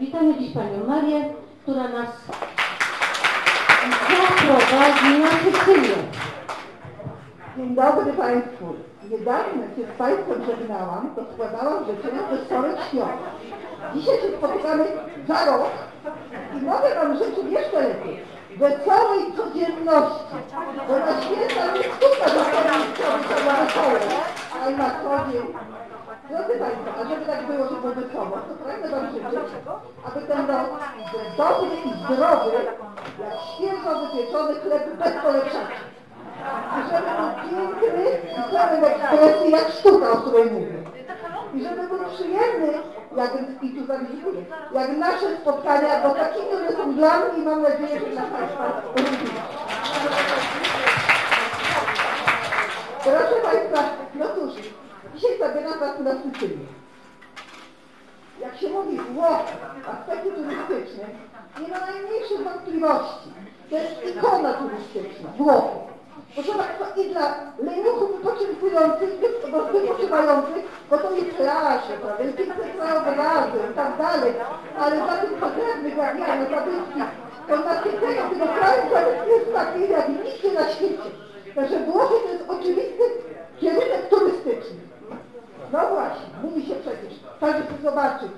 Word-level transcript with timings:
Witamy 0.00 0.34
dziś 0.38 0.54
Panią 0.54 0.86
Marię, 0.86 1.34
która 1.62 1.88
nas 1.88 2.08
zaprowadzi 4.08 5.18
na 5.18 5.30
Sycylię. 5.30 5.96
Dzień 7.56 7.74
dobry 7.74 8.12
Państwu. 8.12 8.74
Niedawno 9.10 9.62
się 9.62 9.92
z 9.94 9.98
Państwem 9.98 10.44
żegnałam, 10.46 11.14
to 11.16 11.22
składałam 11.32 11.84
życzenia 11.84 12.22
wesołych 12.30 12.80
świąt. 12.88 13.12
Dzisiaj 13.94 14.16
się 14.20 14.38
spotykamy 14.38 14.84
za 15.28 15.44
rok 15.46 15.70
i 16.60 16.64
mogę 16.64 16.94
Wam 16.94 17.16
życzyć 17.16 17.50
jeszcze 17.50 17.88
lepiej. 17.88 18.20
Wesołej 18.56 19.32
codzienności. 19.36 20.36
Bo 20.88 20.98
na 20.98 21.22
święta 21.22 21.74
nie 21.74 21.82
sztuka 21.82 22.24
wesołej 22.24 22.82
to 23.28 23.40
była 23.40 23.54
wesołe, 23.54 24.00
ale 24.62 24.76
na 24.76 24.90
co 24.90 25.32
dzień. 25.32 25.85
Drodzy 26.30 26.58
Państwo, 26.58 26.90
a 27.00 27.08
żeby 27.08 27.26
tak 27.26 27.46
było, 27.46 27.68
żeby 27.68 27.80
było 27.80 27.94
wesoło, 27.94 28.36
to 28.48 28.54
pragnę 28.64 28.88
Wam 28.88 29.06
życzyć, 29.06 29.50
aby 30.06 30.20
ten 30.26 30.46
rok 30.46 30.68
był 31.12 31.20
dobry 31.36 31.76
i 31.84 31.90
zdrowy, 31.98 32.50
jak 33.20 33.34
świeżo 33.54 34.00
wypieczony 34.00 34.54
chleb 34.54 34.96
bez 34.98 35.12
polepszaczy. 35.22 35.80
I 36.78 36.90
żeby 36.90 37.10
był 37.18 37.30
piękny 37.50 38.04
i 38.38 38.52
pełen 38.52 38.84
ekspresji 38.84 39.50
jak 39.50 39.68
sztuka, 39.70 40.10
o 40.10 40.16
której 40.16 40.50
mówię. 40.50 40.78
I 41.54 41.62
żeby 41.62 41.88
był 41.88 41.98
przyjemny, 42.14 42.72
jak, 43.16 43.30
i 43.62 43.70
tu 43.70 43.86
zawizuję, 43.86 44.44
jak 44.72 44.96
nasze 44.96 45.36
spotkania, 45.36 46.00
bo 46.02 46.14
takimi 46.14 46.52
one 46.56 46.72
są 46.72 46.94
dla 46.94 47.18
mnie 47.18 47.38
i 47.38 47.44
mam 47.44 47.62
nadzieję, 47.62 48.00
że 48.00 48.06
dla 48.06 48.22
Państwa 48.22 48.82
również. 48.96 49.30
Proszę 53.04 53.40
Państwa, 53.42 53.82
no 54.14 54.26
cóż, 54.34 54.54
dzisiaj 55.16 55.38
zabieram 55.38 55.78
Was 55.80 56.00
na 56.00 56.10
Sycylię. 56.22 56.66
Jak 58.40 58.56
się 58.56 58.68
mówi 58.68 58.96
Włochy, 58.96 59.52
aspekty 59.92 60.30
turystyczne, 60.30 61.04
nie 61.60 61.68
ma 61.68 61.78
najmniejszych 61.80 62.42
wątpliwości. 62.44 63.28
To 63.70 63.76
jest 63.76 64.06
ikona 64.16 64.52
turystyczna, 64.52 65.28
Włochy. 65.38 65.78
Proszę 66.34 66.52
Państwa, 66.54 66.86
i 67.02 67.10
dla 67.10 67.34
leniuchów 67.58 68.16
wypoczynkujących, 68.16 69.10
wy- 69.20 69.78
wypoczywających, 69.80 70.64
bo 70.90 70.98
to 70.98 71.10
jest 71.12 71.30
plaże, 71.36 71.92
prawda, 72.02 72.24
jest 72.24 72.36
piękne 72.36 72.64
krajobrazy 72.76 73.58
i 73.72 73.74
tak 73.74 73.98
dalej, 73.98 74.32
ale 74.78 74.96
za 74.98 75.16
tym 75.16 75.30
ja, 75.98 76.36
na 76.36 76.44
zabytki, 76.50 77.00
to 77.48 77.56
nasycenie 77.56 78.22
tego 78.30 78.46
kraju 78.46 78.82
zabytki 78.92 79.30
jest 79.30 79.52
takie 79.54 79.80
jak 79.86 80.08
nigdzie 80.08 80.52
na 80.52 80.68
świecie. 80.68 81.10
Także 81.54 81.78
Włochy 81.80 82.14
to 82.24 82.32
jest 82.32 82.50
oczywisty 82.50 83.02
kierunek 83.60 84.08
turystyczny. 84.10 84.85
No 85.72 85.78
właśnie, 85.88 86.26
mówi 86.42 86.66
się 86.66 86.74
przecież, 86.74 87.20
każdy 87.40 87.62
chce 87.62 87.82
zobaczyć 87.82 88.32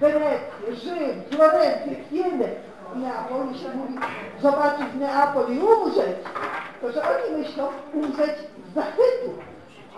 Wenecję, 0.00 0.74
Rzym, 0.82 1.22
Florencję, 1.30 1.96
Sienę. 2.10 2.48
W 2.94 2.98
Neapolu 2.98 3.54
się 3.54 3.68
mówi 3.76 3.94
zobaczyć 4.42 4.86
Neapol 5.00 5.54
i 5.54 5.58
umrzeć. 5.58 6.16
To, 6.80 6.92
że 6.92 7.02
oni 7.02 7.38
myślą 7.38 7.68
umrzeć 7.94 8.36
z 8.70 8.74
zachwytu. 8.74 9.30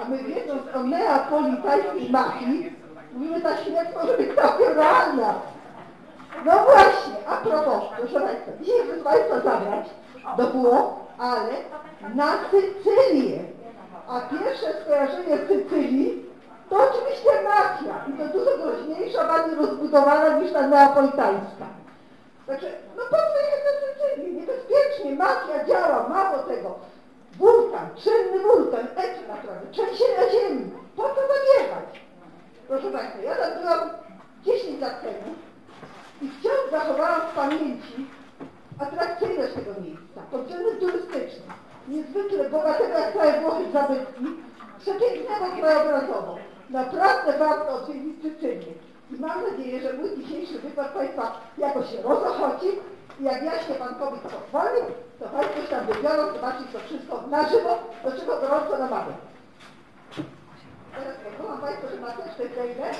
A 0.02 0.08
my 0.08 0.18
wiedząc 0.18 0.62
o 0.74 0.82
neapolitańskiej 0.82 2.10
mafii, 2.10 2.76
mówimy, 3.12 3.40
ta 3.40 3.56
śmierć 3.56 3.90
może 4.02 4.16
być 4.16 4.34
całkiem 4.34 4.66
realna. 4.66 5.34
No 6.44 6.52
właśnie, 6.52 7.14
a 7.28 7.36
propos, 7.36 7.82
proszę 7.96 8.20
Państwa, 8.20 8.52
dzisiaj 8.60 8.80
chcę 8.86 9.04
Państwa 9.04 9.34
zabrać 9.40 9.86
do 10.36 10.46
Włoch, 10.46 10.94
ale 11.18 11.52
na 12.14 12.32
Sycylię. 12.50 13.38
A 14.08 14.20
pierwsze 14.20 14.66
skojarzenie 14.82 15.36
z 15.36 15.48
Sycylii 15.48 16.33
to 16.74 16.90
oczywiście 16.90 17.42
mafia 17.42 18.04
i 18.08 18.12
to 18.18 18.38
dużo 18.38 18.58
groźniejsza, 18.58 19.24
bardziej 19.24 19.54
rozbudowana 19.54 20.38
niż 20.38 20.52
ta 20.52 20.68
neapolitańska. 20.68 21.66
Także, 22.46 22.70
no 22.96 23.02
po 23.10 23.16
co 23.16 23.38
jechać 23.50 23.62
na 23.64 23.72
Sycylię? 23.80 24.32
Niebezpiecznie, 24.32 25.14
mafia 25.14 25.64
działa, 25.68 26.08
mało 26.08 26.38
tego. 26.38 26.78
Wulkan, 27.38 27.86
czynny 27.96 28.42
wulkan, 28.42 28.86
ekstra, 28.96 29.34
prawda, 29.42 29.70
trzęsienia 29.70 30.30
ziemi. 30.32 30.70
Po 30.96 31.02
co 31.02 31.14
zabiegać? 31.14 32.00
Proszę 32.68 32.90
Państwa, 32.90 33.22
ja 33.22 33.34
tam 33.34 33.60
byłam 33.60 33.90
10 34.44 34.80
lat 34.80 35.02
temu 35.02 35.34
i 36.22 36.28
wciąż 36.28 36.70
zachowałam 36.70 37.20
w 37.20 37.34
pamięci 37.34 38.06
atrakcyjność 38.80 39.54
tego 39.54 39.80
miejsca, 39.80 40.20
pod 40.30 40.42
względem 40.42 40.80
turystycznym. 40.80 41.48
Niezwykle 41.88 42.50
bogatego 42.50 42.98
jak 42.98 43.12
całe 43.12 43.40
Włochy 43.40 43.72
zabytki, 43.72 44.24
przepięknego 44.78 45.46
krajobrazowo. 45.60 46.38
Naprawdę 46.70 47.38
warto 47.38 47.68
odwiedzić 47.68 48.22
Sycylię. 48.22 48.72
I 49.10 49.20
mam 49.20 49.42
nadzieję, 49.50 49.80
że 49.80 49.92
mój 49.92 50.16
dzisiejszy 50.16 50.58
wykład 50.58 50.88
Państwa 50.88 51.40
jakoś 51.58 51.90
się 51.90 52.02
rozochodzi 52.02 52.66
i 53.20 53.24
jak 53.24 53.42
jaśnie 53.42 53.74
Pan 53.74 53.94
Kobiet 53.94 54.20
pozwoli, 54.20 54.80
to 55.18 55.28
Państwo 55.28 55.60
się 55.60 55.68
tam 55.68 55.86
wybiorą, 55.86 56.32
zobaczyć 56.32 56.66
to 56.72 56.78
wszystko 56.78 57.24
na 57.30 57.48
żywo, 57.48 57.78
do 58.04 58.12
czego 58.12 58.40
gorąco 58.40 58.78
namawiam. 58.78 59.14
Teraz 60.94 61.16
pozwolą 61.24 61.60
Państwo, 61.60 61.88
że 61.88 62.00
maseczkę 62.00 62.48
zdejmę. 62.48 62.90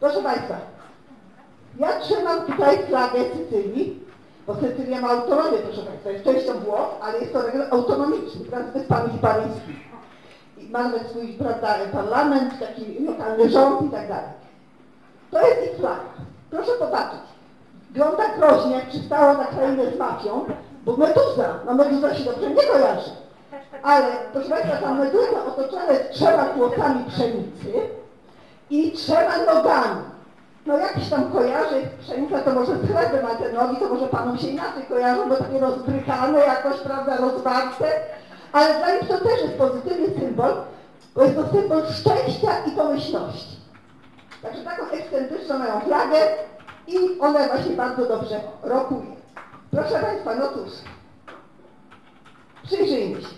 Proszę 0.00 0.22
Państwa, 0.22 0.56
ja 1.78 2.00
trzymam 2.00 2.46
tutaj 2.46 2.86
flagę 2.86 3.18
Sycylii, 3.36 4.01
bo 4.46 4.54
Sycylia 4.54 5.00
ma 5.00 5.08
autonomię, 5.08 5.58
proszę 5.58 5.82
Państwa, 5.82 6.10
jest 6.10 6.24
częścią 6.24 6.60
Włoch, 6.60 6.90
ale 7.00 7.18
jest 7.18 7.32
to 7.32 7.42
region 7.42 7.66
autonomiczny 7.70 8.44
wraz 8.44 8.66
z 8.66 8.72
Wyspami 8.72 9.12
Hiparyjskimi. 9.12 9.80
I 10.58 10.70
ma 10.70 10.82
nawet 10.82 11.08
swój 11.10 11.32
prawda, 11.32 11.74
parlament, 11.92 12.58
taki 12.60 13.04
lokalny 13.04 13.50
rząd 13.50 13.82
i 13.82 13.88
tak 13.88 14.08
dalej. 14.08 14.30
To 15.30 15.48
jest 15.48 15.72
ich 15.72 15.80
flaga. 15.80 16.12
Proszę 16.50 16.72
popatrzeć. 16.78 17.20
Wygląda 17.90 18.22
groźnie, 18.38 18.72
jak 18.72 18.88
przystało 18.88 19.32
na 19.34 19.44
krainę 19.44 19.90
z 19.90 19.98
mafią, 19.98 20.44
bo 20.84 20.96
meduza, 20.96 21.58
no 21.66 21.74
meduza 21.74 22.14
się 22.14 22.24
dobrze 22.24 22.50
nie 22.50 22.62
kojarzy. 22.62 23.10
Ale, 23.82 24.06
proszę 24.32 24.48
Państwa, 24.48 24.76
ta 24.76 24.94
meduza 24.94 25.44
otoczona 25.46 25.92
jest 25.92 26.10
trzema 26.10 26.44
kłosami 26.44 27.04
pszenicy 27.04 27.72
i 28.70 28.92
trzema 28.92 29.36
nogami. 29.54 30.11
No 30.66 30.78
jakiś 30.78 31.08
tam 31.08 31.32
kojarzy, 31.32 31.88
pszenica 32.00 32.38
to 32.38 32.54
może 32.54 32.76
z 32.76 32.90
chlebem, 32.90 33.26
a 33.26 33.34
te 33.34 33.52
nogi 33.52 33.76
to 33.76 33.88
może 33.88 34.06
Panom 34.06 34.38
się 34.38 34.46
inaczej 34.46 34.82
kojarzą, 34.88 35.28
bo 35.28 35.36
takie 35.36 35.58
rozbrychane 35.58 36.38
jakoś, 36.38 36.80
prawda, 36.80 37.16
rozwarte. 37.16 37.92
Ale 38.52 38.74
dla 38.78 38.94
nich 38.94 39.08
to 39.08 39.18
też 39.18 39.42
jest 39.42 39.58
pozytywny 39.58 40.20
symbol, 40.20 40.54
bo 41.14 41.22
jest 41.22 41.36
to 41.36 41.48
symbol 41.48 41.82
szczęścia 41.86 42.64
i 42.66 42.70
pomyślności. 42.70 43.56
Także 44.42 44.64
taką 44.64 44.90
ekscentryczną 44.90 45.58
mają 45.58 45.80
flagę 45.80 46.18
i 46.86 46.96
ona 47.20 47.48
właśnie 47.48 47.76
bardzo 47.76 48.06
dobrze 48.06 48.40
rokuje. 48.62 49.16
Proszę 49.70 49.98
Państwa, 49.98 50.34
no 50.34 50.48
cóż, 50.48 50.72
przyjrzyjmy 52.62 53.22
się. 53.22 53.28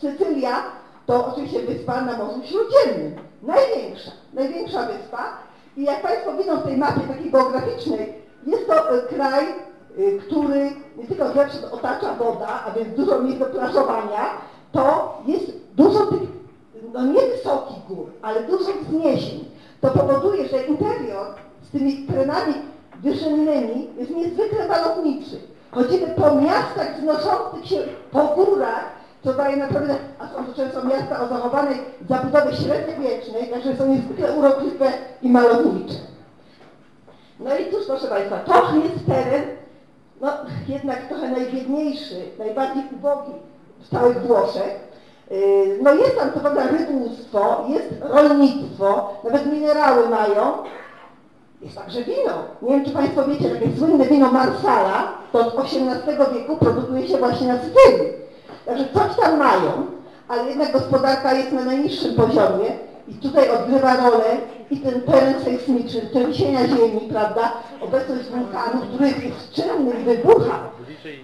Sycylia 0.00 0.62
to 1.06 1.26
oczywiście 1.26 1.62
wyspa 1.62 2.00
na 2.00 2.16
Morzu 2.16 2.40
Śródziemnym. 2.44 3.16
Największa, 3.42 4.10
największa 4.32 4.86
wyspa. 4.86 5.41
I 5.76 5.82
jak 5.82 6.02
Państwo 6.02 6.32
widzą 6.36 6.56
w 6.56 6.62
tej 6.62 6.76
mapie 6.76 7.00
takiej 7.00 7.30
geograficznej, 7.30 8.14
jest 8.46 8.66
to 8.66 8.90
e, 8.90 9.02
kraj, 9.02 9.44
e, 9.44 10.18
który 10.18 10.70
nie 10.96 11.06
tylko 11.06 11.28
zewsząd 11.28 11.64
otacza 11.72 12.14
woda, 12.14 12.64
a 12.66 12.70
więc 12.70 12.96
dużo 12.96 13.22
miejsc 13.22 13.38
do 13.38 13.46
plażowania, 13.46 14.30
to 14.72 15.18
jest 15.26 15.52
dużo 15.74 16.06
tych, 16.06 16.20
no 16.92 17.06
nie 17.06 17.20
wysokich 17.20 17.84
gór, 17.88 18.06
ale 18.22 18.42
dużo 18.42 18.72
wzniesień. 18.82 19.44
To 19.80 19.88
powoduje, 19.88 20.48
że 20.48 20.62
interior 20.62 21.26
z 21.68 21.70
tymi 21.70 22.06
terenami 22.06 22.54
wyżynnymi 23.02 23.88
jest 23.98 24.10
niezwykle 24.10 24.68
malowniczy. 24.68 25.40
Chodzimy 25.70 26.06
po 26.06 26.34
miastach 26.34 26.96
wznoszących 26.96 27.66
się 27.66 27.78
po 28.10 28.24
górach, 28.24 29.01
co 29.24 29.34
daje 29.34 29.56
naprawdę, 29.56 29.96
a 30.18 30.28
są 30.28 30.44
to 30.44 30.54
często 30.54 30.84
miasta 30.84 31.20
o 31.20 31.28
zachowanej 31.28 31.76
zabudowie 32.08 32.56
średniowiecznej, 32.56 33.48
także 33.48 33.76
są 33.76 33.86
niezwykle 33.86 34.32
urokliwe 34.32 34.92
i 35.22 35.28
malownicze. 35.28 35.94
No 37.40 37.56
i 37.56 37.72
cóż, 37.72 37.86
proszę 37.86 38.06
Państwa, 38.06 38.38
to 38.38 38.76
jest 38.76 39.06
teren, 39.06 39.42
no 40.20 40.32
jednak 40.68 41.08
trochę 41.08 41.28
najbiedniejszy, 41.28 42.14
najbardziej 42.38 42.82
ubogi 42.92 43.32
w 43.80 43.90
całych 43.90 44.26
Włoszech. 44.26 44.92
Yy, 45.30 45.78
No 45.82 45.94
jest 45.94 46.18
tam 46.18 46.32
co 46.32 46.40
prawda 46.40 46.66
rybnictwo, 46.66 47.64
jest 47.68 47.88
rolnictwo, 48.00 49.14
nawet 49.24 49.52
minerały 49.52 50.08
mają, 50.08 50.52
jest 51.62 51.76
także 51.76 52.04
wino. 52.04 52.32
Nie 52.62 52.70
wiem, 52.70 52.84
czy 52.84 52.90
Państwo 52.90 53.24
wiecie, 53.24 53.48
że 53.48 53.78
słynne 53.78 54.04
wino 54.04 54.32
Marsala 54.32 55.12
to 55.32 55.38
od 55.38 55.58
XVIII 55.58 56.34
wieku 56.34 56.56
produkuje 56.56 57.08
się 57.08 57.18
właśnie 57.18 57.48
na 57.48 57.58
Sycylii. 57.58 58.21
Także 58.66 58.84
coś 58.94 59.16
tam 59.16 59.38
mają, 59.38 59.86
ale 60.28 60.44
jednak 60.44 60.72
gospodarka 60.72 61.32
jest 61.32 61.52
na 61.52 61.64
najniższym 61.64 62.14
poziomie 62.14 62.66
i 63.08 63.14
tutaj 63.14 63.50
odgrywa 63.50 63.96
rolę 63.96 64.36
i 64.70 64.76
ten 64.76 65.02
teren 65.02 65.44
sejsmiczny, 65.44 66.00
trzęsienia 66.12 66.68
ziemi, 66.68 67.08
prawda, 67.10 67.52
obecność 67.80 68.28
wulkanów, 68.28 68.88
których 68.88 69.24
jest 69.24 69.52
czynny 69.52 70.00
i 70.00 70.04
wybucha. 70.04 70.58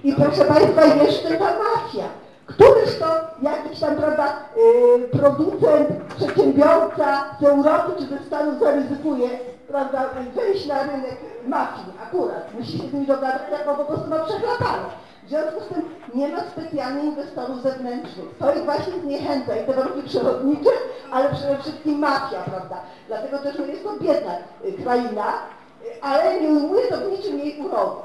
I 0.05 0.13
proszę 0.13 0.45
Państwa, 0.45 0.85
jeszcze 0.85 1.29
ta 1.29 1.45
mafia, 1.45 2.09
Któryż 2.49 2.99
to 2.99 3.07
jakiś 3.43 3.81
tam, 3.81 3.97
prawda, 3.97 4.37
yy, 4.57 5.09
producent, 5.09 5.89
przedsiębiorca 6.17 7.25
z 7.41 7.45
Europy 7.45 7.93
czy 7.99 8.05
ze 8.07 8.19
Stanów 8.19 8.61
zaryzykuje, 8.61 9.29
prawda, 9.69 10.11
wejść 10.35 10.67
na 10.67 10.83
rynek 10.83 11.17
mafii 11.47 11.87
akurat. 12.03 12.55
Musi 12.59 12.79
się 12.79 12.89
z 12.89 12.93
nimi 12.93 13.07
dogadać, 13.07 13.43
jako 13.53 13.75
po 13.75 13.85
prostu 13.85 14.11
ma 14.11 14.19
przechlapane. 14.19 14.85
W 15.29 15.31
związku 15.31 15.61
z 15.61 15.69
tym 15.69 15.83
nie 16.15 16.29
ma 16.29 16.41
specjalnych 16.41 17.05
inwestorów 17.05 17.63
zewnętrznych. 17.63 18.27
To 18.39 18.55
ich 18.55 18.65
właśnie 18.65 18.93
zniechęca 19.01 19.57
i 19.57 19.67
te 19.67 19.73
warunki 19.73 20.09
przyrodnicze, 20.09 20.71
ale 21.11 21.29
przede 21.35 21.59
wszystkim 21.59 21.99
mafia, 21.99 22.43
prawda. 22.43 22.81
Dlatego 23.09 23.39
też 23.39 23.59
no, 23.59 23.67
jest 23.67 23.85
to 23.85 23.93
biedna 24.01 24.33
y, 24.65 24.73
kraina, 24.73 25.33
y, 25.83 26.03
ale 26.03 26.41
nie 26.41 26.49
ujmuje 26.49 26.87
to 26.87 26.97
w 26.97 27.11
niczym 27.11 27.39
jej 27.39 27.61
urody. 27.61 28.01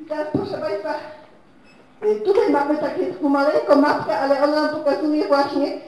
I 0.00 0.04
teraz 0.04 0.26
proszę 0.32 0.58
Państwa, 0.58 0.94
y, 2.04 2.20
tutaj 2.20 2.50
mamy 2.50 2.78
takie 2.78 3.28
maleńką 3.28 3.76
mapkę, 3.76 4.18
ale 4.18 4.42
ona 4.42 4.62
nam 4.62 4.70
pokazuje 4.70 5.26
właśnie 5.28 5.78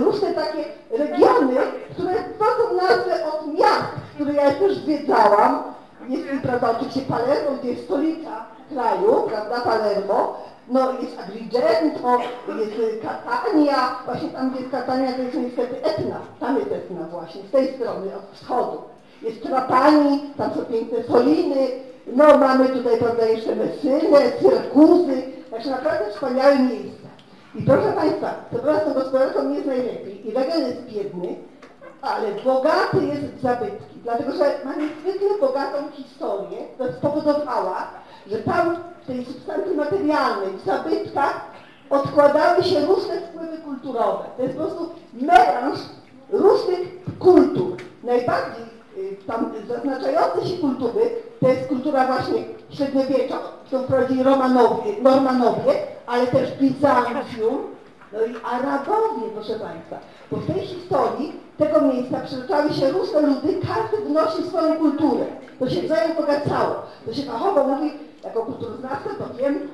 różne 0.00 0.34
takie 0.34 0.64
regiony, 0.90 1.56
które 1.92 2.14
wchodzą 2.14 2.76
nazwę 2.76 3.26
od 3.26 3.54
miast, 3.54 3.84
które 4.14 4.32
ja 4.32 4.50
też 4.50 4.78
zwiedzałam. 4.78 5.62
Jest, 6.08 6.24
prawda, 6.42 6.70
oczywiście 6.70 7.00
Palermo, 7.00 7.50
gdzie 7.60 7.70
jest 7.70 7.84
stolica 7.84 8.55
kraju, 8.68 9.22
prawda, 9.28 9.60
Palermo, 9.60 10.36
no 10.68 10.92
jest 10.92 11.18
Agrigento, 11.20 12.18
jest 12.58 13.02
Catania, 13.02 13.96
właśnie 14.06 14.28
tam 14.28 14.50
gdzie 14.50 14.60
jest 14.60 14.70
Catania 14.70 15.12
to 15.12 15.22
jest 15.22 15.36
niestety 15.36 15.84
Etna, 15.84 16.16
tam 16.40 16.56
jest 16.58 16.72
Etna 16.72 17.06
właśnie, 17.10 17.42
z 17.48 17.50
tej 17.50 17.74
strony, 17.74 18.06
od 18.16 18.36
wschodu. 18.36 18.82
Jest 19.22 19.42
Trapani, 19.42 20.20
tam 20.36 20.54
są 20.54 20.64
piękne 20.64 21.02
Soliny, 21.02 21.68
no 22.06 22.38
mamy 22.38 22.68
tutaj 22.68 22.98
prawda 22.98 23.26
jeszcze 23.26 23.56
Messynę, 23.56 24.18
Syrakuzy, 24.40 25.22
także 25.50 25.70
naprawdę 25.70 26.10
wspaniałe 26.10 26.58
miejsca. 26.58 27.08
I 27.54 27.62
proszę 27.62 27.92
Państwa, 27.92 28.34
to 28.52 28.58
z 28.58 28.84
tą 28.84 28.94
gospodarką 28.94 29.42
nie 29.42 29.54
jest 29.54 29.66
najlepiej. 29.66 30.28
I 30.28 30.34
region 30.34 30.60
jest 30.60 30.82
biedny, 30.82 31.34
ale 32.02 32.32
bogaty 32.44 33.06
jest 33.06 33.22
w 33.22 33.40
zabytki, 33.42 34.00
dlatego 34.02 34.32
że 34.32 34.44
ma 34.64 34.74
niezwykle 34.74 35.28
bogatą 35.40 35.78
historię, 35.92 36.58
która 36.74 36.92
spowodowała, 36.92 37.90
że 38.30 38.36
tam 38.38 38.76
tej 39.06 39.24
substancji 39.24 39.76
materialnej, 39.76 40.48
w 40.56 40.64
zabytkach 40.64 41.50
odkładały 41.90 42.64
się 42.64 42.80
różne 42.80 43.20
wpływy 43.20 43.58
kulturowe. 43.58 44.24
To 44.36 44.42
jest 44.42 44.54
po 44.56 44.64
prostu 44.64 44.90
melanż 45.12 45.78
różnych 46.30 47.04
kultur. 47.18 47.76
Najbardziej 48.04 48.64
y, 48.98 49.16
tam 49.26 49.52
zaznaczające 49.68 50.46
się 50.46 50.58
kultury 50.58 51.10
to 51.40 51.48
jest 51.48 51.68
kultura 51.68 52.06
właśnie 52.06 52.44
średniowiecza, 52.70 53.38
którą 53.66 53.82
wprowadzili 53.82 54.22
Romanowie, 54.22 54.92
Normanowie, 55.02 55.72
ale 56.06 56.26
też 56.26 56.52
Bizancjum, 56.52 57.58
no 58.12 58.22
i 58.22 58.34
Arabowie, 58.44 59.22
proszę 59.34 59.54
Państwa. 59.54 59.98
Bo 60.30 60.36
w 60.36 60.46
tej 60.46 60.60
historii 60.60 61.32
tego 61.58 61.80
miejsca 61.80 62.20
przeliczały 62.20 62.72
się 62.72 62.90
różne 62.90 63.20
ludy, 63.20 63.60
każdy 63.66 64.06
wnosił 64.06 64.44
swoją 64.44 64.76
kulturę. 64.76 65.24
To 65.58 65.70
się 65.70 65.82
wzajem 65.82 66.16
bogacało. 66.16 66.74
To 67.06 67.14
się 67.14 67.22
fachowo 67.22 67.64
mówi, 67.64 67.92
jako 68.24 68.42
kulturoznawca, 68.42 69.10
to 69.18 69.34
wiem, 69.34 69.68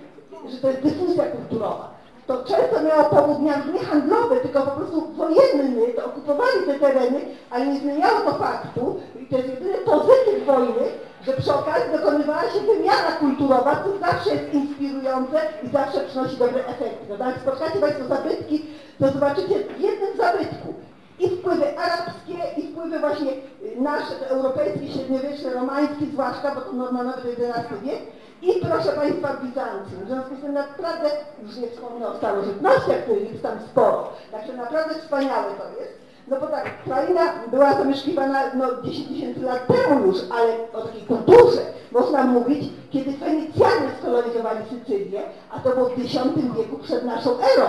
że 0.49 0.57
to 0.59 0.69
jest 0.69 0.83
dyskusja 0.83 1.25
kulturowa. 1.25 1.93
To 2.27 2.45
często 2.45 2.83
miało 2.83 3.05
powód 3.05 3.39
nie 3.75 3.79
handlowy, 3.81 4.41
tylko 4.41 4.63
po 4.63 4.71
prostu 4.71 5.13
wojenny, 5.13 5.93
to 5.97 6.05
okupowali 6.05 6.67
te 6.67 6.75
tereny, 6.75 7.21
ale 7.51 7.67
nie 7.67 7.81
zmieniało 7.81 8.21
to 8.21 8.35
faktu, 8.35 9.01
i 9.21 9.27
to 9.27 9.37
jest 9.37 9.49
jedyny 9.49 9.79
pozytyw 9.79 10.47
wojny, 10.47 10.85
że 11.27 11.33
przy 11.33 11.55
okazji 11.55 11.93
dokonywała 11.93 12.43
się 12.43 12.61
wymiana 12.61 13.13
kulturowa, 13.21 13.85
co 13.85 13.99
zawsze 13.99 14.35
jest 14.35 14.55
inspirujące 14.55 15.41
i 15.63 15.69
zawsze 15.69 16.01
przynosi 16.01 16.37
dobre 16.37 16.67
efekty. 16.67 17.07
No, 17.19 17.27
jak 17.27 17.39
spotkacie 17.39 17.79
Państwo 17.79 18.05
zabytki, 18.05 18.67
to 18.99 19.09
zobaczycie 19.09 19.55
w 19.59 19.81
jednym 19.81 20.17
zabytku 20.17 20.75
i 21.19 21.29
wpływy 21.29 21.79
arabskie, 21.79 22.35
i 22.57 22.63
wpływy 22.63 22.99
właśnie 22.99 23.33
nasze, 23.79 24.29
europejskie, 24.29 24.89
średniowieczne, 24.89 25.55
romańskie, 25.55 26.07
zwłaszcza, 26.13 26.55
bo 26.55 26.61
to 26.61 26.73
Normanowy 26.73 27.23
to 27.23 27.29
XI 27.29 27.75
wiek, 27.83 28.01
i 28.43 28.61
proszę 28.61 28.93
Państwa 28.93 29.37
Bizancjum. 29.43 30.05
W 30.05 30.07
związku 30.07 30.37
z 30.37 30.41
tym 30.41 30.53
naprawdę, 30.53 31.11
już 31.43 31.57
nie 31.57 31.69
wspomnę 31.69 32.09
o 32.09 32.17
starożytnościach, 32.17 33.03
których 33.05 33.31
jest 33.31 33.43
tam 33.43 33.59
sporo, 33.71 34.13
także 34.31 34.53
naprawdę 34.53 34.95
wspaniałe 34.95 35.53
to 35.55 35.81
jest. 35.81 35.93
No 36.29 36.41
bo 36.41 36.47
tak, 36.47 36.83
kraina 36.85 37.21
była 37.51 37.73
zamieszkiwana 37.75 38.55
no, 38.55 38.83
10 38.83 39.09
tysięcy 39.09 39.41
lat 39.41 39.67
temu 39.67 40.07
już, 40.07 40.17
ale 40.31 40.57
o 40.73 40.83
takiej 40.83 41.03
kulturze 41.03 41.61
można 41.93 42.25
mówić, 42.25 42.65
kiedy 42.91 43.13
Fenicjanie 43.13 43.91
skolonizowali 43.99 44.61
Sycylię, 44.71 45.23
a 45.51 45.61
to 45.61 45.71
było 45.71 45.89
w 45.89 45.93
X 45.93 46.13
wieku 46.57 46.79
przed 46.83 47.05
naszą 47.05 47.31
erą, 47.31 47.69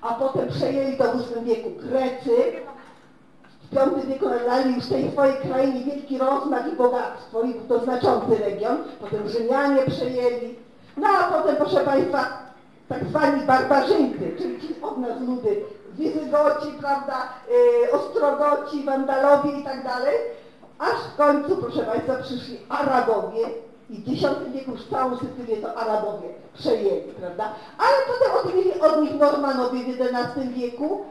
a 0.00 0.14
potem 0.14 0.48
przejęli 0.48 0.96
to 0.96 1.04
w 1.04 1.16
VIII 1.16 1.44
wieku 1.44 1.70
Grecy, 1.70 2.52
V 3.74 4.06
wieku 4.06 4.28
nadali 4.28 4.74
już 4.74 4.86
tej 4.86 5.10
swojej 5.10 5.36
krainie 5.36 5.84
wielki 5.84 6.18
rozmach 6.18 6.72
i 6.72 6.76
bogactwo 6.76 7.42
i 7.42 7.54
był 7.54 7.78
to 7.78 7.84
znaczący 7.84 8.36
region, 8.36 8.76
potem 9.00 9.28
Rzymianie 9.28 9.82
przejęli, 9.82 10.54
no 10.96 11.08
a 11.08 11.32
potem, 11.32 11.56
proszę 11.56 11.80
Państwa, 11.80 12.38
tak 12.88 13.04
zwani 13.04 13.46
barbarzyńcy, 13.46 14.36
czyli 14.38 14.60
ci 14.60 14.82
od 14.82 14.98
nas 14.98 15.20
ludy 15.20 15.64
Wizygoci, 15.92 16.68
prawda, 16.80 17.28
yy, 17.82 17.92
Ostrogoci, 17.92 18.84
Wandalowie 18.84 19.50
i 19.60 19.64
tak 19.64 19.84
dalej, 19.84 20.16
aż 20.78 21.12
w 21.12 21.16
końcu, 21.16 21.56
proszę 21.56 21.82
Państwa, 21.82 22.14
przyszli 22.22 22.58
Arabowie 22.68 23.46
i 23.90 23.94
w 23.94 24.24
X 24.24 24.34
wieku 24.52 24.70
już 24.70 24.86
całą 24.86 25.16
Sycylię 25.16 25.56
to 25.56 25.74
Arabowie 25.74 26.28
przejęli, 26.54 27.12
prawda, 27.20 27.52
ale 27.78 27.96
potem 28.06 28.36
odbyli 28.36 28.80
od 28.80 29.00
nich 29.00 29.20
Normanowie 29.20 29.80
w 29.84 30.00
XI 30.00 30.48
wieku 30.48 31.04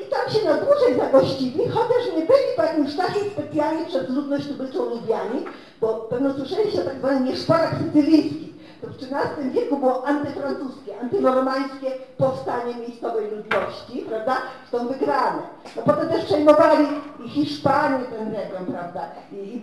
i 0.00 0.10
tam 0.10 0.30
się 0.30 0.44
na 0.44 0.54
dłużej 0.54 0.96
zagościli, 0.98 1.68
chociaż 1.68 2.06
nie 2.16 2.26
byli 2.26 2.56
po 2.56 2.62
jakimś 2.62 2.96
czasie 2.96 3.20
specjalnie 3.32 3.86
przez 3.86 4.08
ludność 4.10 4.46
tubylczą 4.46 4.84
lubiani, 4.84 5.44
bo 5.80 5.94
pewno 5.94 6.34
słyszeliście 6.34 6.80
o 6.80 6.84
tak 6.84 6.98
zwanych 6.98 7.24
nieszporach 7.30 7.74
sycylijskich, 7.78 8.53
to 8.84 8.90
w 8.90 8.96
XIII 8.96 9.50
wieku 9.50 9.76
było 9.76 10.06
antyfrancuskie, 10.06 11.00
antynormańskie 11.02 11.90
powstanie 12.18 12.74
miejscowej 12.74 13.30
ludności, 13.30 14.04
prawda? 14.08 14.36
Są 14.72 14.88
wygrane. 14.88 15.42
No 15.76 15.82
potem 15.82 16.08
też 16.08 16.24
przejmowali 16.24 16.86
i 17.24 17.28
Hiszpanie 17.28 18.04
ten 18.04 18.34
region, 18.34 18.66
prawda? 18.66 19.00
I, 19.32 19.56
i 19.56 19.60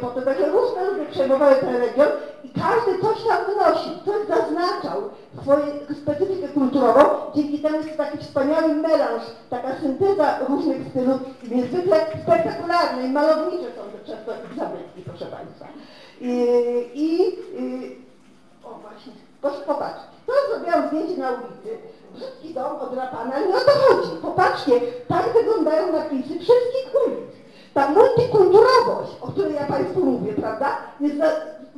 potem 0.00 0.24
takie 0.24 0.46
różne 0.46 0.90
ludzie 0.90 1.10
przejmowały 1.10 1.54
ten 1.54 1.76
region 1.76 2.08
i 2.44 2.48
każdy 2.48 3.02
coś 3.02 3.28
tam 3.28 3.44
wynosił, 3.46 3.92
coś 4.04 4.26
zaznaczał 4.28 5.02
swoją 5.42 5.66
specyfikę 6.02 6.48
kulturową. 6.48 7.00
Dzięki 7.34 7.58
temu 7.58 7.76
jest 7.76 7.96
taki 7.96 8.18
wspaniały 8.18 8.74
melanż, 8.74 9.22
taka 9.50 9.76
synteza 9.80 10.38
różnych 10.48 10.88
stylów, 10.88 11.20
niezwykle 11.50 11.96
spektakularne 12.22 13.06
i 13.06 13.12
malownicze 13.12 13.64
są 13.64 13.82
te 13.98 14.06
często 14.06 14.32
ich 14.32 14.58
zabytki, 14.58 15.02
proszę 15.06 15.26
Państwa. 15.26 15.66
I, 16.20 16.46
i 16.94 18.03
proszę 19.40 19.60
popatrzcie. 19.66 20.06
To 20.26 20.32
zrobiłam 20.48 20.88
zdjęcie 20.88 21.16
na 21.20 21.30
ulicy. 21.30 21.78
Brzydki 22.14 22.54
dom 22.54 22.76
odrapany, 22.80 23.34
ale 23.34 23.46
nie 23.48 23.56
o 23.56 23.60
to 23.60 23.70
chodzi. 23.70 24.10
Popatrzcie, 24.22 24.80
tak 25.08 25.32
wyglądają 25.32 25.92
napisy 25.92 26.28
wszystkich 26.28 26.94
ulic. 27.06 27.34
Ta 27.74 27.88
multikulturowość, 27.88 29.12
o 29.20 29.26
której 29.26 29.54
ja 29.54 29.66
Państwu 29.66 30.04
mówię, 30.04 30.32
prawda, 30.32 30.76
jest 31.00 31.16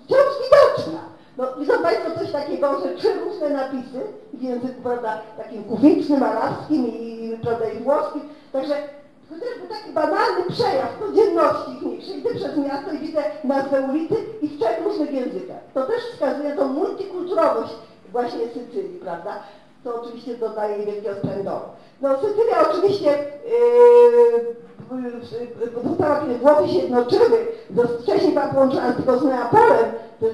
wciąż 0.04 0.26
widoczna. 0.44 1.00
No, 1.36 1.44
widzą 1.58 1.82
Państwo 1.82 2.10
coś 2.18 2.32
takiego, 2.32 2.80
że 2.80 2.94
trzy 2.94 3.08
różne 3.14 3.50
napisy 3.50 4.00
w 4.32 4.42
języku, 4.42 4.82
prawda, 4.82 5.20
takim 5.36 5.64
kuficznym, 5.64 6.22
arabskim 6.22 6.86
i, 6.86 7.38
prawda, 7.42 7.68
i 7.68 7.82
włoskim. 7.82 8.20
Także 8.52 8.76
chociażby 9.30 9.68
taki 9.68 9.92
banalny 9.92 10.44
przejaw 10.48 10.98
codzienności 11.00 11.70
ich 11.94 12.16
Idę 12.16 12.34
przez 12.34 12.56
miasto 12.56 12.92
i 12.92 12.98
widzę 12.98 13.22
nazwę 13.44 13.80
ulicy 13.80 14.14
i 14.42 14.48
w 14.48 14.60
trzech 14.60 14.84
różnych 14.84 15.12
językach. 15.12 15.60
To 15.74 15.86
też 15.86 16.02
wskazuje 16.12 16.56
tą 16.56 16.68
multikulturowość 16.68 17.72
właśnie 18.12 18.48
Sycylii, 18.48 19.00
prawda? 19.02 19.38
To 19.84 20.02
oczywiście 20.02 20.36
dodaje 20.36 20.76
jej 20.76 20.86
wielkiego 20.86 21.16
splendoru. 21.16 21.64
No 22.00 22.20
Sycylia 22.20 22.70
oczywiście 22.70 23.10
yy, 23.10 24.56
została, 25.88 26.20
kiedy 26.20 26.38
Włochy 26.38 26.68
się 26.68 26.78
jednoczyły, 26.78 27.46
wcześniej 28.02 28.32
była 28.32 28.46
połączona 28.46 28.92
tylko 28.92 29.18
z 29.18 29.24
Neapolem, 29.24 29.92
to 30.20 30.26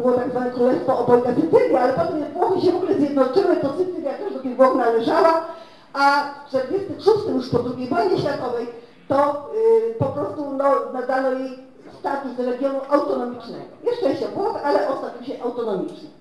było 0.00 0.12
tak 0.12 0.30
zwane 0.30 0.50
Królestwo 0.50 0.98
Obojga 0.98 1.34
Sycylii, 1.34 1.76
ale 1.76 1.92
potem 1.92 2.20
jak 2.20 2.32
Włochy 2.32 2.60
się 2.60 2.72
w 2.72 2.76
ogóle 2.76 2.94
zjednoczyły, 2.94 3.56
to 3.56 3.72
Sycylia 3.72 4.14
też 4.14 4.32
do 4.32 4.38
tych 4.38 4.56
Włoch 4.56 4.74
należała, 4.74 5.46
a 5.92 6.34
w 6.46 6.50
1946 6.50 7.28
już 7.34 7.48
po 7.48 7.58
II 7.76 7.88
wojnie 7.88 8.18
światowej 8.18 8.66
to 9.08 9.50
yy, 9.54 9.94
po 9.94 10.04
prostu 10.04 10.50
no, 10.50 10.92
nadano 10.92 11.30
jej 11.30 11.58
status 12.00 12.38
regionu 12.38 12.80
autonomicznego. 12.90 13.64
Jeszcze 13.84 14.16
się 14.16 14.28
Włoch, 14.28 14.58
ale 14.64 14.88
o 14.88 14.98
statusie 14.98 15.42
autonomicznym. 15.42 16.12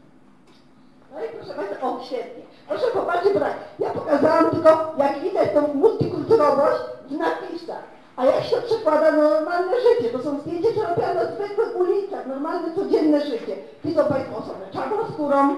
No 1.14 1.20
i 1.26 1.30
proszę 1.38 1.54
Państwa, 1.54 1.88
o 1.88 2.00
świetnie. 2.04 2.44
Proszę 2.68 2.86
popatrzeć, 2.94 3.34
bo 3.34 3.40
tak, 3.40 3.54
ja 3.80 3.90
pokazałam 3.90 4.52
tylko, 4.52 4.94
jak 4.98 5.20
widać 5.20 5.54
tą 5.54 5.74
multikulturowość 5.74 6.84
w 7.10 7.12
napisach. 7.12 7.84
A 8.16 8.26
jak 8.26 8.44
się 8.44 8.62
przekłada 8.62 9.12
na 9.12 9.30
normalne 9.30 9.72
życie? 9.82 10.10
To 10.10 10.24
są 10.24 10.40
zdjęcia, 10.40 10.70
które 10.70 10.88
robią 10.88 11.14
na 11.14 11.26
zwykłych 11.26 11.76
ulicach, 11.76 12.28
normalne, 12.28 12.76
codzienne 12.76 13.22
życie. 13.22 13.56
Widzą 13.86 14.06
Państwo 14.06 14.38
osobę 14.38 14.66
czarnoskórą, 14.74 15.56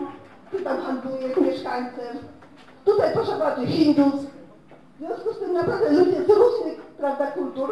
który 0.48 0.64
tam 0.64 0.82
handluje 0.82 1.36
z 1.36 1.38
mieszkańcem. 1.38 2.18
Tutaj 2.86 3.14
proszę 3.14 3.36
bardzo 3.40 3.66
Hindus. 3.66 4.22
W 4.96 5.06
związku 5.06 5.34
z 5.34 5.40
tym 5.40 5.54
naprawdę 5.54 5.90
ludzie 5.90 6.24
z 6.24 6.30
różnych 6.30 6.82
prawda, 6.98 7.28
kultur 7.28 7.70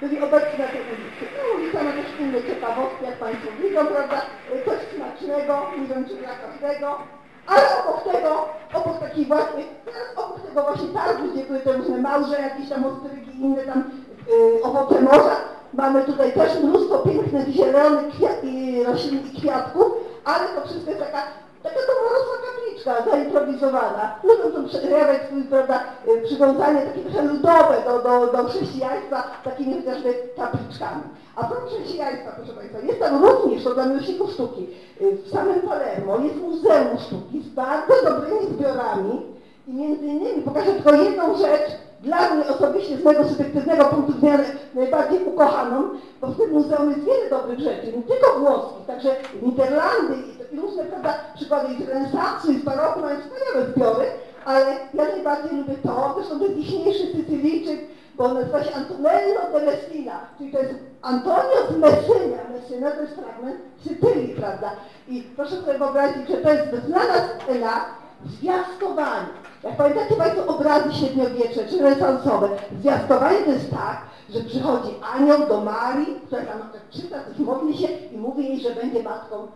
byli 0.00 0.22
obecni 0.22 0.58
na 0.58 0.68
tej 0.68 0.80
ulicy. 0.80 1.24
No 1.36 1.58
ulica 1.58 1.82
ma 1.82 1.92
też 1.92 2.20
inne 2.20 2.42
ciekawostki, 2.42 3.04
jak 3.04 3.16
Państwo 3.18 3.48
widzą, 3.62 3.86
prawda, 3.86 4.22
coś 4.64 4.78
smacznego, 4.96 5.66
nie 5.80 5.86
wiem 5.86 6.04
czy 6.08 6.14
dla 6.14 6.28
każdego, 6.28 6.98
ale 7.46 7.62
obok 7.80 8.12
tego, 8.12 8.48
obok 8.74 9.00
takich 9.00 9.28
właśnie, 9.28 9.64
obok 10.16 10.40
tego 10.40 10.62
właśnie 10.62 10.88
targu, 10.88 11.28
gdzie 11.32 11.44
były 11.44 11.60
te 11.60 11.72
różne 11.72 11.98
małże, 11.98 12.40
jakieś 12.40 12.68
tam 12.68 12.84
ostrygi, 12.84 13.40
inne 13.40 13.62
tam 13.62 13.90
yy, 14.28 14.62
owoce 14.62 15.00
morza, 15.00 15.36
mamy 15.72 16.04
tutaj 16.04 16.32
też 16.32 16.62
mnóstwo 16.62 16.98
pięknych, 16.98 17.48
zielonych 17.48 18.14
kwiat, 18.14 18.44
i 18.44 18.84
roślin 18.84 19.26
i 19.26 19.40
kwiatków, 19.40 19.86
ale 20.24 20.48
to 20.48 20.68
wszystko 20.68 20.90
jest 20.90 21.02
taka 21.02 21.22
Taka 21.66 21.80
komorowska 21.86 22.36
kapliczka 22.46 23.10
zaimprowizowana. 23.10 24.14
Lubią 24.24 24.52
to 24.52 24.68
przejawiać 24.68 25.22
swój, 25.26 25.42
prawda, 25.42 25.84
y, 26.08 26.22
przywiązanie 26.24 26.80
takie 26.80 27.00
trochę 27.00 27.28
do, 27.84 27.98
do, 27.98 28.32
do 28.32 28.48
chrześcijaństwa 28.48 29.22
takimi 29.44 29.74
chociażby 29.74 30.14
kapliczkami. 30.36 31.02
A 31.36 31.44
propos 31.44 31.72
chrześcijaństwa, 31.72 32.30
proszę 32.36 32.52
Państwa, 32.52 32.78
jest 32.78 33.00
tam 33.00 33.24
również, 33.24 33.64
to 33.64 33.74
dla 33.74 33.86
miłośników 33.86 34.30
sztuki, 34.32 34.66
y, 35.00 35.16
w 35.16 35.30
samym 35.30 35.60
Palermo 35.60 36.18
jest 36.18 36.36
Muzeum 36.36 36.98
Sztuki 37.06 37.42
z 37.42 37.48
bardzo 37.48 37.94
dobrymi 38.04 38.46
zbiorami 38.46 39.22
i 39.68 39.72
między 39.74 40.06
innymi 40.06 40.42
pokażę 40.42 40.72
tylko 40.72 40.94
jedną 40.94 41.38
rzecz, 41.38 41.70
dla 42.00 42.34
mnie 42.34 42.46
osobiście 42.46 42.96
z 42.96 43.04
mojego 43.04 43.28
subiektywnego 43.28 43.84
punktu 43.84 44.12
widzenia 44.12 44.38
najbardziej 44.74 45.24
ukochaną, 45.24 45.88
bo 46.20 46.26
w 46.26 46.36
tym 46.36 46.52
muzeum 46.52 46.90
jest 46.90 47.04
wiele 47.04 47.30
dobrych 47.30 47.58
rzeczy, 47.58 47.86
nie 47.86 48.02
tylko 48.02 48.38
włoskich, 48.38 48.86
także 48.86 49.16
Niderlandy 49.42 50.14
różne 50.56 50.84
prawda, 50.84 51.14
przykłady 51.34 51.66
z 51.84 51.88
renesansu 51.88 52.52
i 52.52 52.58
z 52.58 52.64
baroku 52.64 53.00
mają 53.00 53.16
wspaniałe 53.20 53.72
zbiory, 53.72 54.06
ale 54.44 54.66
ja 54.94 55.04
najbardziej 55.04 55.58
lubię 55.58 55.74
to, 55.82 56.14
zresztą 56.16 56.40
jest 56.40 56.54
dzisiejszy 56.54 57.06
Sycylijczyk, 57.16 57.80
bo 58.16 58.24
on 58.24 58.34
nazywa 58.34 58.64
się 58.64 58.74
Antonello 58.74 59.40
de 59.52 59.66
Messina, 59.66 60.20
czyli 60.38 60.52
to 60.52 60.58
jest 60.58 60.74
Antonio 61.02 61.66
z 61.70 61.76
Messyna. 61.78 62.36
Messina 62.52 62.90
to 62.90 63.02
jest 63.02 63.14
fragment 63.14 63.56
Sycylii, 63.84 64.34
prawda? 64.34 64.70
I 65.08 65.22
proszę 65.36 65.60
sobie 65.60 65.78
wyobrazić, 65.78 66.28
że 66.28 66.36
to 66.36 66.52
jest 66.52 66.86
znana 66.86 67.14
scena 67.42 67.84
zwiastowanie. 68.26 69.26
Jak 69.62 69.76
pamiętacie 69.76 70.14
Państwo 70.14 70.46
obrazy 70.46 70.92
średniowiecze 70.92 71.66
czy 71.70 71.82
renesansowe, 71.82 72.48
zwiastowanie 72.80 73.38
to 73.38 73.50
jest 73.50 73.70
tak, 73.70 74.00
że 74.30 74.40
przychodzi 74.40 74.94
anioł 75.14 75.46
do 75.48 75.60
Marii, 75.60 76.20
która 76.26 76.42
tam 76.42 76.68
czyta, 76.90 77.16
coś 77.28 77.38
modli 77.38 77.78
się 77.78 77.88
i 78.12 78.16
mówi 78.16 78.44
jej, 78.44 78.60
że 78.60 78.70
będzie 78.70 79.02
matką 79.02 79.46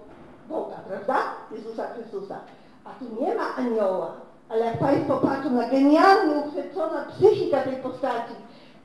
Boga, 0.51 0.77
prawda? 0.89 1.17
Jezusa 1.53 1.87
Chrystusa. 1.87 2.37
A 2.85 2.91
tu 2.91 3.23
nie 3.25 3.35
ma 3.35 3.57
anioła, 3.57 4.13
ale 4.49 4.65
jak 4.65 4.79
Państwo 4.79 5.17
patrzą 5.17 5.51
na 5.51 5.69
genialnie 5.69 6.35
uchwycona 6.35 7.05
psychika 7.05 7.63
tej 7.63 7.77
postaci, 7.77 8.35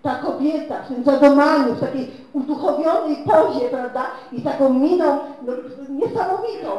ta 0.02 0.16
kobieta 0.16 0.76
w 0.84 0.88
tym 0.88 1.04
zadomaniu, 1.04 1.74
w 1.74 1.80
takiej 1.80 2.12
uduchowionej 2.34 3.16
pozie, 3.16 3.70
prawda, 3.70 4.06
i 4.32 4.42
taką 4.42 4.74
miną 4.74 5.20
no, 5.42 5.54
niesamowitą. 5.90 6.70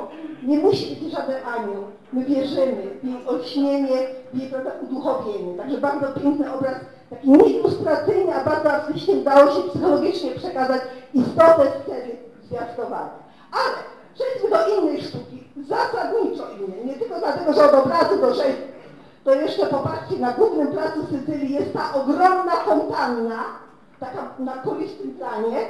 Nie 0.43 0.59
musi 0.59 0.97
być 0.97 1.13
żaden 1.13 1.37
anioł. 1.47 1.85
My 2.13 2.25
wierzymy 2.25 2.83
w 3.03 3.05
jej 3.05 3.27
olśnienie, 3.27 3.97
w 4.33 4.39
jej 4.39 4.51
prawda, 4.51 4.71
uduchowienie. 4.83 5.57
Także 5.57 5.79
bardzo 5.79 6.21
piękny 6.21 6.55
obraz, 6.55 6.75
taki 7.11 7.31
nieilustracyjny, 7.31 8.35
a 8.35 8.45
bardzo 8.45 8.73
artystycznie 8.73 9.15
udało 9.15 9.51
się 9.51 9.63
psychologicznie 9.63 10.31
przekazać 10.31 10.83
istotę 11.15 11.73
sceny 11.83 12.17
zwiastowania. 12.45 13.27
Ale 13.53 13.96
przejdźmy 14.17 14.51
do 14.51 14.79
innej 14.79 15.03
sztuki, 15.03 15.45
zasadniczo 15.69 16.45
innej, 16.51 16.87
nie 16.87 16.95
tylko 16.95 17.19
dlatego, 17.19 17.53
że 17.53 17.65
od 17.65 17.75
obrazu 17.75 18.17
do 18.21 18.35
rzeźby 18.35 18.77
to 19.27 19.35
jeszcze 19.35 19.67
popatrzcie, 19.67 20.17
na 20.19 20.33
głównym 20.33 20.67
placu 20.67 21.07
Sycylii 21.11 21.55
jest 21.55 21.73
ta 21.73 21.95
ogromna 21.95 22.57
fontanna, 22.57 23.45
taka 24.01 24.35
na 24.39 24.57
kolistym 24.57 25.15
planie. 25.15 25.69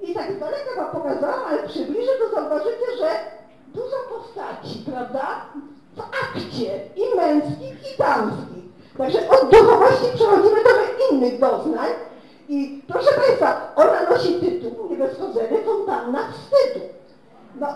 I 0.00 0.14
tak 0.14 0.32
z 0.32 0.38
daleka 0.38 0.70
wam 0.76 0.90
pokazałam, 1.02 1.40
ale 1.48 1.68
przybliżę, 1.68 2.12
to 2.18 2.34
zauważycie, 2.34 2.86
że 2.98 3.08
dużo 3.74 3.96
postaci, 4.08 4.84
prawda? 4.90 5.46
W 5.96 6.00
akcie 6.00 6.80
i 6.96 7.16
męskich, 7.16 7.94
i 7.94 7.98
damskich. 7.98 8.64
Także 8.98 9.28
od 9.28 9.50
duchowości 9.50 10.06
przechodzimy 10.14 10.60
do 10.64 10.70
innych 11.10 11.40
doznań. 11.40 11.90
I 12.48 12.82
proszę 12.88 13.10
Państwa, 13.26 13.72
ona 13.76 14.10
nosi 14.10 14.34
tytuł, 14.34 14.88
nie 15.50 15.58
fontanna 15.58 16.18
wstydu. 16.32 16.86
No, 17.60 17.66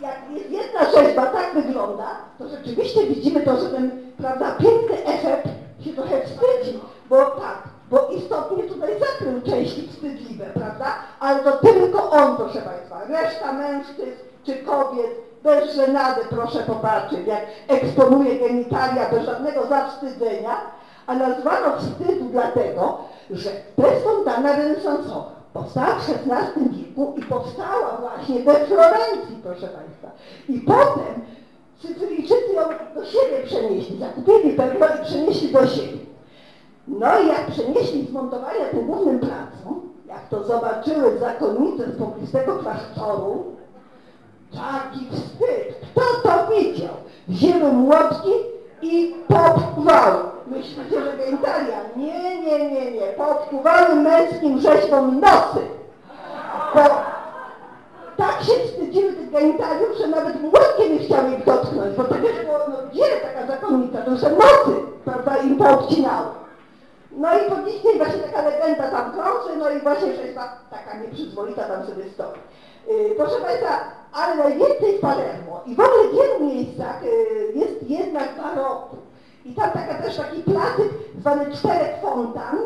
jak 0.00 0.16
jedna 0.50 0.90
rzeźba 0.90 1.26
tak 1.26 1.54
wygląda, 1.54 2.06
to 2.38 2.48
rzeczywiście 2.48 3.06
widzimy 3.06 3.40
to, 3.40 3.56
że 3.60 3.68
ten, 3.68 3.90
prawda, 4.18 4.52
piękny 4.52 5.04
efekt 5.04 5.48
się 5.80 5.92
trochę 5.92 6.20
wstydzi, 6.20 6.80
bo 7.10 7.16
tak, 7.24 7.62
bo 7.90 8.08
istotnie 8.08 8.62
tutaj 8.62 8.90
zakrył 9.00 9.42
części 9.42 9.88
wstydliwe, 9.88 10.44
prawda? 10.54 10.86
Ale 11.20 11.42
to 11.42 11.52
tylko 11.52 12.10
on, 12.10 12.36
proszę 12.36 12.62
Państwa. 12.62 13.04
Reszta 13.08 13.52
mężczyzn 13.52 14.20
czy 14.44 14.54
kobiet 14.56 15.10
bez 15.42 15.74
żenady, 15.74 16.20
proszę 16.30 16.58
popatrzeć, 16.58 17.26
jak 17.26 17.46
eksponuje 17.68 18.38
genitalia 18.38 19.10
bez 19.10 19.24
żadnego 19.24 19.66
zawstydzenia, 19.66 20.56
a 21.06 21.14
nazwano 21.14 21.76
wstydu 21.78 22.24
dlatego, 22.24 22.98
że 23.30 23.50
to 23.76 23.86
jest 23.90 24.04
fontana 24.04 24.56
renesansowa 24.56 25.37
powstała 25.58 25.94
w 25.94 26.10
XVI 26.10 26.78
wieku 26.78 27.14
i 27.18 27.22
powstała 27.22 27.96
właśnie 28.00 28.42
we 28.42 28.54
Florencji, 28.54 29.36
proszę 29.42 29.68
Państwa. 29.68 30.10
I 30.48 30.60
potem 30.60 31.22
Sycylijczycy 31.82 32.52
ją 32.54 32.62
do 32.94 33.06
siebie 33.06 33.46
przenieśli, 33.46 33.98
zakupili 33.98 34.52
pewno 34.52 34.86
i 34.86 35.04
przenieśli 35.04 35.52
do 35.52 35.66
siebie. 35.66 35.98
No 36.88 37.20
i 37.20 37.28
jak 37.28 37.46
przenieśli 37.46 38.06
zmontowania 38.06 38.64
tym 38.70 38.86
głównym 38.86 39.18
placu, 39.18 39.82
jak 40.06 40.28
to 40.28 40.44
zobaczyły 40.44 41.18
zakonnice 41.18 41.92
z 41.92 41.98
poblistego 41.98 42.56
klasztoru, 42.56 43.44
taki 44.52 45.06
wstyd. 45.10 45.74
Kto 45.92 46.00
to 46.22 46.52
widział? 46.54 46.94
Wzięły 47.28 47.72
młotki 47.72 48.30
i 48.82 49.14
popchwały. 49.28 50.24
Myślicie, 50.46 51.04
że 51.04 51.16
genitalia? 51.16 51.78
Nie, 51.96 52.42
nie, 52.42 52.70
nie, 52.70 52.90
nie. 52.90 53.06
Popchwały 53.06 53.94
męskim 53.94 54.58
rzeźbom 54.58 55.20
nosy. 55.20 55.60
Bo 56.74 56.80
tak 58.16 58.42
się 58.42 58.52
wstydziły 58.52 59.12
tych 59.12 59.30
genitaliów, 59.30 59.98
że 59.98 60.06
nawet 60.06 60.42
młotkiem 60.42 60.92
nie 60.92 60.98
chciały 60.98 61.30
ich 61.30 61.44
dotknąć, 61.44 61.96
bo 61.96 62.04
tak 62.04 62.20
było, 62.20 62.58
no 62.68 62.76
gdzie 62.92 63.04
taka 63.22 63.46
zakonnica, 63.46 63.98
to 63.98 64.16
że 64.16 64.30
nosy, 64.30 64.80
prawda, 65.04 65.36
im 65.36 65.56
poobcinały. 65.56 66.28
No 67.12 67.28
i 67.38 67.50
po 67.50 67.56
dzisiaj 67.70 67.98
właśnie 67.98 68.18
taka 68.18 68.42
legenda 68.42 68.90
tam 68.90 69.12
krąży, 69.12 69.56
no 69.58 69.70
i 69.70 69.80
właśnie 69.80 70.16
rzeźba 70.16 70.58
taka 70.70 70.98
nieprzyzwoita 70.98 71.62
tam 71.62 71.86
sobie 71.86 72.04
stoi. 72.14 72.38
Yy, 72.88 73.14
proszę 73.16 73.40
Państwa, 73.40 73.97
ale 74.12 74.36
najwięcej 74.36 74.98
w 74.98 75.00
Palermo. 75.00 75.60
I 75.66 75.74
w 75.74 75.80
ogóle 75.80 76.08
w 76.08 76.14
wielu 76.14 76.54
miejscach 76.54 77.02
yy, 77.02 77.60
jest 77.60 77.90
jednak 77.90 78.42
baroku. 78.42 78.96
I 79.44 79.54
tam 79.54 79.70
taka 79.70 79.94
też 79.94 80.16
taki 80.16 80.42
placyk 80.42 80.90
zwany 81.20 81.56
Czterech 81.56 82.00
Fontan, 82.02 82.58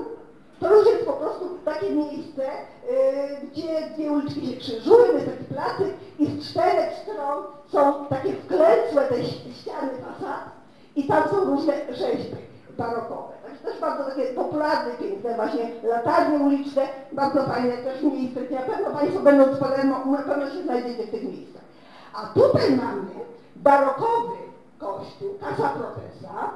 to 0.60 0.76
już 0.76 0.86
jest 0.86 1.06
po 1.06 1.12
prostu 1.12 1.48
takie 1.64 1.90
miejsce, 1.90 2.42
yy, 2.42 3.48
gdzie 3.52 3.90
dwie 3.94 4.12
uliczki 4.12 4.46
się 4.46 4.56
krzyżują, 4.56 5.12
jest 5.12 5.26
taki 5.26 5.44
placyk 5.44 5.94
i 6.18 6.26
z 6.26 6.50
czterech 6.50 6.92
stron 7.02 7.44
są 7.68 8.06
takie 8.06 8.32
wklęcłe 8.32 9.02
te 9.08 9.24
ściany 9.24 9.90
fasad 9.90 10.50
i 10.96 11.04
tam 11.04 11.28
są 11.30 11.44
różne 11.44 11.72
rzeźby 11.90 12.51
barokowe. 12.78 13.32
Także 13.42 13.64
też 13.64 13.80
bardzo 13.80 14.04
takie 14.04 14.22
popularne, 14.22 14.92
piękne 15.00 15.34
właśnie 15.34 15.70
latarnie 15.82 16.38
uliczne, 16.38 16.82
bardzo 17.12 17.42
fajne 17.42 17.76
też 17.76 18.02
miejsce, 18.02 18.40
na 18.50 18.60
pewno 18.60 18.90
Państwo 18.90 19.20
będąc 19.20 19.58
Palermo, 19.58 20.04
na 20.06 20.18
pewno 20.18 20.50
się 20.50 20.62
znajdziecie 20.62 21.06
w 21.06 21.10
tych 21.10 21.22
miejscach. 21.22 21.62
A 22.14 22.26
tutaj 22.26 22.70
mamy 22.70 23.10
barokowy 23.56 24.36
kościół, 24.78 25.38
Casa 25.40 25.68
Profesa 25.68 26.50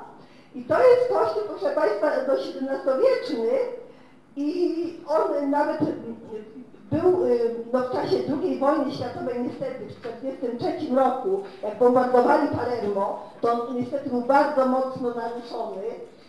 i 0.55 0.65
to 0.65 0.79
jest 0.79 1.09
kościół, 1.13 1.43
proszę 1.49 1.75
Państwa, 1.75 2.11
do 2.27 2.33
XVII-wieczny 2.33 3.59
i 4.37 5.01
on 5.07 5.51
nawet 5.51 5.79
był 6.93 7.19
no, 7.73 7.81
w 7.81 7.93
czasie 7.93 8.17
II 8.43 8.59
wojny 8.59 8.93
światowej 8.93 9.43
niestety 9.43 9.85
w 9.85 10.01
1943 10.01 10.95
roku, 10.95 11.43
jak 11.63 11.79
bombardowali 11.79 12.49
Palermo, 12.49 13.31
to 13.41 13.53
on 13.53 13.77
niestety 13.77 14.11
był 14.11 14.21
bardzo 14.21 14.67
mocno 14.67 15.09
naruszony 15.09 15.83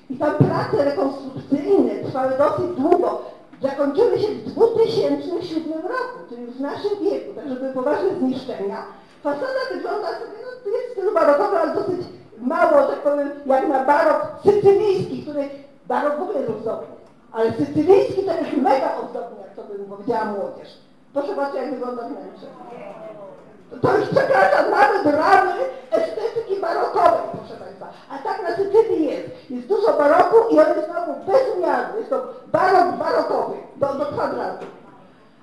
i 0.10 0.18
tam 0.18 0.36
prace 0.36 0.86
rekonstrukcyjne 0.86 1.96
trwały 2.06 2.34
dosyć 2.38 2.76
długo. 2.78 3.22
Zakończyły 3.62 4.20
się 4.20 4.28
w 4.28 4.46
2007 4.46 5.74
roku, 5.74 6.20
czyli 6.30 6.42
już 6.42 6.56
w 6.56 6.62
naszym 6.62 6.92
wieku, 7.02 7.34
także 7.36 7.56
były 7.56 7.74
poważne 7.74 8.16
zniszczenia. 8.20 8.84
Fasada 9.24 9.64
wygląda 9.74 10.08
sobie, 10.08 10.38
no 10.44 10.48
to 10.64 10.70
jest 10.70 10.92
stylu 10.92 11.14
barokowym, 11.14 11.58
ale 11.58 11.76
dosyć 11.76 12.08
mało, 12.38 12.88
tak 12.88 13.02
powiem, 13.02 13.30
jak 13.46 13.68
na 13.68 13.86
barok 13.86 14.28
sycylijski, 14.44 15.24
który 15.24 15.50
barok 15.88 16.20
w 16.20 16.22
ogóle 16.22 16.40
jest 16.40 16.52
ozdobny. 16.52 16.88
Ale 17.32 17.54
sycylijski 17.54 18.24
to 18.24 18.32
jest 18.34 18.58
mega 18.58 18.96
ozdobny, 18.98 19.37
to 19.58 19.64
bym 19.64 19.86
powiedziała 19.86 20.26
młodzież. 20.26 20.70
Proszę 21.14 21.28
zobaczyć, 21.28 21.56
jak 21.56 21.72
wygląda 21.72 22.02
wnętrze. 22.04 22.48
To 23.82 23.98
już 23.98 24.10
przekracza 24.10 24.70
nawet 24.70 25.06
ramy 25.06 25.54
estetyki 25.92 26.56
Sycylii 28.58 29.06
jest. 29.06 29.52
Jest 29.52 29.68
dużo 29.68 29.94
baroku 29.94 30.36
i 30.50 30.60
on 30.60 30.68
jest 30.68 30.90
znowu 30.90 31.14
bezmiarny. 31.26 31.98
Jest 31.98 32.10
to 32.10 32.24
barok 32.48 32.96
barokowy 32.96 33.56
do, 33.76 33.94
do 33.94 34.06
kwadratu. 34.06 34.66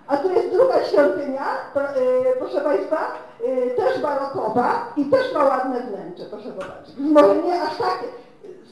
A 0.07 0.17
tu 0.17 0.33
jest 0.33 0.51
druga 0.51 0.85
świątynia, 0.85 1.45
e, 1.75 2.37
proszę 2.39 2.61
Państwa, 2.61 2.97
e, 3.45 3.71
też 3.71 4.03
barokowa 4.03 4.93
i 4.97 5.05
też 5.05 5.35
ma 5.35 5.45
ładne 5.45 5.81
wnętrze, 5.81 6.25
proszę 6.25 6.49
zobaczyć. 6.49 6.95
Może 6.99 7.37
nie 7.37 7.63
aż 7.63 7.79
tak 7.79 7.99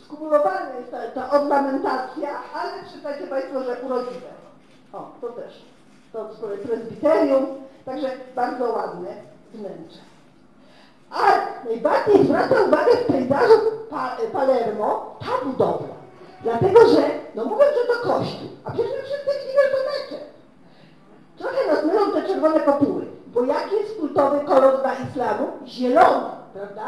skumulowana 0.04 0.74
jest 0.80 0.90
ta, 0.90 1.20
ta 1.20 1.30
ornamentacja, 1.30 2.28
ale 2.54 2.72
przyznajcie 2.84 3.26
Państwo, 3.26 3.62
że 3.62 3.76
urodziwe. 3.82 4.41
O, 4.92 5.10
to 5.20 5.28
też. 5.28 5.62
To 6.12 6.34
z 6.34 6.40
kolei 6.40 6.58
prezbiterium, 6.58 7.46
także 7.84 8.10
bardzo 8.36 8.72
ładne 8.72 9.08
wnętrze. 9.54 9.98
Ale 11.10 11.32
najbardziej 11.64 12.24
zwraca 12.24 12.62
uwagę 12.62 12.96
w 12.96 13.06
pejzażu 13.06 13.60
pa, 13.90 14.16
Palermo 14.32 15.16
ta 15.20 15.46
budowla. 15.46 15.94
Dlatego, 16.42 16.88
że, 16.88 17.02
no 17.34 17.44
mówię, 17.44 17.64
że 17.64 17.94
to 17.94 18.08
kościół, 18.08 18.48
a 18.64 18.70
przecież 18.70 18.92
wszyscy 18.92 19.30
że 19.52 19.70
to 19.70 19.76
mecze. 19.90 20.24
Trochę 21.38 21.66
nas 21.66 21.84
mylą 21.84 22.12
te 22.12 22.28
czerwone 22.28 22.60
kopuły, 22.60 23.06
bo 23.26 23.44
jaki 23.44 23.74
jest 23.74 23.96
kultowy 24.00 24.40
kolor 24.40 24.80
dla 24.80 24.94
islamu? 24.94 25.46
Zielony, 25.66 26.30
prawda? 26.52 26.84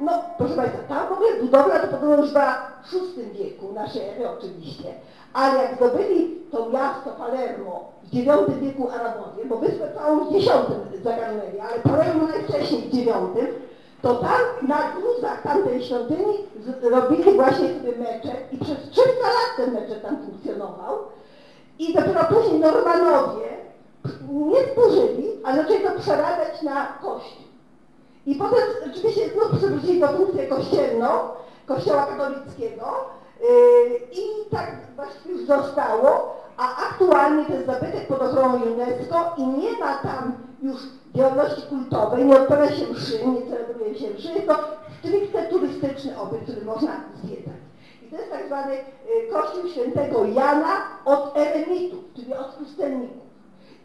No, 0.00 0.22
proszę 0.38 0.54
Państwa, 0.54 0.82
tam 0.88 1.08
w 1.08 1.12
ogóle 1.12 1.34
budowla 1.40 1.78
to 1.78 1.86
podobno 1.86 2.16
już 2.16 2.32
w 2.32 3.16
VI 3.16 3.30
wieku, 3.32 3.72
naszej 3.72 4.08
ery 4.08 4.28
oczywiście, 4.30 4.94
ale 5.34 5.62
jak 5.62 5.76
zdobyli 5.76 6.40
to 6.50 6.70
miasto 6.70 7.10
Palermo 7.10 7.92
w 8.02 8.14
IX 8.14 8.60
wieku 8.60 8.88
Arabowie, 8.90 9.44
bo 9.44 9.56
wyspę 9.56 9.88
całą 9.94 10.24
w 10.24 10.36
X 10.36 10.46
zagarnęli, 11.04 11.60
ale 11.60 11.78
Palermo 11.80 12.26
najwcześniej 12.26 12.82
w 12.82 12.94
IX, 12.94 13.14
to 14.02 14.14
tam 14.14 14.68
na 14.68 14.92
gruzach 14.92 15.42
tamtej 15.42 15.84
świątyni 15.84 16.34
robili 16.82 17.34
właśnie 17.34 17.68
sobie 17.68 17.96
mecze 17.98 18.32
i 18.52 18.58
przez 18.58 18.78
300 18.90 19.10
lat 19.22 19.56
ten 19.56 19.72
mecze 19.72 19.94
tam 19.94 20.16
funkcjonował 20.26 20.98
i 21.78 21.94
dopiero 21.94 22.24
później 22.24 22.60
Normanowie 22.60 23.54
nie 24.30 24.72
zburzyli, 24.72 25.30
ale 25.44 25.62
zaczęli 25.62 25.84
to 25.84 26.00
przerabiać 26.00 26.62
na 26.62 26.86
kościół. 26.86 27.44
I 28.26 28.34
potem 28.34 28.58
oczywiście 28.90 29.30
znów 29.30 29.58
przywrócili 29.58 30.00
do 30.00 30.08
funkcję 30.08 30.46
kościelną, 30.46 31.06
kościoła 31.66 32.06
katolickiego 32.06 32.84
i 34.12 34.50
tak 34.50 34.76
właściwie 34.96 35.34
już 35.34 35.46
zostało, 35.46 36.36
a 36.56 36.76
aktualnie 36.76 37.44
jest 37.48 37.66
zabytek 37.66 38.06
pod 38.06 38.22
ochroną 38.22 38.62
UNESCO 38.62 39.34
i 39.36 39.46
nie 39.46 39.72
ma 39.72 39.94
tam 39.94 40.32
już 40.62 40.76
działalności 41.14 41.62
kultowej, 41.62 42.24
nie 42.24 42.36
odprawia 42.36 42.76
się 42.76 42.86
mszy, 42.86 43.26
nie 43.26 43.42
celebruje 43.50 43.94
się 43.94 44.10
mszy, 44.10 44.42
to 44.46 44.58
stricte 44.98 45.42
turystyczny 45.42 46.20
obiekt, 46.20 46.42
który 46.42 46.64
można 46.64 47.00
zwiedzać. 47.24 47.54
I 48.02 48.06
to 48.06 48.16
jest 48.16 48.30
tak 48.30 48.46
zwany 48.46 48.74
y, 48.74 49.32
kościół 49.32 49.68
świętego 49.68 50.24
Jana 50.24 50.82
od 51.04 51.36
eremitów, 51.36 52.04
czyli 52.16 52.34
od 52.34 52.46
pustelników. 52.46 53.24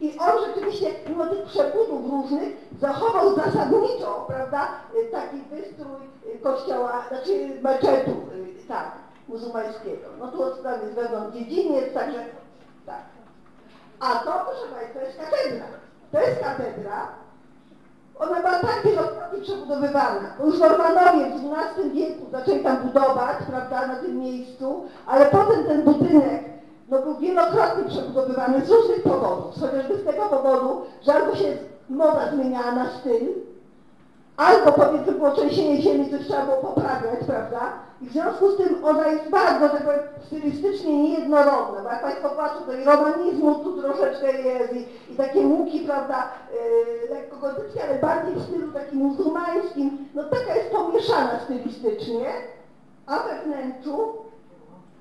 I 0.00 0.18
on 0.18 0.44
rzeczywiście, 0.46 0.86
mimo 1.08 1.26
tych 1.26 1.44
przebudów 1.44 2.10
różnych, 2.10 2.56
zachował 2.80 3.34
zasadniczo, 3.34 4.24
prawda, 4.26 4.68
y, 4.94 5.10
taki 5.10 5.36
wystrój 5.36 6.00
kościoła, 6.42 7.04
znaczy 7.08 7.50
meczetu, 7.62 8.10
tak, 8.68 8.92
muzułmańskiego. 9.30 10.06
No 10.18 10.28
tu 10.28 10.62
tam 10.62 10.80
jest 10.80 10.94
wewnątrz 10.94 11.36
dziedziniec, 11.36 11.94
także 11.94 12.24
tak. 12.86 13.02
A 14.00 14.14
to, 14.14 14.32
proszę 14.44 14.74
Państwa, 14.74 15.00
jest 15.00 15.18
katedra. 15.18 15.66
To 16.12 16.20
jest 16.20 16.40
katedra. 16.40 17.08
Ona 18.18 18.40
była 18.40 18.52
tak 18.52 18.80
wielokrotnie 18.84 19.40
przebudowywana. 19.42 20.34
Już 20.44 20.58
Normanowie 20.58 21.30
w 21.30 21.52
XII 21.52 21.90
wieku 21.90 22.26
zaczęli 22.32 22.64
tam 22.64 22.76
budować, 22.76 23.36
prawda, 23.50 23.86
na 23.86 23.96
tym 23.96 24.18
miejscu, 24.18 24.84
ale 25.06 25.26
potem 25.26 25.64
ten 25.64 25.82
budynek 25.82 26.44
no, 26.88 27.02
był 27.02 27.16
wielokrotnie 27.16 27.84
przebudowywany 27.84 28.66
z 28.66 28.70
różnych 28.70 29.02
powodów. 29.02 29.54
Chociażby 29.60 29.96
z 29.96 30.04
tego 30.04 30.26
powodu, 30.26 30.82
że 31.02 31.14
albo 31.14 31.36
się 31.36 31.56
moda 31.88 32.32
zmieniała 32.32 32.72
na 32.72 32.90
styl, 32.90 33.28
albo 34.36 34.72
powiedzmy 34.72 35.12
było 35.12 35.30
trzęsienie 35.30 35.82
ziemi, 35.82 36.10
coś 36.10 36.26
trzeba 36.26 36.44
było 36.44 36.56
poprawiać, 36.56 37.20
prawda? 37.26 37.89
I 38.02 38.06
w 38.06 38.12
związku 38.12 38.50
z 38.50 38.56
tym 38.56 38.84
ona 38.84 39.08
jest 39.08 39.30
bardzo, 39.30 39.68
tak 39.68 39.84
powiem, 39.84 40.00
stylistycznie 40.26 41.02
niejednorodna, 41.02 41.82
bo 41.82 41.88
jak 41.88 42.02
Państwo 42.02 42.28
patrzą, 42.28 42.64
to 42.66 42.72
i 42.72 42.84
romanizmu 42.84 43.54
tu 43.54 43.82
troszeczkę 43.82 44.32
jest 44.42 44.72
i, 44.72 45.12
i 45.12 45.16
takie 45.16 45.40
muki, 45.40 45.80
prawda, 45.80 46.28
yy, 46.52 47.14
lekko 47.14 47.36
gotyckie, 47.36 47.84
ale 47.84 47.98
bardziej 47.98 48.34
w 48.34 48.42
stylu 48.42 48.72
takim 48.72 48.98
muzułmańskim, 48.98 50.08
no 50.14 50.24
taka 50.24 50.54
jest 50.54 50.70
pomieszana 50.70 51.40
stylistycznie, 51.44 52.26
a 53.06 53.18
we 53.18 53.42
wnętrzu, 53.44 54.12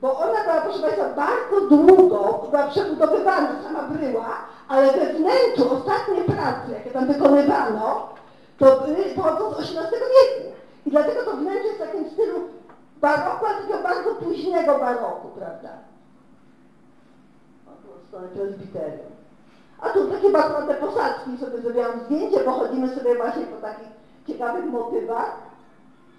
bo 0.01 0.19
ona 0.19 0.43
była, 0.43 0.61
proszę 0.61 0.79
Państwa, 0.79 1.09
bardzo 1.09 1.67
długo, 1.75 2.47
była 2.51 2.67
przebudowywana, 2.67 3.49
sama 3.63 3.83
bryła, 3.83 4.29
ale 4.67 4.91
we 4.91 5.13
wnętrzu 5.13 5.73
ostatnie 5.73 6.23
prace, 6.35 6.71
jakie 6.73 6.91
tam 6.91 7.07
wykonywano, 7.07 8.09
to 8.57 8.65
były 8.65 8.97
z 8.97 9.19
XVIII 9.59 9.89
wieku. 9.91 10.49
I 10.85 10.89
dlatego 10.89 11.23
to 11.23 11.37
wnętrze 11.37 11.67
jest 11.67 11.79
w 11.79 11.85
takim 11.85 12.09
stylu 12.09 12.39
baroku, 13.01 13.45
ale 13.45 13.61
takiego 13.61 13.83
bardzo 13.83 14.15
późnego 14.15 14.79
baroku, 14.79 15.27
prawda? 15.27 15.69
O, 17.67 17.71
tu 17.71 18.07
strony 18.07 18.27
prezbiterium. 18.27 19.11
A 19.81 19.89
tu 19.89 20.07
takie 20.07 20.29
bardzo 20.29 20.73
posadzki 20.73 21.37
sobie 21.37 21.61
zrobiłam 21.61 21.99
zdjęcie, 22.05 22.43
bo 22.45 22.51
chodzimy 22.51 22.95
sobie 22.95 23.15
właśnie 23.15 23.45
po 23.45 23.61
takich 23.61 23.87
ciekawych 24.27 24.65
motywach. 24.65 25.35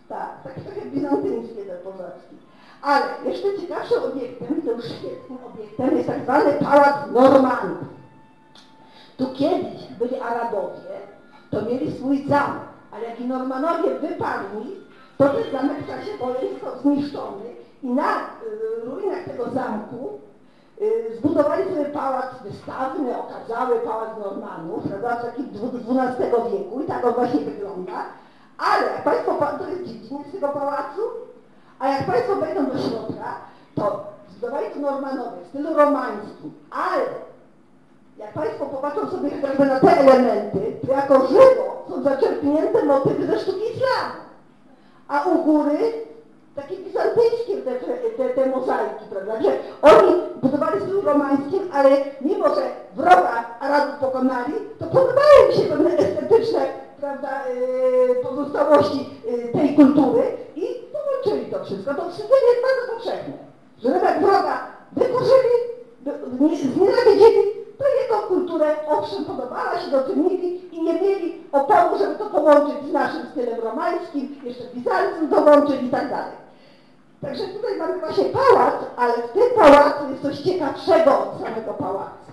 Tak, 0.08 0.42
takie 0.44 0.60
trochę 0.60 0.80
bizantyńskie 0.80 1.64
te 1.64 1.74
posadzki. 1.74 2.36
Ale 2.82 3.04
jeszcze 3.24 3.58
ciekawszym 3.60 4.02
obiektem, 4.02 4.62
to 4.62 4.72
już 4.72 4.84
świetnym 4.84 5.38
obiektem, 5.46 5.96
jest 5.96 6.08
tak 6.08 6.22
zwany 6.22 6.52
Pałac 6.52 7.10
Normandów. 7.12 7.78
Tu 9.16 9.26
kiedyś 9.26 9.86
byli 9.98 10.20
Arabowie, 10.20 11.00
to 11.50 11.62
mieli 11.62 11.92
swój 11.92 12.26
zamek, 12.28 12.62
ale 12.90 13.04
jak 13.04 13.20
i 13.20 13.26
Normanowie 13.26 13.94
wypadli, 13.94 14.76
to 15.18 15.28
ten 15.28 15.52
zamek 15.52 15.78
w 15.78 15.86
czasie 15.86 16.18
wojen 16.18 16.52
został 16.52 16.69
zniszczony 16.82 17.44
i 17.82 17.86
na 17.90 18.16
y, 18.16 18.84
ruinach 18.84 19.24
tego 19.24 19.50
zamku 19.50 20.18
y, 20.80 21.16
zbudowali 21.18 21.64
sobie 21.64 21.84
pałac 21.84 22.26
wystawny, 22.44 23.18
okazały 23.18 23.80
pałac 23.80 24.08
Normanów, 24.18 24.84
prawda, 24.88 25.20
z 25.20 25.24
takim 25.24 25.44
XII 25.44 26.26
wieku 26.52 26.80
i 26.80 26.86
tak 26.86 27.04
on 27.04 27.14
właśnie 27.14 27.40
wygląda. 27.40 28.04
Ale 28.58 28.86
jak 28.86 29.04
Państwo, 29.04 29.38
to 29.58 29.68
jest 29.68 29.84
dziedziniec 29.84 30.32
tego 30.32 30.48
pałacu, 30.48 31.00
a 31.78 31.88
jak 31.88 32.06
Państwo 32.06 32.36
wejdą 32.36 32.66
do 32.66 32.78
środka, 32.78 33.34
to 33.74 34.04
zbudowali 34.30 34.66
to 34.74 34.80
Normanowie 34.80 35.44
w 35.44 35.48
stylu 35.48 35.74
romańskim, 35.74 36.52
ale 36.70 37.02
jak 38.18 38.32
Państwo 38.32 38.66
popatrzą 38.66 39.10
sobie 39.10 39.30
chociażby 39.30 39.66
na 39.66 39.80
te 39.80 39.98
elementy, 39.98 40.76
to 40.86 40.92
jako 40.92 41.26
żywo 41.26 41.86
są 41.88 42.02
zaczerpnięte 42.02 42.84
motywy 42.84 43.26
ze 43.26 43.38
sztuki 43.38 43.60
islamu. 43.74 44.14
A 45.08 45.24
u 45.24 45.44
góry 45.44 45.78
takie 46.62 46.76
bizantyjskie 46.76 47.56
te, 47.56 47.72
te, 48.16 48.28
te 48.28 48.46
mozaiki, 48.46 49.04
prawda? 49.10 49.42
Że 49.42 49.50
oni 49.82 50.12
budowali 50.42 50.80
stylu 50.80 51.00
romańskim, 51.00 51.62
ale 51.72 51.90
mimo, 52.20 52.54
że 52.54 52.62
wroga 52.96 53.44
Arabów 53.60 53.94
pokonali, 54.00 54.52
to 54.78 54.84
podobały 54.86 55.48
mi 55.48 55.54
się 55.54 55.62
pewne 55.62 55.90
estetyczne 55.90 56.66
prawda, 57.00 57.28
yy, 57.48 58.14
pozostałości 58.14 59.10
yy, 59.26 59.52
tej 59.52 59.74
kultury 59.74 60.22
i 60.56 60.66
połączyli 60.92 61.52
to 61.52 61.64
wszystko. 61.64 61.94
To 61.94 62.10
wstydzenie 62.10 62.50
jest 62.52 62.62
bardzo 62.68 62.92
powszechne. 62.94 63.34
Że 63.82 63.88
nawet 63.88 64.18
wroga 64.18 64.66
wykurzyli, 64.92 65.56
znienawidzili, 66.74 67.42
to 67.78 67.84
jego 68.02 68.18
kulturę 68.28 68.74
owszem 68.88 69.24
podobała 69.24 69.80
się, 69.80 69.90
docenili 69.90 70.76
i 70.76 70.82
nie 70.82 70.94
mieli 70.94 71.44
oporu, 71.52 71.98
żeby 71.98 72.14
to 72.14 72.26
połączyć 72.26 72.76
z 72.90 72.92
naszym 72.92 73.26
stylem 73.32 73.60
romańskim, 73.60 74.36
jeszcze 74.44 74.64
Bizancjum 74.74 75.28
dołączyć 75.28 75.82
i 75.82 75.90
tak 75.90 76.10
dalej. 76.10 76.39
Także 77.20 77.44
tutaj 77.44 77.76
mamy 77.78 77.98
właśnie 77.98 78.24
pałac, 78.24 78.74
ale 78.96 79.12
w 79.12 79.32
tym 79.32 79.42
pałacu 79.56 80.10
jest 80.10 80.22
coś 80.22 80.38
ciekawszego 80.38 81.18
od 81.18 81.40
samego 81.40 81.74
pałacu. 81.74 82.30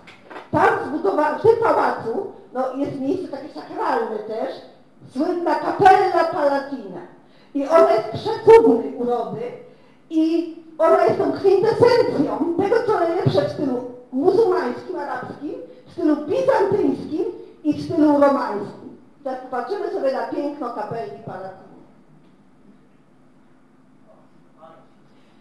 Tam 0.52 0.69
zbudowano, 0.88 1.39
w 1.39 1.41
tym 1.41 1.58
pałacu 1.63 2.32
no, 2.54 2.73
jest 2.76 3.00
miejsce 3.00 3.28
takie 3.28 3.50
sakralne 3.54 4.19
też, 4.19 4.50
słynna 5.13 5.56
Capella 5.56 6.23
Palatina. 6.23 7.02
I 7.54 7.67
ona 7.67 7.91
jest 7.91 8.10
przecudnej 8.10 8.95
urody 8.95 9.41
i 10.10 10.56
ona 10.78 11.06
jest 11.06 11.17
tą 11.17 11.32
kwintesencją 11.32 12.54
tego, 12.58 12.76
co 12.88 13.00
najlepsze 13.00 13.41
w 13.41 13.52
stylu 13.52 13.91
muzułmańskim, 14.12 15.00
arabskim, 15.00 15.54
w 15.88 15.91
stylu 15.91 16.15
bizantyjskim 16.15 17.26
i 17.63 17.73
w 17.73 17.86
stylu 17.86 18.21
romańskim. 18.21 18.97
Tak 19.23 19.50
patrzymy 19.50 19.89
sobie 19.91 20.12
na 20.13 20.28
piękno 20.28 20.73
kapeli 20.73 21.23
Palatini. 21.26 21.66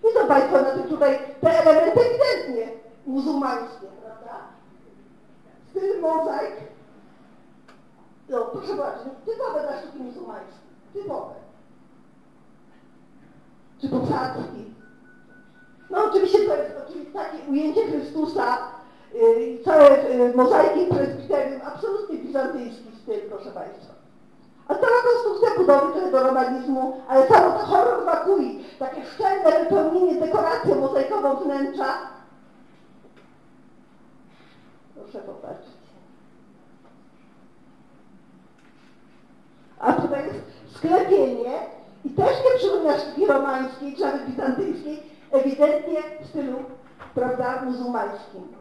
Widzą 0.07 0.29
Państwo 0.29 0.63
na 0.63 0.71
tym 0.71 0.83
tutaj 0.83 1.19
te 1.41 1.51
elementy 1.51 2.01
ewidentnie 2.01 2.73
muzułmańskie, 3.07 3.87
prawda? 4.03 4.39
Styl 5.71 6.01
mozaik. 6.01 6.55
No, 8.29 8.45
proszę 8.45 8.75
bardzo, 8.75 9.05
typowe 9.27 9.61
dla 9.61 9.79
sztuki 9.79 9.99
muzułmańskiej. 9.99 10.67
Typowe. 10.93 11.35
czy 13.81 13.89
posadzki. 13.89 14.75
No 15.91 16.05
oczywiście 16.05 16.39
to 16.39 16.57
jest 16.57 16.75
oczywiście 16.89 17.13
takie 17.13 17.39
ujęcie 17.51 17.87
Chrystusa 17.87 18.59
yy, 19.15 19.47
i 19.47 19.65
całe 19.65 20.09
yy, 20.09 20.35
mozaiki 20.35 20.87
presbiterium, 20.87 21.61
absolutnie 21.65 22.19
bizantyjski 22.19 22.89
styl, 23.03 23.21
proszę 23.29 23.51
Państwa. 23.51 23.96
A 24.69 24.75
cała 24.75 25.03
konstrukcja 25.13 25.59
budowy 25.59 26.01
tego 26.01 26.23
romanizmu, 26.23 27.01
ale 27.09 27.29
samo 27.29 27.51
to 27.51 27.59
horror 27.59 28.05
wakui, 28.05 28.65
takie 28.79 29.05
szczelne 29.05 29.65
wypełnienie, 29.65 30.21
dekoracją 30.21 30.81
mozaikową 30.81 31.37
wnętrza. 31.37 31.99
Proszę 34.95 35.19
popatrzeć. 35.19 35.77
A 39.79 39.93
tutaj 39.93 40.27
jest 40.27 40.77
sklepienie 40.77 41.59
i 42.05 42.11
też 42.11 42.31
nie 42.45 42.59
przypomina 42.59 42.99
sztuki 42.99 43.27
romańskiej 43.27 43.97
czy 43.97 44.01
nawet 44.01 44.27
bizantyjskiej, 44.27 45.03
ewidentnie 45.33 46.03
w 46.23 46.27
stylu, 46.27 46.59
prawda, 47.15 47.63
muzułmańskim. 47.65 48.56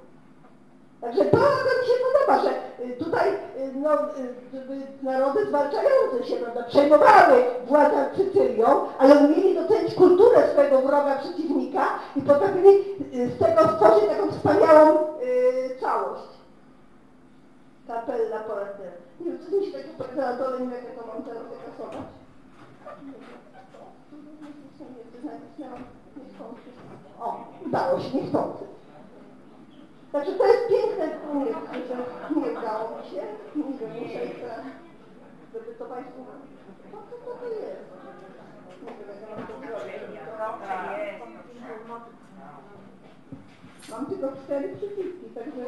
Także 1.01 1.25
to 1.25 1.37
mi 1.37 1.87
się 1.87 1.93
podoba, 2.13 2.43
że 2.43 2.49
y, 2.85 2.97
tutaj 2.97 3.29
y, 3.29 3.71
no, 3.75 3.93
y, 3.93 5.03
narody 5.03 5.45
zwalczające 5.45 6.23
się 6.23 6.35
prawda, 6.35 6.63
przejmowały 6.63 7.43
władzę 7.67 8.05
Sycylią, 8.17 8.87
ale 8.97 9.15
umieli 9.15 9.55
docenić 9.55 9.95
kulturę 9.95 10.47
swojego 10.51 10.81
wroga, 10.81 11.15
przeciwnika 11.15 11.85
i 12.15 12.21
potrafili 12.21 12.83
z 13.11 13.39
tego 13.39 13.61
stworzyć 13.61 14.09
taką 14.09 14.31
wspaniałą 14.31 14.97
y, 15.21 15.79
całość. 15.81 16.23
Kapella 17.87 18.39
Poetera. 18.39 18.91
Nie 19.19 19.25
wiem, 19.25 19.39
co 19.49 19.57
mi 19.57 19.65
się 19.65 19.71
takiego 19.71 20.03
powiedziała, 20.03 20.31
na 20.31 20.37
dole, 20.37 20.59
nie 20.59 20.65
wiem, 20.65 20.85
jak 20.85 20.95
to 20.95 21.07
mam 21.07 21.23
teraz 21.23 21.43
wykasować. 21.43 22.07
O, 27.19 27.45
udało 27.65 27.99
się, 27.99 28.17
niechcący. 28.17 28.74
Także 30.15 30.31
to 30.31 30.45
jest 30.47 30.67
piękne, 30.69 31.07
nie, 31.33 31.45
nie 32.41 32.59
udało 32.59 32.97
mi 32.97 33.09
się, 33.09 33.21
wiem, 33.55 33.65
muszę 33.65 34.17
jeszcze, 34.19 34.63
żeby 35.53 35.75
to 35.79 35.85
Państwu, 35.85 36.25
co 36.91 36.97
to, 36.97 37.15
to, 37.25 37.31
to 37.39 37.45
jest? 37.45 37.81
Nie 38.83 38.91
wiem, 38.91 40.15
jak 40.15 40.29
ja 40.29 40.37
mam 43.91 44.05
to 44.05 44.11
tylko 44.11 44.27
cztery 44.43 44.75
przyciski, 44.75 45.25
także 45.35 45.65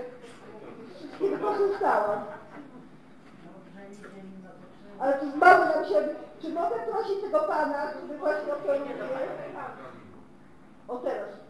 wszystkie 0.95 1.29
wykorzystałam. 1.29 2.25
Ale 4.99 5.13
to 5.13 5.25
zbawiam 5.25 5.85
się, 5.85 6.07
czy 6.41 6.49
mogę 6.49 6.75
prosić 6.91 7.21
tego 7.21 7.39
Pana, 7.39 7.93
żeby 7.93 8.17
właśnie 8.17 8.53
operował 8.53 8.97
O 10.87 10.97
teraz. 10.97 11.46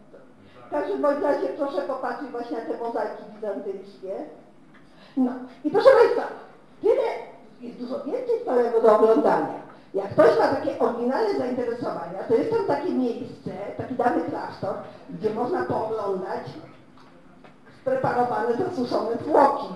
Każdym 0.70 1.02
bądź 1.02 1.22
razie 1.22 1.48
proszę 1.48 1.82
popatrzeć 1.82 2.30
właśnie 2.30 2.56
na 2.58 2.64
te 2.64 2.78
mozaiki 2.78 3.22
bizantyjskie. 3.34 4.14
No 5.16 5.32
i 5.64 5.70
proszę 5.70 5.88
Państwa, 6.02 6.22
tyle, 6.82 7.02
jest 7.60 7.78
dużo 7.78 8.04
więcej 8.04 8.44
całego 8.44 8.80
do 8.80 8.98
oglądania. 8.98 9.68
Jak 9.94 10.10
ktoś 10.10 10.38
ma 10.38 10.48
takie 10.48 10.78
oryginalne 10.78 11.38
zainteresowania, 11.38 12.22
to 12.28 12.34
jest 12.34 12.50
tam 12.50 12.64
takie 12.64 12.90
miejsce, 12.90 13.50
taki 13.76 13.94
dawny 13.94 14.22
klasztor, 14.22 14.74
gdzie 15.10 15.34
można 15.34 15.64
pooglądać 15.64 16.42
spreparowane, 17.80 18.56
zasuszone 18.56 19.16
zwłoki. 19.16 19.66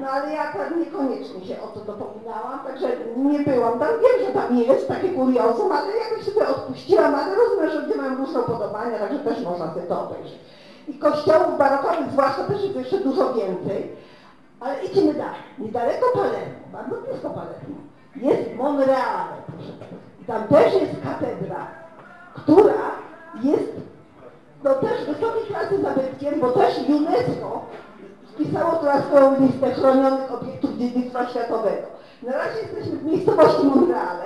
No 0.00 0.10
ale 0.10 0.34
ja 0.34 0.52
tam 0.52 0.80
niekoniecznie 0.80 1.44
się 1.46 1.62
o 1.62 1.66
to 1.66 1.80
dopominałam, 1.80 2.60
także 2.66 2.88
nie 3.16 3.38
byłam 3.38 3.78
tam. 3.78 3.88
Wiem, 3.88 4.26
że 4.26 4.32
tam 4.40 4.56
jest 4.56 4.88
takie 4.88 5.08
kuriozum, 5.08 5.72
ale 5.72 5.86
jakoś 5.96 6.24
sobie 6.24 6.48
odpuściłam, 6.48 7.14
ale 7.14 7.34
rozumiem, 7.34 7.70
że 7.70 7.80
ludzie 7.80 8.00
mają 8.00 8.16
różne 8.16 8.40
upodobania, 8.40 8.98
także 8.98 9.18
też 9.18 9.44
można 9.44 9.74
sobie 9.74 9.86
to 9.86 10.02
obejrzeć. 10.02 10.38
I 10.88 10.98
kościołów 10.98 11.58
barokowych 11.58 12.10
zwłaszcza 12.12 12.44
też 12.44 12.62
jest 12.62 12.76
jeszcze 12.76 12.98
dużo 12.98 13.34
więcej. 13.34 13.96
Ale 14.60 14.84
idziemy 14.84 15.14
dalej. 15.14 15.40
Niedaleko 15.58 16.06
Palermo, 16.14 16.58
bardzo 16.72 16.96
blisko 16.96 17.30
Palermo, 17.30 17.76
jest 18.16 18.54
Monreale, 18.54 19.36
proszę 19.46 19.72
tam 20.26 20.48
też 20.48 20.74
jest 20.74 20.92
katedra, 21.04 21.66
która 22.34 22.90
jest 23.42 23.72
no 24.64 24.74
też 24.74 25.04
wysokiej 25.04 25.46
klasy 25.46 25.82
zabytkiem, 25.82 26.40
bo 26.40 26.50
też 26.50 26.78
UNESCO 26.88 27.60
wpisało 28.36 28.72
to 28.72 28.84
na 28.84 29.02
swoją 29.02 29.40
listę 29.40 29.70
chronionych 29.74 30.34
obiektów 30.34 30.78
dziedzictwa 30.78 31.26
światowego. 31.26 31.86
Na 32.22 32.32
razie 32.32 32.58
jesteśmy 32.62 32.98
w 32.98 33.04
miejscowości 33.04 33.66
Monreale. 33.66 34.24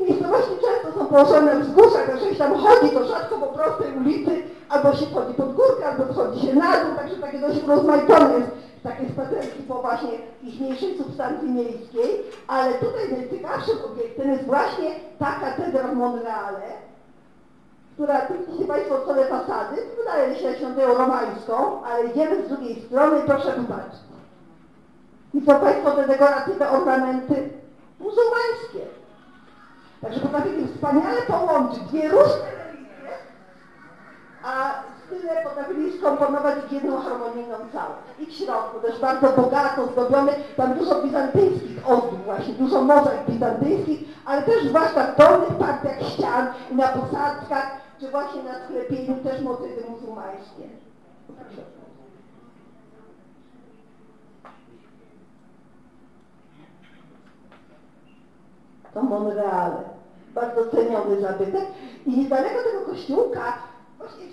Miejscowości 0.00 0.50
często 0.50 0.98
są 0.98 1.06
położone 1.06 1.56
w 1.56 1.62
wzgórzach, 1.62 2.06
także 2.06 2.30
się 2.30 2.36
tam 2.36 2.54
chodzi, 2.54 2.94
to 2.94 3.06
rzadko 3.06 3.38
po 3.38 3.46
prostej 3.46 3.96
ulicy, 3.96 4.42
albo 4.68 4.96
się 4.96 5.06
chodzi 5.06 5.34
pod 5.34 5.54
górkę, 5.54 5.86
albo 5.86 6.12
schodzi 6.12 6.46
się 6.46 6.54
na 6.54 6.84
dół, 6.84 6.94
także 6.96 7.16
takie 7.16 7.38
dość 7.38 7.62
rozmaitone 7.66 8.34
jest 8.34 8.50
takie 8.82 9.08
spacerki 9.08 9.62
po 9.62 9.74
właśnie 9.74 10.10
ichniejszej 10.42 10.98
substancji 10.98 11.50
miejskiej, 11.50 12.22
ale 12.46 12.72
tutaj 12.72 13.12
najciekawszym 13.12 13.76
obiektem 13.92 14.30
jest 14.30 14.44
właśnie 14.44 14.90
ta 15.18 15.32
katedra 15.32 15.88
w 15.88 15.94
Monreale, 15.94 16.62
która, 17.98 18.20
widzicie 18.26 18.64
Państwo 18.64 18.94
od 18.94 19.02
strony 19.02 19.24
fasady, 19.24 19.76
wydaje 19.98 20.36
się 20.36 20.54
świątynią 20.54 20.94
romańską, 20.94 21.84
ale 21.84 22.04
idziemy 22.04 22.42
z 22.42 22.48
drugiej 22.48 22.82
strony 22.82 23.18
i 23.18 23.22
proszę 23.22 23.52
popatrzeć. 23.52 24.00
Widzą 25.34 25.60
Państwo 25.60 25.90
te 25.90 26.06
dekoracyjne 26.06 26.70
ornamenty 26.70 27.50
muzułmańskie. 28.00 28.82
Także 30.02 30.20
potrafili 30.20 30.68
wspaniale 30.68 31.22
połączyć 31.22 31.82
dwie 31.82 32.08
różne 32.08 32.50
religie, 32.64 33.10
a 34.44 34.74
tyle 35.10 35.42
potrafili 35.44 35.98
skomponować 35.98 36.54
w 36.54 36.72
jedną 36.72 37.00
harmonijną 37.00 37.56
całość. 37.72 38.02
I 38.18 38.26
w 38.26 38.32
środku 38.32 38.80
też 38.80 39.00
bardzo 39.00 39.28
bogato 39.28 39.86
zdobiony, 39.86 40.32
tam 40.56 40.74
dużo 40.74 41.02
bizantyjskich 41.02 41.90
ozdób 41.90 42.24
właśnie, 42.24 42.54
dużo 42.54 42.82
mozaik 42.82 43.20
bizantyjskich, 43.28 44.00
ale 44.24 44.42
też 44.42 44.64
zwłaszcza 44.64 45.06
w 45.06 45.16
dolnych 45.16 45.58
partiach 45.58 46.02
ścian 46.02 46.46
i 46.70 46.74
na 46.74 46.88
posadzkach 46.88 47.87
czy 48.00 48.10
właśnie 48.10 48.42
na 48.42 48.64
sklepieniu 48.64 49.16
też 49.24 49.42
motywy 49.42 49.90
muzułmańskie. 49.90 50.62
To 58.94 59.02
Monreale. 59.02 59.82
Bardzo 60.34 60.66
ceniony 60.66 61.20
zabytek. 61.20 61.64
I 62.06 62.18
niedaleko 62.18 62.58
tego 62.64 62.86
kościółka, 62.86 63.58
właśnie 63.98 64.24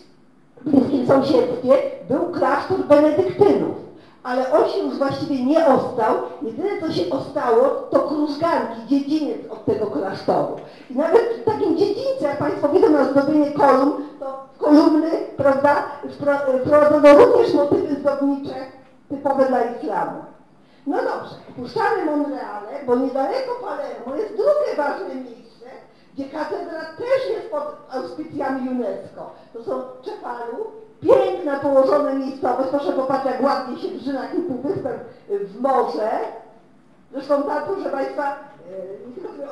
w 0.62 0.70
bliskim 0.70 1.08
sąsiedztwie, 1.08 1.82
był 2.10 2.32
klasztor 2.32 2.86
benedyktynów 2.88 3.86
ale 4.26 4.52
on 4.52 4.70
się 4.70 4.80
już 4.80 4.98
właściwie 4.98 5.46
nie 5.46 5.68
ostał. 5.68 6.16
Jedyne, 6.42 6.70
co 6.82 6.94
się 6.94 7.10
ostało, 7.10 7.70
to 7.70 8.00
krużganki, 8.00 8.88
dziedziniec 8.88 9.38
od 9.50 9.66
tego 9.66 9.88
klasztoru. 9.88 10.56
I 10.90 10.96
nawet 10.96 11.22
w 11.42 11.44
takim 11.44 11.78
dziedzińcu, 11.78 12.05
jak 12.36 12.50
Państwo 12.50 12.70
widzą 12.70 12.90
na 12.90 13.06
zdobienie 13.06 13.52
kolumn, 13.52 14.04
to 14.20 14.48
kolumny, 14.58 15.12
prawda, 15.38 15.84
wprowadzono 16.64 17.26
również 17.26 17.54
motywy 17.54 17.96
zdobnicze 17.96 18.56
typowe 19.10 19.46
dla 19.46 19.64
islamu. 19.64 20.24
No 20.88 20.98
dobrze, 20.98 21.36
puszczamy 21.56 22.06
Monreale, 22.06 22.72
bo 22.86 22.96
niedaleko 22.96 23.52
Palermo 23.62 24.16
jest 24.16 24.34
drugie 24.34 24.76
ważne 24.78 25.16
miejsce, 25.16 25.66
gdzie 26.14 26.26
katedra 26.26 26.80
też 26.98 27.30
jest 27.30 27.52
pod 27.52 27.78
auspicjami 27.92 28.70
UNESCO. 28.70 29.32
To 29.54 29.64
są 29.64 29.82
Czepalu, 30.02 30.66
Piękna 31.02 31.60
położona 31.60 32.14
miejscowość, 32.14 32.70
proszę 32.70 32.92
popatrzeć 32.92 33.32
jak 33.32 33.44
ładnie 33.44 33.78
się 33.78 33.88
drży 33.88 34.14
na 34.14 34.28
kilku 34.28 34.54
wyspach 34.54 35.00
w 35.30 35.62
morze. 35.62 36.10
Zresztą 37.12 37.44
tam, 37.44 37.64
proszę 37.64 37.90
Państwa, 37.90 38.36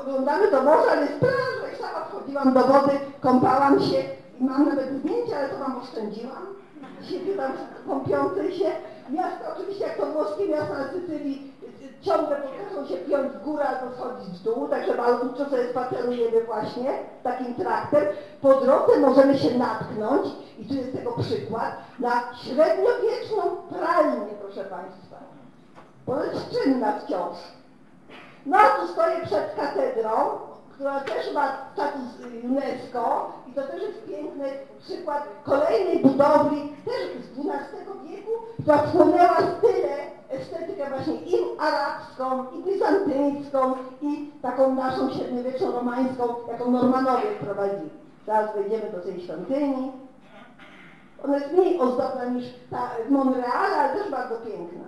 oglądamy 0.02 0.48
to 0.48 0.64
morze, 0.64 0.92
ale 0.92 1.02
jest 1.02 1.20
plaża 1.20 1.74
i 1.74 1.82
sama 1.82 2.06
wchodziłam 2.06 2.54
do 2.54 2.60
wody, 2.60 3.00
kąpałam 3.22 3.80
się 3.80 4.04
i 4.40 4.44
mam 4.44 4.70
nawet 4.70 4.90
zdjęcia, 4.90 5.38
ale 5.38 5.50
to 5.50 5.58
Wam 5.58 5.78
oszczędziłam. 5.78 6.46
Siebie 7.02 7.36
tam 7.36 7.52
kąpiącej 7.88 8.54
się. 8.54 8.72
Miasto, 9.10 9.46
oczywiście 9.56 9.84
jak 9.84 9.98
to 9.98 10.06
włoskie 10.06 10.50
miasto 10.50 10.74
na 10.74 10.88
Sycylii, 10.88 11.54
ciągle 12.02 12.36
potrafią 12.36 12.88
się 12.88 12.98
piąć 12.98 13.32
w 13.32 13.44
górę 13.44 13.66
albo 13.68 13.96
schodzić 13.96 14.40
w 14.40 14.44
dół, 14.44 14.68
także 14.68 14.96
malutko 14.96 15.46
sobie 15.46 15.70
spacerujemy 15.70 16.44
właśnie 16.44 16.94
takim 17.24 17.56
traktem. 17.56 18.04
Po 18.42 18.54
drodze 18.54 19.00
możemy 19.00 19.38
się 19.38 19.58
natknąć, 19.58 20.28
i 20.60 20.66
tu 20.66 20.74
jest 20.74 20.94
tego 20.94 21.12
przykład, 21.12 21.76
na 22.00 22.12
średniowieczną 22.44 23.42
pralnię, 23.70 24.34
proszę 24.42 24.66
Państwa. 24.66 25.18
jest 26.34 26.64
czynna 26.64 27.00
wciąż. 27.00 27.38
No 28.46 28.58
a 28.58 28.80
tu 28.80 28.88
stoję 28.88 29.16
przed 29.26 29.56
katedrą, 29.56 30.10
która 30.72 31.00
też 31.00 31.34
ma 31.34 31.58
status 31.74 32.28
UNESCO 32.44 33.32
i 33.48 33.54
to 33.54 33.62
też 33.62 33.82
jest 33.82 34.06
piękny 34.06 34.46
przykład 34.80 35.28
kolejnej 35.44 36.00
budowli, 36.00 36.74
też 36.86 37.24
z 37.24 37.40
XII 37.40 38.10
wieku, 38.10 38.32
która 38.62 38.78
wchłonęła 38.78 39.38
tyle 39.62 39.98
estetykę 40.30 40.90
właśnie 40.90 41.14
i 41.14 41.36
arabską, 41.60 42.46
i 42.52 42.64
bizantyjską, 42.64 43.74
i 44.02 44.32
taką 44.42 44.76
naszą 44.76 45.10
średniowieczną 45.10 45.72
romańską, 45.72 46.24
jaką 46.52 46.72
Normanowie 46.72 47.36
wprowadzili. 47.42 47.90
Zaraz 48.26 48.56
wejdziemy 48.56 48.92
do 48.92 49.00
tej 49.00 49.22
świątyni. 49.22 49.92
Ona 51.24 51.38
jest 51.38 51.52
mniej 51.52 51.80
ozdobna 51.80 52.26
niż 52.26 52.46
ta 52.72 52.90
Monreale, 53.10 53.76
ale 53.76 53.98
też 53.98 54.12
bardzo 54.12 54.36
piękna. 54.36 54.84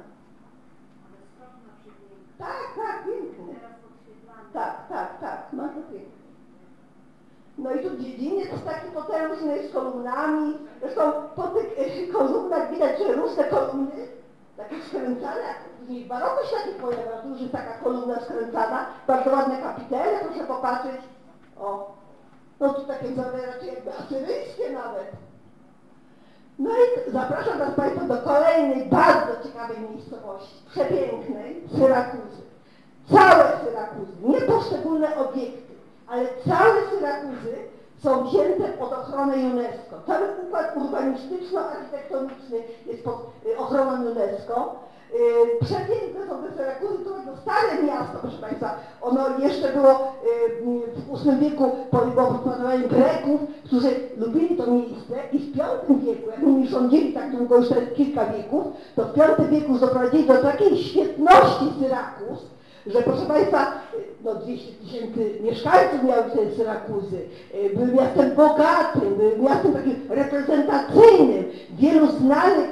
Tak, 2.38 2.68
tak, 2.76 3.06
piękny. 3.06 3.56
Tak, 4.54 4.88
tak, 4.90 5.20
tak, 5.20 5.48
bardzo 5.54 5.82
piękny. 5.82 6.16
No 7.58 7.72
i 7.72 7.84
tu 7.84 7.98
dziedziniec 7.98 8.50
taki 8.66 8.92
potężny 8.92 9.68
z 9.68 9.74
kolumnami. 9.74 10.58
Zresztą 10.82 11.02
po 11.36 11.44
tych 11.44 11.66
e, 11.78 12.14
kolumnach 12.14 12.72
widać, 12.72 13.00
że 13.00 13.14
różne 13.14 13.44
kolumny, 13.44 14.08
takie 14.58 14.82
skręcane, 14.82 15.42
później 15.80 16.06
baroko 16.06 16.44
się 16.46 16.56
takie 16.56 16.80
pojawia, 16.80 17.24
jest 17.40 17.52
taka 17.52 17.74
kolumna 17.74 18.20
skręcana, 18.20 18.86
bardzo 19.08 19.32
ładne 19.32 19.58
kapitele, 19.58 20.20
proszę 20.20 20.44
popatrzeć. 20.44 21.02
O, 21.60 21.96
no 22.60 22.74
tu 22.74 22.82
takie 22.82 23.08
raczej 23.48 23.68
jakby 23.68 23.94
asyryjskie 23.94 24.72
nawet. 24.74 25.12
No 26.60 26.70
i 26.70 27.12
zapraszam 27.12 27.60
Was 27.60 27.76
Państwa 27.76 28.06
do 28.06 28.18
kolejnej 28.18 28.86
bardzo 28.86 29.44
ciekawej 29.44 29.78
miejscowości, 29.80 30.56
przepięknej, 30.70 31.64
Syrakuzy. 31.78 32.25
Całe 33.26 33.44
Syrakuzy, 33.66 34.12
nie 34.24 34.42
poszczególne 34.42 35.16
obiekty, 35.16 35.74
ale 36.08 36.26
całe 36.48 36.76
Syrakuzy 36.92 37.54
są 38.04 38.24
wzięte 38.24 38.64
pod 38.64 38.94
ochronę 38.94 39.34
UNESCO. 39.36 39.96
Cały 40.08 40.26
układ 40.48 40.78
urbanistyczno-architektoniczny 40.78 42.58
jest 42.86 43.04
pod 43.04 43.32
y, 43.46 43.58
ochroną 43.58 44.12
UNESCO. 44.12 44.76
Y, 45.14 45.66
przepiękne 45.66 46.28
są 46.30 46.44
te 46.44 46.54
Syrakuzy, 46.58 47.06
to 47.06 47.18
jest 47.18 47.42
stare 47.42 47.84
miasto, 47.84 48.18
proszę 48.22 48.38
Państwa. 48.38 48.76
Ono 49.02 49.40
jeszcze 49.40 49.74
było 49.74 49.92
y, 49.92 49.96
w 50.96 51.24
VIII 51.24 51.38
wieku 51.40 51.72
po 51.92 51.98
wypadaniu 51.98 52.88
Greków, 52.88 53.42
którzy 53.66 53.90
lubili 54.18 54.58
to 54.58 54.72
miejsce 54.72 55.14
i 55.32 55.40
w 55.40 55.56
V 55.56 55.64
wieku, 55.90 56.30
jak 56.32 56.44
oni 56.44 56.68
rządzili 56.68 57.14
tak 57.14 57.38
długo, 57.38 57.58
już 57.58 57.68
kilka 57.96 58.26
wieków, 58.26 58.64
to 58.96 59.04
w 59.04 59.14
V 59.14 59.48
wieku 59.50 59.74
doprowadzili 59.80 60.28
do 60.28 60.38
takiej 60.38 60.78
świetności 60.78 61.66
Syrakus, 61.80 62.55
że 62.88 63.02
proszę 63.02 63.26
Państwa, 63.26 63.72
no 64.24 64.36
200 64.36 64.74
tysięcy 64.74 65.40
mieszkańców 65.42 66.04
miały 66.04 66.24
te 66.24 66.56
Syrakuzy, 66.56 67.22
były 67.76 67.88
miastem 67.88 68.36
bogatym, 68.36 69.16
były 69.18 69.38
miastem 69.38 69.74
takim 69.74 69.96
reprezentacyjnym, 70.10 71.46
wielu 71.72 72.08
znanych 72.08 72.70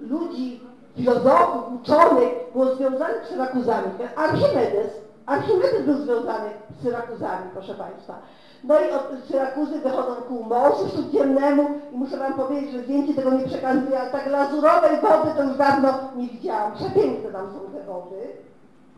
ludzi, 0.00 0.60
filozofów, 0.96 1.80
uczonych 1.80 2.32
było 2.52 2.74
związanych 2.74 3.26
z 3.26 3.28
Syrakuzami. 3.28 3.86
Archimedes, 4.16 4.90
Archimedes 5.26 5.82
był 5.86 5.94
związany 5.94 6.50
z 6.78 6.82
Syrakuzami, 6.82 7.50
proszę 7.52 7.74
Państwa. 7.74 8.18
No 8.64 8.74
i 8.80 8.90
od 8.90 9.28
Syrakuzy 9.30 9.78
wychodzą 9.78 10.14
ku 10.14 10.44
Morzu 10.44 10.88
Śródziemnemu 10.88 11.70
i 11.92 11.96
muszę 11.96 12.16
Wam 12.16 12.34
powiedzieć, 12.34 12.72
że 12.72 12.82
zdjęcie 12.82 13.14
tego 13.14 13.30
nie 13.30 13.44
przekazuje, 13.44 14.00
ale 14.00 14.10
tak 14.10 14.26
lazurowej 14.26 14.96
wody 15.00 15.30
to 15.36 15.42
już 15.42 15.56
dawno 15.56 15.88
nie 16.16 16.28
widziałam. 16.28 16.72
Przepiękne 16.72 17.30
tam 17.32 17.46
są 17.52 17.78
te 17.78 17.84
wody. 17.84 18.16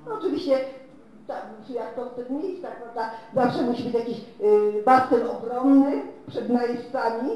No 0.07 0.14
oczywiście, 0.14 0.59
tak, 1.27 1.42
jak 1.69 1.95
to 1.95 2.05
w 2.05 2.14
tych 2.14 2.31
miejscach, 2.31 2.83
prawda, 2.83 3.11
zawsze 3.35 3.62
musi 3.62 3.83
być 3.83 3.95
jakiś 3.95 4.19
y, 4.40 4.83
basen 4.85 5.27
obronny 5.27 6.03
przed 6.29 6.49
najeźdźcami, 6.49 7.31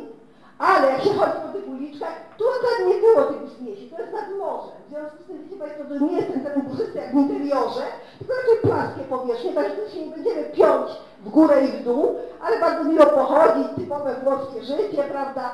ale 0.59 0.92
jak 0.92 1.02
się 1.02 1.14
chodzi 1.14 1.38
po 1.46 1.52
tych 1.52 1.68
uliczkach, 1.68 2.14
tu 2.38 2.44
akurat 2.48 2.88
nie 2.88 3.00
było 3.00 3.24
tych 3.24 3.42
wzniesień, 3.42 3.90
to 3.90 4.00
jest 4.00 4.12
nad 4.12 4.38
morzem. 4.38 4.76
W 4.87 4.90
związku 4.90 5.22
z 5.22 5.26
tym, 5.26 5.42
wiecie 5.44 5.56
Państwo, 5.56 5.85
to 5.85 6.04
nie 6.04 6.16
jest 6.16 6.33
ten 6.33 6.44
teren 6.44 6.62
puszysty 6.62 6.98
jak 6.98 7.12
w 7.12 7.18
interiorze, 7.18 7.83
tylko 8.18 8.35
raczej 8.35 8.70
płaskie 8.70 9.00
powierzchnie, 9.00 9.52
także 9.52 9.76
tu 9.76 9.90
się 9.90 10.06
nie 10.06 10.14
będziemy 10.14 10.44
piąć 10.44 10.90
w 11.24 11.28
górę 11.28 11.64
i 11.64 11.68
w 11.68 11.85
dół, 11.85 12.14
ale 12.42 12.61
bardzo 12.61 12.85
miło 12.85 13.06
pochodzić, 13.06 13.66
typowe 13.76 14.14
włoskie 14.24 14.62
życie, 14.62 15.02
prawda, 15.02 15.52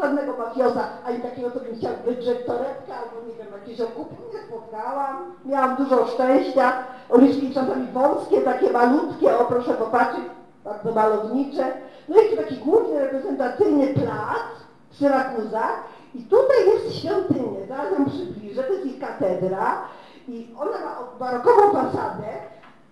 żadnego 0.00 0.36
mafioza, 0.36 0.84
ani 1.06 1.18
takiego, 1.18 1.50
co 1.50 1.60
bym 1.60 1.76
chciał 1.78 1.92
wydrzeć 2.04 2.46
torebkę, 2.46 2.94
albo 2.94 3.26
nie 3.28 3.34
wiem, 3.34 3.46
jakieś 3.60 3.80
okupy 3.80 4.14
nie 4.34 4.40
spotkałam. 4.42 5.16
Miałam 5.44 5.76
dużo 5.76 6.06
szczęścia. 6.06 6.72
Uliczki 7.08 7.54
czasami 7.54 7.86
wąskie, 7.86 8.40
takie 8.40 8.70
malutkie, 8.70 9.38
o 9.38 9.44
proszę 9.44 9.74
popatrzeć, 9.74 10.24
bardzo 10.64 10.92
malownicze. 10.92 11.72
No 12.08 12.16
i 12.22 12.30
tu 12.30 12.36
taki 12.36 12.56
główny, 12.56 12.98
reprezentacyjny 12.98 13.86
plac 13.86 14.46
w 14.90 14.96
Syrakuzach 14.96 15.84
i 16.14 16.22
tutaj 16.22 16.66
jest 16.66 16.94
świątynia, 16.94 17.66
zaraz 17.68 17.92
wam 17.92 18.06
przybliżę, 18.06 18.62
to 18.62 18.72
jest 18.72 18.86
ich 18.86 19.00
katedra 19.00 19.82
i 20.28 20.54
ona 20.58 20.70
ma 20.70 20.96
barokową 21.18 21.72
fasadę, 21.72 22.28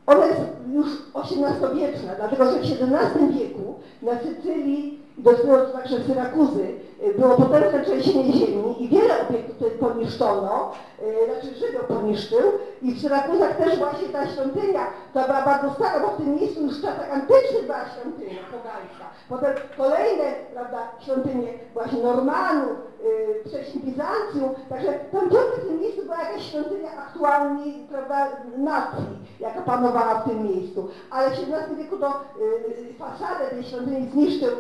ona 0.06 0.26
jest 0.26 0.40
już 0.72 0.86
XVIII-wieczna, 1.14 2.12
dlatego 2.16 2.44
że 2.44 2.58
w 2.58 2.62
XVII 2.62 3.32
wieku 3.38 3.74
na 4.02 4.12
Sycylii 4.18 5.03
dopiero 5.18 5.66
także 5.66 6.04
Syrakuzy 6.04 6.66
y, 7.02 7.14
było 7.18 7.36
potężne 7.36 7.84
trzęsienie 7.84 8.32
ziemi 8.32 8.84
i 8.84 8.88
wiele 8.88 9.28
obiektów 9.28 9.58
tutaj 9.58 9.78
poniszczono, 9.78 10.72
y, 11.02 11.32
znaczy 11.32 11.54
żywioł 11.54 11.82
poniszczył 11.84 12.52
i 12.82 12.94
w 12.94 13.00
Syrakuzach 13.00 13.56
też 13.56 13.78
właśnie 13.78 14.08
ta 14.08 14.28
świątynia, 14.28 14.86
to 15.14 15.24
była 15.24 15.42
bardzo 15.42 15.74
stara, 15.74 16.00
bo 16.00 16.08
w 16.08 16.16
tym 16.16 16.34
miejscu 16.34 16.62
już 16.62 16.78
w 16.78 16.82
czasach 16.82 17.12
antycznych 17.12 17.62
była 17.62 17.84
świątynia 17.84 18.40
pogańska. 18.50 19.03
Potem 19.28 19.54
kolejne, 19.76 20.24
prawda, 20.54 20.78
świątynie 21.00 21.48
właśnie 21.74 22.02
Normanów, 22.02 22.78
yy, 23.04 23.50
wcześniej 23.50 23.84
Bizancjum, 23.84 24.54
także 24.68 24.92
tam 25.12 25.20
ciągle 25.20 25.40
w 25.58 25.68
tym 25.68 25.80
miejscu 25.80 26.02
była 26.02 26.22
jakaś 26.22 26.42
świątynia 26.42 26.90
aktualnej, 26.98 27.86
prawda, 27.90 28.28
nacji, 28.56 29.04
jaka 29.40 29.62
panowała 29.62 30.14
w 30.14 30.28
tym 30.28 30.42
miejscu. 30.42 30.88
Ale 31.10 31.30
w 31.30 31.32
XVII 31.32 31.76
wieku 31.76 31.96
to 31.96 32.20
yy, 32.38 32.94
fasadę 32.98 33.50
tej 33.50 33.64
świątyni 33.64 34.08
zniszczył 34.10 34.50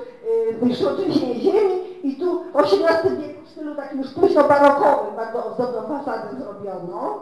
yy, 0.50 0.52
wykształcenie 0.52 1.34
ziemi 1.40 2.06
i 2.08 2.16
tu 2.16 2.44
XVIII 2.54 3.16
wieku 3.16 3.40
w 3.44 3.48
stylu 3.48 3.74
takim 3.74 3.98
już 3.98 4.10
późno 4.10 4.44
barokowym 4.44 5.16
bardzo 5.16 5.44
ozdobną 5.44 5.98
fasadę 5.98 6.36
zrobiono. 6.40 7.20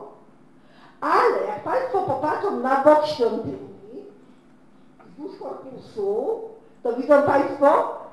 Ale 1.01 1.47
jak 1.47 1.65
Państwo 1.65 2.03
popatrzą 2.03 2.61
na 2.61 2.85
bok 2.85 3.07
świątyni, 3.07 3.59
wzdłuż 5.07 5.39
korpusu, 5.39 6.52
to 6.83 6.93
widzą 6.93 7.23
Państwo, 7.23 7.67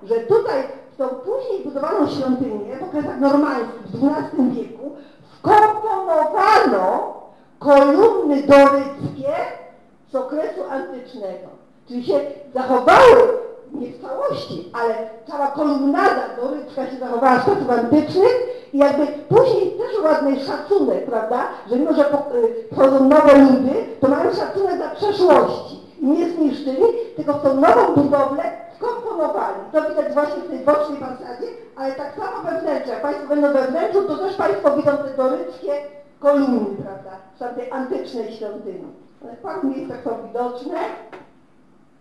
że 0.04 0.16
tutaj 0.16 0.64
w 0.94 0.98
tą 0.98 1.08
później 1.08 1.64
budowaną 1.66 2.08
świątynię 2.08 2.78
w 2.78 2.84
okresach 2.84 3.20
normańskich 3.20 3.88
w 3.88 3.96
XII 3.96 4.52
wieku 4.52 4.92
wkomponowano 5.40 7.14
kolumny 7.60 8.44
doryckie 8.44 9.34
z 10.12 10.16
okresu 10.16 10.62
antycznego. 10.70 11.48
Czyli 11.88 12.04
się 12.04 12.20
zachowały 12.54 13.40
nie 13.74 13.88
w 13.88 14.02
całości, 14.02 14.72
ale 14.74 15.10
cała 15.28 15.48
kolumnada 15.48 16.22
doryczka 16.42 16.88
się 16.88 16.98
zachowała 17.00 17.40
z 17.40 17.46
czasów 17.46 17.70
antycznych 17.70 18.34
i 18.74 18.78
jakby 18.78 19.08
później 19.08 19.72
też 19.72 20.04
ładny 20.04 20.40
szacunek, 20.40 21.06
prawda, 21.06 21.48
że 21.70 21.76
mimo, 21.76 21.94
że 21.94 22.06
y, 22.06 22.74
wchodzą 22.74 23.10
nowe 23.10 23.38
ludy, 23.38 23.74
to 24.00 24.08
mają 24.08 24.34
szacunek 24.34 24.78
za 24.78 24.90
przeszłości. 24.90 25.89
Nie 26.02 26.30
zniszczyli, 26.30 26.86
tylko 27.16 27.34
w 27.34 27.44
tą 27.44 27.62
nową 27.62 27.96
budowlę 27.96 28.44
skomponowali. 28.78 29.58
To 29.72 29.90
widać 29.90 30.14
właśnie 30.14 30.44
w 30.44 30.50
tej 30.50 30.60
bocznej 30.60 31.00
fasadzie, 31.00 31.48
ale 31.76 31.94
tak 31.94 32.16
samo 32.16 32.52
wewnętrznie. 32.52 32.94
Jak 32.94 33.02
Państwo 33.02 33.28
będą 33.28 33.54
we 33.54 33.68
wnętrzu, 33.68 34.04
to 34.08 34.18
też 34.18 34.36
Państwo 34.36 34.76
widzą 34.78 34.92
te 34.92 35.18
doryckie 35.18 35.72
kolumny, 36.20 36.76
prawda, 36.84 37.12
w 37.54 37.56
tej 37.56 37.72
antycznej 37.72 38.34
świątyni. 38.34 38.88
One 39.24 39.36
w 39.36 39.40
paru 39.40 39.68
miejscach 39.68 40.04
są 40.04 40.28
widoczne 40.28 40.78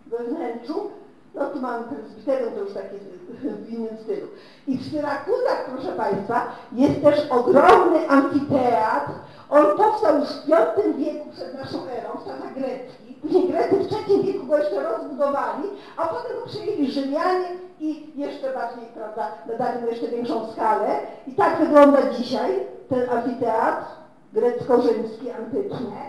we 0.07 0.17
wnętrzu, 0.17 0.91
no 1.35 1.45
tu 1.45 1.61
mamy 1.61 1.83
prezbiterium, 1.83 2.53
to 2.53 2.59
już 2.59 2.73
takie 2.73 2.97
w 3.43 3.69
innym 3.69 3.97
stylu. 4.03 4.27
I 4.67 4.77
w 4.77 4.91
Syrakuzach, 4.91 5.69
proszę 5.73 5.91
Państwa, 5.91 6.45
jest 6.71 7.01
też 7.03 7.31
ogromny 7.31 8.09
amfiteatr. 8.09 9.11
On 9.49 9.77
powstał 9.77 10.19
już 10.19 10.29
w 10.29 10.45
V 10.47 10.93
wieku 10.97 11.29
przed 11.31 11.53
naszą 11.53 11.77
erą, 11.77 12.09
w 12.21 12.25
czasach 12.25 12.53
greckich. 12.53 13.21
Później 13.21 13.47
Grecy 13.47 13.78
III 14.09 14.23
wieku 14.23 14.45
go 14.45 14.57
jeszcze 14.57 14.83
rozbudowali, 14.83 15.63
a 15.97 16.07
potem 16.07 16.37
go 16.39 16.45
przejęli 16.45 16.91
Rzymianie 16.91 17.47
i 17.79 18.11
jeszcze 18.15 18.53
bardziej, 18.53 18.85
prawda, 18.93 19.31
nadali 19.47 19.81
mu 19.81 19.87
jeszcze 19.87 20.07
większą 20.07 20.51
skalę. 20.51 20.99
I 21.27 21.31
tak 21.31 21.57
wygląda 21.59 22.13
dzisiaj 22.13 22.65
ten 22.89 23.09
amfiteatr 23.09 23.85
grecko-rzymski, 24.33 25.31
antyczny. 25.31 25.99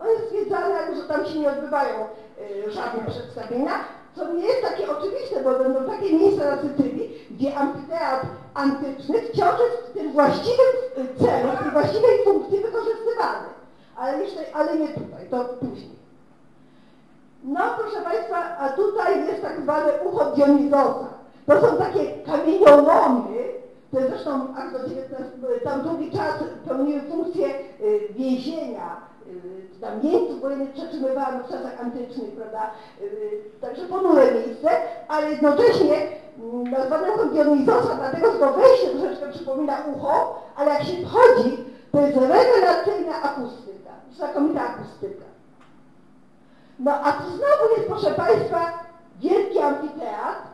On 0.00 0.08
jest 0.08 0.30
zwiedzany, 0.30 0.74
ale 0.74 0.96
że 0.96 1.02
tam 1.02 1.26
się 1.26 1.38
nie 1.38 1.50
odbywają 1.50 1.94
y, 2.66 2.70
żadne 2.72 3.00
przedstawienia, 3.10 3.72
co 4.16 4.32
nie 4.32 4.46
jest 4.46 4.62
takie 4.62 4.90
oczywiste, 4.90 5.42
bo 5.44 5.58
będą 5.58 5.84
takie 5.84 6.12
miejsca 6.12 6.56
na 6.56 6.62
Sycylii, 6.62 7.26
gdzie 7.30 7.56
amfiteatr 7.56 8.26
antyczny 8.54 9.22
wciąż 9.22 9.60
jest 9.60 9.88
w 9.90 9.92
tym 9.92 10.12
właściwym 10.12 11.08
celu, 11.18 11.48
w 11.56 11.62
tej 11.62 11.70
właściwej 11.72 12.24
funkcji 12.24 12.60
wykorzystywany. 12.60 13.48
Ale, 13.96 14.22
jeszcze, 14.24 14.40
ale 14.54 14.78
nie 14.78 14.88
tutaj, 14.88 15.26
to 15.30 15.44
później. 15.44 15.97
No 17.44 17.60
proszę 17.78 18.00
Państwa, 18.04 18.56
a 18.58 18.68
tutaj 18.68 19.26
jest 19.26 19.42
tak 19.42 19.60
zwane 19.60 19.92
ucho 20.04 20.24
Dionizosa. 20.24 21.08
To 21.46 21.60
są 21.60 21.76
takie 21.76 22.04
kamieniołomy, 22.06 23.58
jest 23.92 24.08
zresztą 24.08 24.54
aż 24.56 24.72
do 24.72 24.78
XIX, 24.78 25.30
tam 25.64 25.82
długi 25.82 26.10
czas 26.10 26.34
pełniły 26.68 27.00
funkcję 27.00 27.46
y, 27.80 28.08
więzienia 28.10 28.96
y, 29.26 29.80
tam 29.80 30.00
jeńców 30.02 30.40
wojennych 30.40 30.72
przetrzymywano 30.72 31.44
w 31.44 31.50
czasach 31.50 31.80
antycznych, 31.80 32.30
prawda, 32.30 32.70
y, 33.00 33.40
także 33.60 33.82
ponure 33.82 34.32
miejsce, 34.34 34.70
ale 35.08 35.30
jednocześnie 35.30 35.96
mm, 36.38 36.70
nazwano 36.70 37.24
Dionizosa, 37.32 37.94
dlatego 37.94 38.32
że 38.32 38.38
to 38.38 38.52
wejście 38.52 38.88
troszeczkę 38.88 39.28
przypomina 39.28 39.84
ucho, 39.96 40.42
ale 40.56 40.70
jak 40.70 40.82
się 40.82 41.06
wchodzi, 41.06 41.64
to 41.92 42.00
jest 42.00 42.16
rewelacyjna 42.16 43.22
akustyka, 43.22 43.90
znakomita 44.16 44.60
akustyka. 44.60 45.27
No 46.78 46.92
a 46.92 47.12
tu 47.12 47.24
znowu 47.28 47.74
jest, 47.76 47.88
proszę 47.88 48.10
Państwa, 48.10 48.72
wielki 49.20 49.58
amfiteatr, 49.58 50.48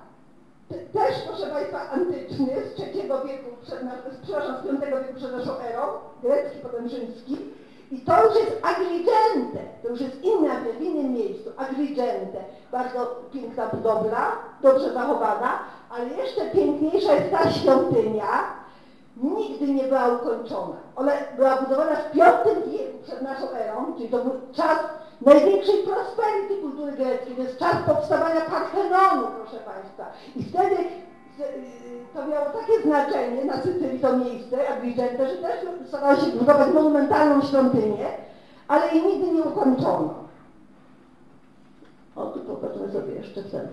też, 0.92 1.14
proszę 1.26 1.46
Państwa, 1.46 1.90
antyczny, 1.90 2.46
z 2.46 2.80
III 2.80 3.02
wieku, 3.02 3.50
przed, 3.62 3.80
przepraszam, 4.22 4.56
z 4.56 4.66
V 4.66 4.87
wieku 4.87 5.14
przed 5.16 5.32
naszą 5.32 5.58
erą, 5.58 5.82
grecki, 6.22 6.58
potem 6.62 6.88
rzymski. 6.88 7.37
I 7.90 8.00
to 8.00 8.24
już 8.24 8.34
jest 8.34 8.60
Agrigente, 8.62 9.58
to 9.82 9.88
już 9.88 10.00
jest 10.00 10.22
inna, 10.22 10.54
w 10.78 10.82
innym 10.82 11.12
miejscu, 11.12 11.50
Agrigente. 11.56 12.44
Bardzo 12.72 13.20
piękna 13.32 13.66
budowla, 13.66 14.32
dobrze 14.62 14.92
zachowana, 14.92 15.58
ale 15.90 16.08
jeszcze 16.08 16.50
piękniejsza 16.50 17.12
jest 17.12 17.30
ta 17.30 17.50
świątynia, 17.50 18.26
nigdy 19.16 19.66
nie 19.66 19.84
była 19.84 20.08
ukończona. 20.08 20.76
Ona 20.96 21.12
była 21.37 21.56
budowana 21.56 21.96
w 21.96 22.16
V 22.16 22.32
wieku 22.70 22.98
przed 23.02 23.22
naszą 23.22 23.50
erą, 23.50 23.94
czyli 23.96 24.08
to 24.08 24.18
był 24.18 24.32
czas 24.52 24.78
największej 25.20 25.83
prosperity 25.83 26.62
kultury 26.62 26.92
greckiej. 26.92 27.37
Jest 27.37 27.59
czas 27.59 27.77
powstawania 27.87 28.40
Partenonu, 28.40 29.27
proszę 29.37 29.57
Państwa. 29.64 30.05
I 30.37 30.42
wtedy 30.42 30.77
to 32.14 32.27
miało 32.27 32.46
takie 32.46 32.83
znaczenie 32.83 33.44
na 33.44 33.62
Sycylii 33.62 34.00
to 34.00 34.16
miejsce, 34.16 34.68
Agrigente, 34.68 35.29
że 35.29 35.37
też 35.37 35.61
starało 35.88 36.20
się 36.20 36.27
budować 36.27 36.74
monumentalną 36.74 37.42
świątynię, 37.42 38.07
ale 38.68 38.88
i 38.88 39.07
nigdy 39.07 39.33
nie 39.33 39.42
ukończono. 39.42 40.14
O, 42.16 42.27
tu 42.27 42.40
popatrzmy 42.40 42.92
sobie 42.92 43.14
jeszcze 43.14 43.42
w 43.42 43.50
ten. 43.50 43.68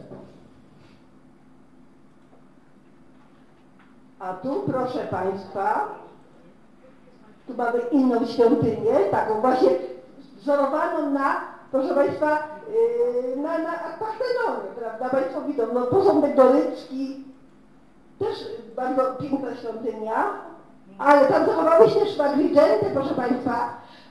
A 4.20 4.34
tu, 4.34 4.64
proszę 4.66 5.00
Państwa, 5.00 5.96
tu 7.48 7.54
mamy 7.58 7.80
inną 7.92 8.26
świątynię, 8.26 8.94
taką 9.12 9.42
właśnie 9.42 9.70
wzorowaną 10.42 11.10
na, 11.10 11.42
proszę 11.72 11.96
Państwa, 11.96 12.38
yy, 13.36 13.42
na, 13.42 13.58
na 13.58 13.72
Partenonie, 14.00 14.70
prawda? 14.80 15.10
Państwo 15.10 15.42
widzą, 15.42 15.64
no 15.74 15.82
porządek 15.82 16.36
dorycki, 16.36 17.24
też 18.20 18.48
bardzo 18.76 19.02
piękna 19.22 19.56
świątynia, 19.56 20.24
ale 20.98 21.28
tam 21.28 21.46
zachowały 21.46 21.90
się 21.90 22.00
też 22.00 22.20
Agrigente, 22.20 22.86
proszę 22.94 23.14
Państwa, 23.14 23.70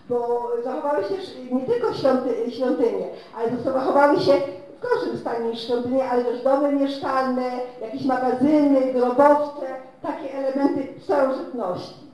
bo 0.09 0.49
zachowały 0.64 1.05
się 1.05 1.14
nie 1.55 1.66
tylko 1.66 1.95
świąty, 1.95 2.51
świątynie, 2.51 3.09
ale 3.37 3.57
zachowały 3.57 4.21
się 4.21 4.33
w 4.79 4.83
gorszym 4.83 5.19
stanie 5.19 5.51
niż 5.51 5.61
świątynie, 5.66 6.11
ale 6.11 6.25
też 6.25 6.43
domy 6.43 6.73
mieszkalne, 6.73 7.51
jakieś 7.81 8.05
magazyny, 8.05 8.93
grobowce, 8.93 9.66
takie 10.03 10.35
elementy 10.35 11.01
starożytności. 11.01 12.10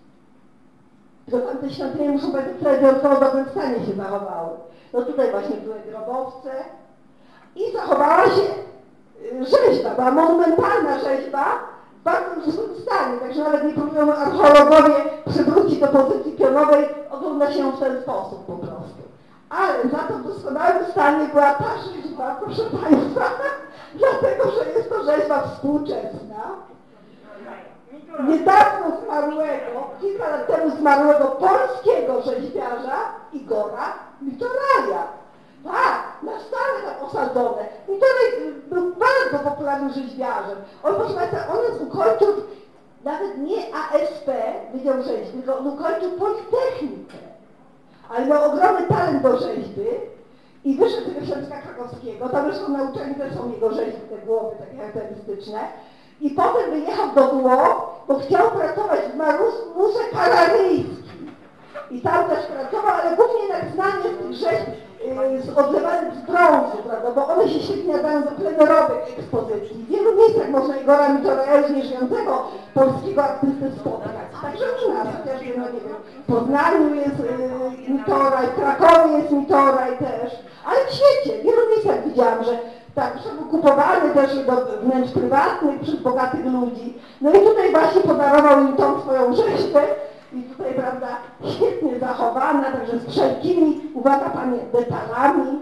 Tylko 1.30 1.46
tamte 1.46 1.70
świątynie 1.70 2.08
muszą 2.08 2.32
być 2.32 2.44
w 2.44 3.20
dobrym 3.20 3.46
stanie 3.50 3.86
się 3.86 3.92
zachowały. 3.96 4.50
No 4.92 5.02
tutaj 5.02 5.30
właśnie 5.30 5.56
były 5.56 5.76
grobowce 5.90 6.50
i 7.56 7.72
zachowała 7.72 8.24
się 8.24 8.42
y, 9.32 9.44
rzeźba, 9.44 9.90
była 9.90 10.10
monumentalna 10.10 10.98
rzeźba 10.98 11.44
w 12.00 12.02
bardzo 12.02 12.50
złym 12.50 12.70
stanie, 12.82 13.18
także 13.20 13.42
nawet 13.42 13.64
nie 13.64 13.72
próbują 13.72 14.14
archeologowie 14.14 14.94
przywrócić 15.28 15.78
do 15.78 15.88
pozycji 15.88 16.32
pionowej, 16.32 16.88
ogląda 17.10 17.52
się 17.52 17.72
w 17.72 17.78
ten 17.78 18.02
sposób 18.02 18.46
po 18.46 18.52
prostu. 18.52 19.02
Ale 19.50 19.88
za 19.90 19.98
to 19.98 20.14
w 20.14 20.24
doskonałym 20.24 20.86
stanie 20.90 21.28
była 21.28 21.54
ta 21.54 21.70
rzeźba, 21.78 22.40
proszę 22.44 22.62
Państwa, 22.62 23.24
dlatego, 24.00 24.50
że 24.50 24.70
jest 24.70 24.90
to 24.90 25.04
rzeźba 25.04 25.42
współczesna, 25.42 26.42
niedawno 28.24 28.96
zmarłego, 29.04 29.90
kilka 30.00 30.28
lat 30.28 30.46
temu 30.46 30.76
zmarłego 30.76 31.24
polskiego 31.24 32.22
rzeźbiarza 32.22 32.96
Igora 33.32 33.92
Mitoraja. 34.22 35.02
Tak, 35.64 36.22
na 36.22 36.32
tam 36.32 37.06
osadzone. 37.06 37.66
Mitoraj 37.88 38.52
był 38.68 38.92
bardzo 38.94 39.50
popularnym 39.50 39.92
rzeźbiarzem. 39.92 40.58
On, 40.82 40.94
proszę 40.94 41.14
Państwa, 41.14 41.38
on 41.52 41.88
ukończył 41.88 42.28
nawet 43.04 43.38
nie 43.38 43.74
ASP, 43.74 44.30
Wydział 44.72 45.02
Rzeźby, 45.02 45.38
tylko 45.38 45.58
on 45.58 45.66
ukończył 45.66 46.10
Politechnikę. 46.10 47.18
Ale 48.08 48.26
miał 48.26 48.52
ogromny 48.52 48.86
talent 48.86 49.22
do 49.22 49.38
rzeźby 49.38 49.86
i 50.64 50.74
wyszedł 50.74 51.10
z 51.10 51.12
Wyszewska 51.12 51.60
Krakowskiego. 51.62 52.28
Tam 52.28 52.52
zresztą 52.52 52.68
na 52.68 52.82
uczelni 52.82 53.14
też 53.14 53.34
są 53.34 53.52
jego 53.52 53.72
rzeźby, 53.74 54.00
te 54.00 54.26
głowy 54.26 54.56
takie 54.58 54.76
charakterystyczne. 54.76 55.60
I 56.20 56.30
potem 56.30 56.70
wyjechał 56.70 57.10
do 57.14 57.26
Włoch, 57.28 58.00
bo 58.08 58.18
chciał 58.18 58.50
pracować 58.50 59.00
w 59.00 59.16
Maruse 59.16 60.04
Kalaryjskim. 60.12 61.30
I 61.90 62.00
tam 62.00 62.24
też 62.24 62.46
pracował, 62.46 62.94
ale 63.02 63.16
głównie 63.16 63.42
jednak 63.42 63.64
znany 63.74 64.02
z 64.02 64.18
tych 64.18 64.32
rzeźb 64.32 64.66
yy, 65.04 65.42
z 65.42 65.58
odlewanych 65.58 66.14
z 66.14 66.20
brązu, 66.30 66.76
prawda, 66.88 67.10
bo 67.10 67.28
one 67.28 67.48
się 67.48 67.60
świetnie 67.60 67.96
nadają 67.96 68.22
do 68.22 68.30
plenerowych 68.30 69.18
ekspozycji. 69.18 69.76
W 69.76 69.88
wielu 69.88 70.16
miejscach 70.16 70.48
można 70.48 70.76
Igora 70.76 71.08
Mitoraja, 71.08 71.68
nieżyjącego 71.68 72.42
polskiego 72.74 73.24
artysty 73.24 73.70
spotkać. 73.80 74.12
Także 74.42 74.64
u 74.86 74.94
nas, 74.94 75.08
chociażby, 75.18 75.58
no 75.58 75.64
nie 75.64 75.80
wiem, 75.80 75.96
w 76.28 76.32
Poznaniu 76.32 76.94
jest 76.94 77.18
yy, 77.18 77.94
Mitoraj, 77.94 78.46
w 78.46 78.54
Krakowie 78.54 79.18
jest 79.18 79.30
Mitoraj 79.30 79.98
też, 79.98 80.32
ale 80.66 80.78
w 80.86 80.90
świecie, 80.90 81.38
w 81.38 81.42
wielu 81.42 81.62
miejscach 81.70 82.04
widziałam, 82.08 82.44
że 82.44 82.58
tak, 82.96 83.18
kupowany 83.50 84.14
też 84.14 84.46
do 84.46 84.52
wnętrz 84.82 85.12
prywatnych 85.12 85.80
przez 85.80 85.94
bogatych 85.94 86.46
ludzi. 86.46 86.98
No 87.20 87.30
i 87.30 87.44
tutaj 87.44 87.70
właśnie 87.70 88.00
podarował 88.00 88.60
im 88.60 88.76
tą 88.76 89.00
swoją 89.00 89.36
rzeźbę 89.36 89.82
i 90.32 90.42
tutaj, 90.42 90.74
prawda, 90.74 91.06
świetnie 91.44 91.98
zachowana, 91.98 92.72
także 92.72 92.98
z 92.98 93.10
wszelkimi, 93.10 93.80
uwaga 93.94 94.30
Panie, 94.30 94.58
detalami. 94.72 95.60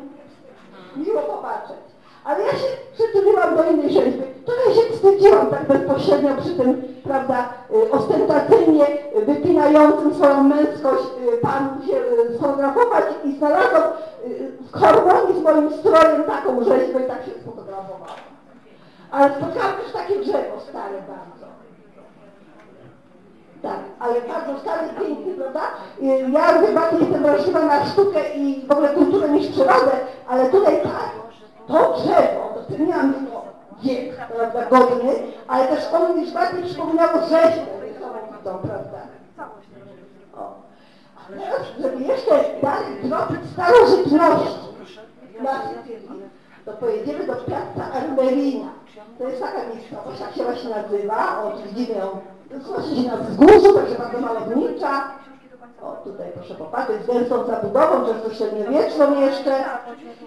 Miło 0.97 1.21
popatrzeć. 1.21 1.84
Ale 2.25 2.45
ja 2.45 2.53
się 2.53 2.67
przytuliłam 2.93 3.57
do 3.57 3.65
innej 3.65 3.93
rzeźby. 3.93 4.23
Trochę 4.45 4.75
się 4.75 4.93
wstydziłam 4.93 5.47
tak 5.47 5.65
bezpośrednio 5.65 6.37
przy 6.37 6.51
tym, 6.51 6.83
prawda, 7.05 7.49
y, 7.71 7.91
ostentacyjnie 7.91 8.87
wypinającym 9.27 10.15
swoją 10.15 10.43
męskość 10.43 11.05
y, 11.35 11.37
panu 11.37 11.87
się 11.87 11.97
y, 11.97 12.35
sfotografować 12.37 13.05
i 13.25 13.33
znalazłam 13.33 13.83
w 14.61 14.79
harmonii 14.79 15.41
z 15.41 15.43
moim 15.43 15.73
strojem 15.73 16.25
taką 16.25 16.65
rzeźbę 16.65 17.01
i 17.05 17.09
tak 17.09 17.25
się 17.25 17.31
sfotografowałam. 17.43 18.17
Ale 19.11 19.31
spotkałam 19.31 19.77
też 19.77 19.93
takie 19.93 20.17
drzewo 20.19 20.61
stare 20.71 21.03
bardzo. 21.09 21.47
Tak, 23.63 23.79
ale 23.99 24.15
bardzo 24.21 24.61
stary, 24.61 24.89
piękny, 25.01 25.35
prawda? 25.35 25.61
Ja 26.33 26.43
chyba 26.43 26.91
jestem 26.91 27.23
wrażliwa 27.23 27.61
na 27.61 27.87
sztukę 27.87 28.35
i 28.35 28.67
w 28.67 28.73
ogóle 28.73 28.89
kulturę 28.89 29.29
niż 29.29 29.49
przyrodę, 29.49 29.93
ale 30.29 30.51
tutaj 30.51 30.83
tak, 30.83 31.24
to 31.67 31.95
drzewo, 31.99 32.55
doceniam 32.55 33.15
to 33.15 33.45
wiek, 33.83 34.17
prawda, 34.37 34.65
godny, 34.65 35.13
ale 35.49 35.67
też 35.67 35.85
ono 35.93 36.17
już 36.17 36.31
bardziej 36.31 36.65
przypominało 36.65 37.19
rzeźbę 37.21 37.67
niesamowitą, 37.93 38.59
prawda? 38.69 38.99
O. 40.37 40.55
A 41.17 41.33
teraz, 41.33 41.63
żeby 41.81 42.05
jeszcze 42.05 42.45
dalej 42.63 42.87
zrobić 43.05 43.51
starożytności 43.53 44.59
na 45.43 45.63
Sycylii, 45.69 46.23
to 46.65 46.73
pojedziemy 46.73 47.27
do 47.27 47.35
Piazza 47.35 47.93
Armerina. 47.93 48.69
To 49.19 49.29
jest 49.29 49.41
taka 49.41 49.59
miejscowość, 49.75 50.21
jak 50.21 50.35
się 50.35 50.45
właśnie 50.45 50.71
nazywa, 50.71 51.43
o, 51.43 51.53
widzimy 51.57 51.99
ją, 51.99 52.09
właśnie 52.61 53.03
się 53.03 53.09
na 53.09 53.17
wzgórzu, 53.17 53.75
także 53.75 53.95
bardzo 53.99 54.21
malownicza, 54.21 55.11
o, 55.83 55.97
tutaj 56.05 56.27
proszę 56.35 56.55
popatrzeć, 56.55 57.03
z 57.03 57.07
gęstą 57.07 57.45
zabudową, 57.45 58.07
często 58.07 58.35
średniowieczną 58.35 59.21
jeszcze. 59.21 59.65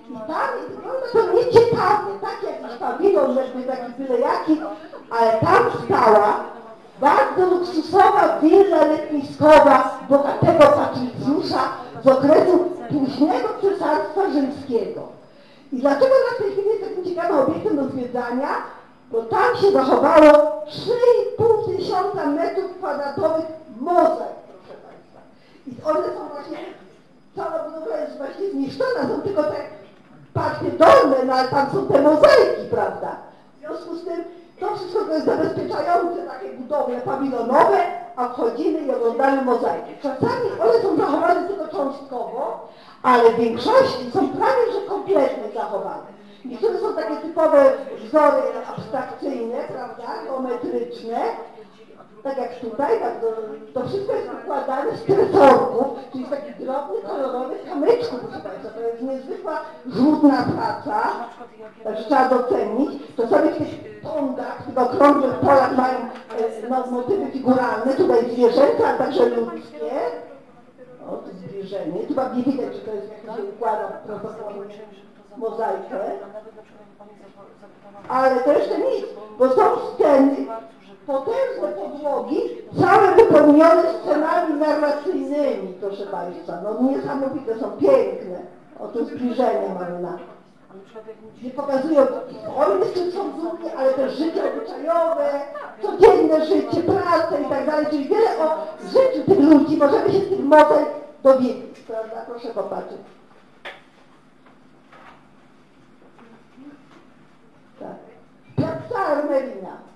I 0.10 0.14
tam 0.14 0.48
wygląda 0.70 1.08
to 1.14 1.34
nieciekawie, 1.34 2.12
tak 2.22 2.38
jakiś 2.44 2.78
pawilon, 2.80 3.36
jakby 3.36 3.64
taki 3.64 3.92
byle 3.94 4.20
jaki, 4.20 4.62
ale 5.10 5.32
tam 5.32 5.64
stała 5.86 6.44
bardzo 7.02 7.46
luksusowa 7.46 8.40
willa 8.42 8.86
letniskowa 8.86 10.00
bogatego 10.10 10.66
patrycjusza 10.68 11.60
z 12.04 12.08
okresu 12.08 12.72
późnego 12.90 13.48
cesarstwa 13.62 14.30
rzymskiego. 14.30 15.02
I 15.72 15.78
dlaczego 15.80 16.06
na 16.32 16.38
tej 16.38 16.52
chwili 16.52 16.68
jest 16.68 16.84
takim 16.90 17.06
ciekawym 17.06 17.38
obiektem 17.38 17.76
do 17.76 17.90
zwiedzania? 17.90 18.48
Bo 19.12 19.22
tam 19.22 19.58
się 19.62 19.72
zachowało 19.72 20.28
3,5 21.38 21.78
tysiąca 21.78 22.26
metrów 22.26 22.78
kwadratowych 22.78 23.46
mozaik. 23.80 24.38
I 25.68 25.84
one 25.84 26.04
są 26.04 26.28
właśnie, 26.34 26.58
cała 27.36 27.64
budowla 27.64 27.98
jest 27.98 28.18
właśnie 28.18 28.50
zniszczona, 28.52 29.02
są 29.02 29.22
tylko 29.22 29.44
te 29.44 29.56
partie 30.34 30.72
dolne, 30.72 31.26
no 31.26 31.34
ale 31.34 31.48
tam 31.50 31.72
są 31.72 31.88
te 31.88 32.02
mozaiki, 32.02 32.64
prawda? 32.72 33.16
W 33.58 33.60
związku 33.60 33.96
z 33.96 34.06
tym 34.06 34.24
to 34.60 34.76
wszystko 34.76 35.06
to 35.06 35.14
jest 35.14 35.26
zabezpieczające 35.26 36.22
takie 36.22 36.50
budowle 36.50 37.02
pawilonowe, 37.02 37.78
a 38.16 38.30
wchodzimy 38.30 38.80
i 38.80 38.92
oglądamy 38.92 39.42
mozaikę. 39.42 39.88
Czasami 40.02 40.50
one 40.64 40.82
są 40.82 40.98
zachowane 40.98 41.48
tylko 41.48 41.68
cząstkowo, 41.68 42.68
ale 43.04 43.32
w 43.32 43.36
większości 43.36 44.12
są 44.14 44.30
prawie 44.30 44.72
że 44.74 44.90
kompletnie 44.90 45.44
zachowane. 45.54 46.18
Niektóre 46.46 46.80
są 46.80 46.94
takie 46.94 47.16
typowe 47.16 47.72
wzory 48.04 48.42
abstrakcyjne, 48.68 49.58
prawda, 49.68 50.04
geometryczne, 50.26 51.20
tak 52.28 52.38
jak 52.38 52.60
tutaj, 52.60 53.00
tak 53.00 53.22
to, 53.22 53.28
to 53.74 53.88
wszystko 53.88 54.14
jest 54.14 54.30
układane 54.44 54.98
z 54.98 55.04
tresorków, 55.04 55.88
czyli 56.12 56.26
z 56.26 56.30
takich 56.30 56.58
drobnych, 56.58 57.04
kolorowych 57.04 57.66
kamyczków, 57.66 58.20
proszę 58.20 58.44
Państwa. 58.44 58.70
To 58.70 58.80
jest 58.80 59.02
niezwykła, 59.02 59.62
żmudna 59.88 60.46
praca, 60.56 61.10
także 61.84 62.04
trzeba 62.04 62.30
docenić. 62.30 63.16
Czasami 63.18 63.50
w 63.50 63.58
tych 63.58 64.02
tondach, 64.02 64.64
w 64.64 64.66
tych 64.66 65.40
polach 65.40 65.78
mają 65.78 65.98
e, 65.98 66.70
no, 66.70 66.86
motywy 66.92 67.32
figuralne, 67.32 67.94
tutaj 67.94 68.30
zwierzęta, 68.32 68.88
a 68.88 68.98
także 68.98 69.30
ludzkie. 69.30 69.92
O, 71.10 71.12
to 71.12 71.30
zbliżenie. 71.34 72.00
Tu 72.00 72.14
nie 72.36 72.44
widać, 72.44 72.76
że 72.76 72.82
to 72.82 72.94
jest 72.94 73.10
jak 73.28 73.36
się 73.36 73.44
układa 73.44 73.88
prawdopodobnie 73.88 74.76
mozaikę. 75.38 76.00
Ale 78.10 78.40
to 78.40 78.54
jeszcze 78.54 78.78
nic, 78.78 79.06
bo 79.40 79.50
są 79.50 79.64
sceny, 79.94 80.36
potężne 81.08 81.68
podłogi, 81.68 82.42
całe 82.80 83.16
wypełnione 83.16 83.84
scenami 84.02 84.54
narracyjnymi, 84.54 85.74
proszę 85.82 86.06
Państwa. 86.06 86.54
No 86.64 86.90
niesamowite, 86.90 87.60
są 87.60 87.72
piękne. 87.72 88.40
Oto 88.80 89.06
zbliżenie 89.06 89.76
mamy 89.80 90.00
na 90.00 90.18
gdzie 91.38 91.50
pokazują 91.50 92.06
wojny, 92.56 92.86
z 92.86 92.94
czym 92.94 93.12
są 93.12 93.32
dumni, 93.32 93.70
ale 93.78 93.94
też 93.94 94.18
życie 94.18 94.42
obyczajowe, 94.54 95.42
codzienne 95.82 96.46
życie, 96.46 96.84
pracę 96.84 97.42
i 97.42 97.50
tak 97.50 97.66
dalej, 97.66 97.86
czyli 97.90 98.06
wiele 98.06 98.38
o 98.40 98.58
życiu 98.84 99.26
tych 99.26 99.40
ludzi 99.40 99.78
możemy 99.78 100.12
się 100.12 100.20
z 100.20 100.30
tych 100.30 100.44
model 100.44 100.86
dowiedzieć, 101.24 101.80
prawda? 101.88 102.26
Proszę 102.28 102.48
popatrzeć. 102.48 102.98
Tak. 107.80 107.96
Piazza 108.56 109.06
Armelina. 109.06 109.87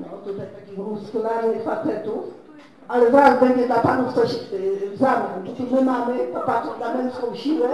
No 0.00 0.18
tutaj 0.18 0.46
takich 0.60 0.78
muskularnych 0.78 1.62
facetów, 1.62 2.24
ale 2.88 3.10
zaraz 3.10 3.40
będzie 3.40 3.66
dla 3.66 3.76
panów 3.76 4.14
coś 4.14 4.32
yy, 4.32 4.90
w 4.90 4.96
zamian. 4.96 5.46
Tu 5.56 5.74
my 5.74 5.82
mamy, 5.82 6.18
popatrzeć 6.18 6.72
na 6.80 6.94
męską 6.94 7.34
siłę, 7.34 7.68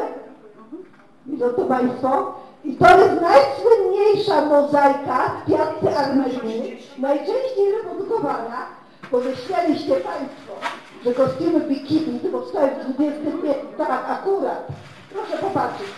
widzą 1.27 1.49
to 1.49 1.64
państwo, 1.64 2.35
i 2.64 2.77
to 2.77 2.99
jest 2.99 3.20
najsłynniejsza 3.20 4.45
mozaika 4.45 5.29
w 5.29 5.51
Piazzy 5.51 5.99
Armeliny, 5.99 6.77
najczęściej 6.99 7.73
reprodukowana, 7.73 8.66
bo 9.12 9.20
wyśmieliście 9.20 9.95
państwo, 9.95 10.53
że 11.05 11.14
kostiumy 11.14 11.61
bikini 11.61 12.20
to 12.20 12.29
powstały 12.29 12.68
w 12.68 13.01
XX 13.01 13.43
wieku, 13.43 13.66
tak 13.79 14.11
akurat. 14.11 14.66
Proszę 15.12 15.43
popatrzeć. 15.43 15.89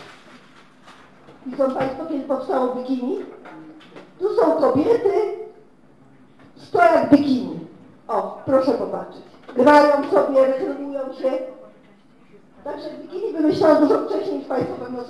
Widzą 1.47 1.70
państwo, 1.70 2.07
kiedy 2.07 2.25
powstało 2.25 2.75
bikini? 2.75 3.18
Tu 4.20 4.37
są 4.37 4.53
kobiety, 4.53 5.45
to 6.75 6.79
jak 6.79 7.11
bikini. 7.11 7.59
O, 8.09 8.34
proszę 8.47 8.72
popatrzeć. 8.72 9.22
Grają 9.57 10.11
sobie, 10.11 10.47
rekremują 10.47 11.12
się. 11.12 11.30
Także 12.64 12.90
bikini 13.03 13.32
wymyślano 13.32 13.80
dużo 13.80 14.09
wcześniej 14.09 14.38
niż 14.38 14.49
Państwo 14.49 14.74
pewno. 14.74 15.03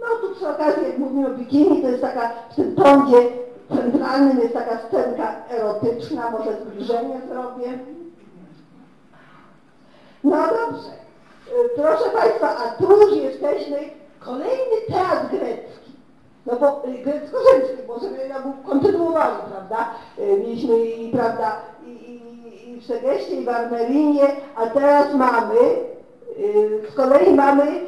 No 0.00 0.06
tu 0.20 0.34
przy 0.34 0.48
okazji, 0.48 0.82
jak 0.82 0.98
mówimy 0.98 1.26
o 1.26 1.30
bikini, 1.30 1.82
to 1.82 1.88
jest 1.88 2.02
taka, 2.02 2.32
w 2.50 2.54
tym 2.54 2.74
tądzie 2.74 3.16
centralnym 3.76 4.38
jest 4.38 4.54
taka 4.54 4.78
scenka 4.78 5.34
erotyczna, 5.50 6.30
może 6.30 6.52
zbliżenie 6.60 7.20
zrobię. 7.28 7.78
No 10.24 10.36
dobrze. 10.36 10.90
Y, 11.48 11.68
proszę 11.76 12.10
Państwa, 12.10 12.56
a 12.56 12.70
tu 12.70 13.02
już 13.02 13.16
jesteśmy, 13.16 13.78
kolejny 14.20 14.76
teatr 14.88 15.30
grecki. 15.30 15.67
No 16.48 16.56
bo 16.56 16.82
y, 16.88 16.98
grecko-rzymski, 16.98 17.86
bo 17.86 18.00
sobie 18.00 18.28
no, 18.28 18.52
kontynuowali, 18.70 19.36
prawda? 19.50 19.90
Y, 20.18 20.38
mieliśmy 20.38 20.78
i, 20.78 21.12
prawda, 21.12 21.56
i, 21.86 21.90
i, 21.90 22.70
i 22.70 22.80
w 22.80 22.86
Segeście, 22.86 23.40
i 23.40 23.44
w 23.44 23.48
Armelinie, 23.48 24.26
a 24.56 24.66
teraz 24.66 25.14
mamy, 25.14 25.56
y, 26.38 26.82
z 26.92 26.94
kolei 26.94 27.34
mamy 27.34 27.80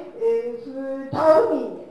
w 0.66 1.10
Taorminie. 1.10 1.84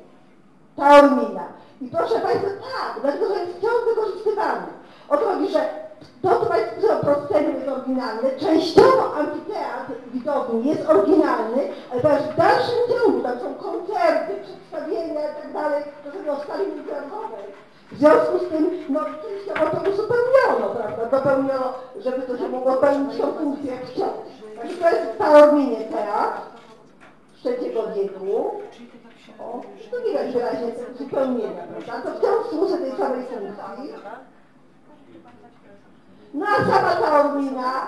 Taormina. 0.76 1.48
I 1.82 1.88
proszę 1.88 2.20
Państwa, 2.20 2.48
tak, 2.48 3.02
dlatego, 3.02 3.34
że 3.34 3.40
jest 3.40 3.58
wciąż 3.58 3.86
wykorzystywany. 3.90 4.68
Oto 5.10 5.26
chodzi, 5.26 5.52
że 5.52 5.79
to, 6.22 6.40
co 6.40 6.46
Państwo 6.46 6.96
proscenium 7.02 7.56
jest 7.56 7.68
oryginalne, 7.68 8.30
częściowo 8.40 9.16
amfiteatr 9.16 9.94
widowni 10.14 10.70
jest 10.70 10.90
oryginalny, 10.90 11.62
ale 11.92 12.02
też 12.02 12.24
w 12.24 12.38
dalszym 12.38 12.80
ciągu, 12.90 13.22
tam 13.22 13.40
są 13.40 13.54
koncerty, 13.54 14.34
przedstawienia 14.44 15.22
i 15.22 15.54
tak 15.54 15.84
to 16.04 16.12
sobie 16.12 16.32
o 16.32 16.40
skali 16.40 16.68
międzynarodowej. 16.68 17.46
W 17.92 17.98
związku 17.98 18.40
z 18.40 18.50
tym, 18.50 18.70
no 18.90 19.00
częściowo 19.00 19.70
to 19.70 19.90
uzupełniono, 19.90 20.76
prawda, 20.76 21.06
dopełniono, 21.06 21.74
żeby 22.00 22.22
to 22.22 22.38
się 22.38 22.50
mogło 22.50 22.74
pełnić 22.74 23.18
tą 23.22 23.34
funkcję 23.34 23.72
jak 23.72 23.86
wciąż. 23.86 24.10
Także 24.58 24.76
to 24.78 24.90
jest 24.90 25.12
w 25.12 25.18
Taorminie 25.18 25.78
teatr 25.78 26.42
trzeciego 27.36 27.84
wieku. 27.96 28.52
O, 29.40 29.62
tu 29.92 30.08
widać 30.08 30.34
wyraźnie 30.34 30.72
zupełnienia, 31.00 31.64
prawda, 31.86 32.12
to 32.12 32.18
wciąż 32.18 32.48
służy 32.50 32.78
tej 32.78 32.92
samej 32.92 33.26
funkcji. 33.26 33.94
A 36.38 36.72
sama 36.72 36.96
ta 36.96 37.20
Ormina, 37.20 37.88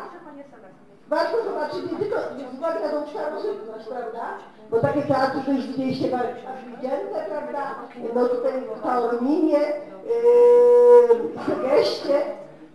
warto 1.10 1.44
zobaczyć 1.44 1.92
nie 1.92 1.98
tylko 1.98 2.20
z 2.20 2.58
uwagi 2.58 2.84
na 2.84 2.90
tą 2.90 3.08
starożytność, 3.08 3.88
prawda? 3.88 4.22
Bo 4.72 4.80
takie 4.80 5.02
teatry 5.02 5.42
to 5.46 5.52
już 5.52 5.68
widzieliście 5.68 6.06
ewidentne, 6.06 7.26
prawda? 7.30 7.76
No 8.16 8.26
tutaj 8.26 8.52
w 8.76 8.82
Taorminie, 8.84 9.60
yy, 9.60 11.46
Segeście, 11.46 12.22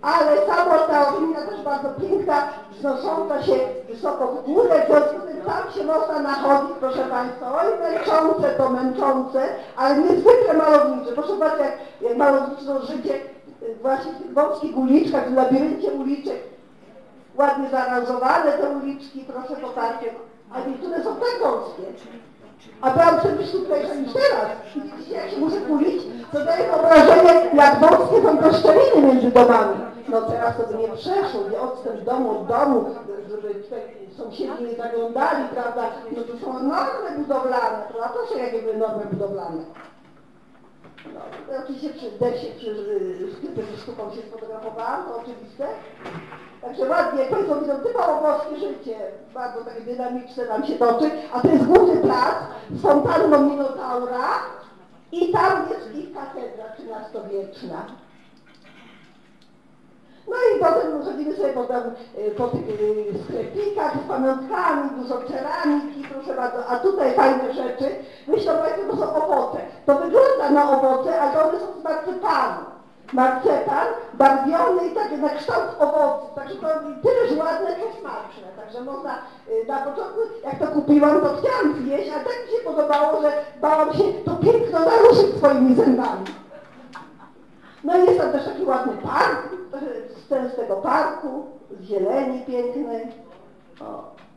ale 0.02 0.46
sama 0.46 0.78
ta 0.78 1.04
też 1.50 1.62
bardzo 1.64 1.88
piękna, 2.00 2.48
wznosząca 2.70 3.42
się 3.42 3.54
wysoko 3.88 4.26
w 4.26 4.44
górę, 4.44 4.82
w 4.84 4.86
związku 4.86 5.20
z 5.20 5.24
tym 5.24 5.40
tam 5.40 5.72
się 5.74 5.84
można 5.84 6.20
nachodzić, 6.20 6.76
proszę 6.80 7.04
Państwa, 7.04 7.62
oj 7.62 7.66
męczące 7.80 8.50
to 8.50 8.70
męczące, 8.70 9.48
ale 9.76 9.98
niezwykle 9.98 10.54
malownicze. 10.54 11.12
Proszę 11.12 11.36
zobaczyć, 11.36 11.60
jak, 11.60 11.78
jak 12.00 12.16
malownicze 12.16 12.86
życie 12.86 13.35
właśnie 13.82 14.12
w 14.12 14.18
tych 14.18 14.32
wąskich 14.32 14.76
uliczkach, 14.76 15.30
w 15.30 15.34
labiryncie 15.34 15.92
uliczek, 15.92 16.40
ładnie 17.36 17.68
zaaranżowane 17.70 18.52
te 18.52 18.70
uliczki, 18.70 19.24
proszę 19.28 19.60
popatrzeć, 19.62 20.10
a 20.52 20.68
niektóre 20.68 21.04
są 21.04 21.16
tak 21.16 21.40
wąskie. 21.42 21.82
A 22.80 22.90
byłam 22.90 23.18
przecież 23.18 23.50
tutejsza 23.50 23.94
niż 23.94 24.12
teraz. 24.12 24.50
I 25.08 25.10
jak 25.12 25.30
się 25.30 25.38
muszę 25.38 25.56
kulić, 25.56 26.02
to 26.32 26.44
daje 26.44 26.64
wyobrażenie, 26.70 27.50
jak 27.54 27.80
wąskie 27.80 28.22
są 28.22 28.38
te 28.38 28.54
szczeliny 28.54 29.06
między 29.08 29.30
domami. 29.30 29.76
No 30.08 30.22
teraz 30.22 30.56
to 30.56 30.62
by 30.66 30.78
nie 30.78 30.88
przeszło, 30.88 31.40
nie 31.50 31.60
odstęp 31.60 32.00
domu 32.00 32.30
od 32.30 32.46
domu, 32.46 32.84
żeby 33.30 33.54
sąsiedzi 34.16 34.64
nie 34.64 34.76
zaglądali, 34.76 35.44
prawda? 35.54 35.82
No 36.16 36.22
to 36.22 36.38
są 36.44 36.52
normy 36.52 37.18
budowlane, 37.18 37.82
prawda? 37.88 38.08
Proszę, 38.14 38.44
jakie 38.44 38.62
były 38.62 38.76
normy 38.76 39.04
budowlane. 39.12 39.62
No, 41.14 41.20
oczywiście 41.64 41.90
przy 41.90 42.10
Desie, 42.10 42.46
przy 42.56 42.74
sklepie 43.36 43.62
sztuką 43.82 44.10
się 44.10 44.22
sfotografowałam, 44.22 45.04
to 45.04 45.16
oczywiste. 45.16 45.66
Także 46.60 46.88
ładnie, 46.88 47.24
Państwo 47.24 47.60
widzą 47.60 47.78
typowo 47.78 48.20
włoskie 48.20 48.56
życie, 48.56 48.96
bardzo 49.34 49.64
takie 49.64 49.80
dynamiczne 49.80 50.46
nam 50.46 50.66
się 50.66 50.74
toczy, 50.74 51.10
a 51.32 51.40
to 51.40 51.48
jest 51.48 51.64
główny 51.64 51.96
plac 51.96 52.34
z 52.70 52.82
fontanną 52.82 53.50
Minotaura 53.50 54.28
i 55.12 55.32
tam 55.32 55.68
jest 55.70 55.94
ich 55.94 56.14
katedra 56.14 56.64
XIII-wieczna. 56.64 57.86
No 60.28 60.36
i 60.56 60.60
potem 60.60 61.02
chodzimy 61.04 61.36
sobie 61.36 61.52
potem 61.52 61.82
y, 62.18 62.30
po 62.30 62.48
tych 62.48 62.68
y, 62.68 63.24
sklepikach 63.24 63.92
z 64.04 64.08
pamiątkami, 64.08 64.90
dużo 64.90 65.22
ceramiki, 65.28 66.04
proszę 66.12 66.34
bardzo, 66.34 66.66
a 66.66 66.78
tutaj 66.78 67.14
fajne 67.14 67.52
rzeczy. 67.54 67.84
Myślę 68.28 68.54
Państwo, 68.54 68.96
to 68.96 68.96
są 68.96 69.24
owoce. 69.24 69.58
To 69.86 69.94
wygląda 69.94 70.50
na 70.50 70.70
owoce, 70.70 71.20
ale 71.20 71.44
one 71.44 71.60
są 71.60 71.80
z 71.80 71.84
marcepanu. 71.84 72.66
Marcepan 73.12 73.86
barwiony 74.14 74.86
i 74.86 74.94
takie 74.94 75.18
na 75.18 75.28
kształt 75.28 75.68
owoców, 75.78 76.34
także 76.34 76.54
to 76.56 76.68
tyleż 77.02 77.38
ładne, 77.38 77.66
co 77.66 78.00
smaczne. 78.00 78.48
Także 78.56 78.80
można, 78.80 79.14
y, 79.48 79.66
na 79.68 79.78
początku 79.78 80.20
jak 80.44 80.58
to 80.58 80.66
kupiłam, 80.66 81.20
to 81.20 81.36
chciałam 81.40 81.82
zjeść, 81.82 82.10
a 82.10 82.18
tak 82.18 82.36
mi 82.46 82.58
się 82.58 82.64
podobało, 82.64 83.22
że 83.22 83.32
bałam 83.60 83.92
się 83.92 84.04
to 84.24 84.30
piękno 84.36 84.78
naruszyć 84.80 85.36
swoimi 85.36 85.74
zębami. 85.74 86.24
No 87.86 87.96
i 87.96 88.06
jest 88.06 88.18
tam 88.18 88.32
też 88.32 88.44
taki 88.44 88.64
ładny 88.64 88.92
park, 88.92 89.48
z 90.52 90.56
tego 90.56 90.76
parku, 90.76 91.44
z 91.80 91.84
zieleni 91.84 92.40
pięknej. 92.40 93.06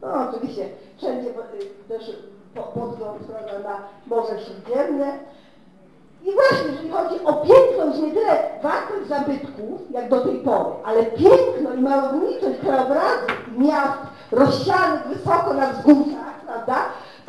No 0.02 0.30
oczywiście 0.30 0.70
wszędzie 0.97 1.30
y, 1.30 1.34
też 1.88 2.18
podgląd 2.56 3.30
na 3.64 3.80
Morze 4.08 4.39
Śródziemne. 4.39 5.20
chodzi 6.91 7.26
o 7.26 7.34
piękno, 7.34 7.86
już 7.86 7.97
nie 7.97 8.12
tyle 8.12 8.50
wartość 8.64 9.08
zabytków, 9.08 9.91
jak 9.91 10.10
do 10.10 10.22
tej 10.22 10.36
pory, 10.39 10.70
ale 10.84 11.04
piękno 11.04 11.74
i 11.74 11.82
malowniczość 11.82 12.60
krajobrazów 12.60 13.47
i 13.56 13.60
miast 13.60 14.00
rozsianych 14.32 15.08
wysoko 15.08 15.54
na 15.54 15.74
wzgórzach, 15.74 16.41
prawda? 16.45 16.76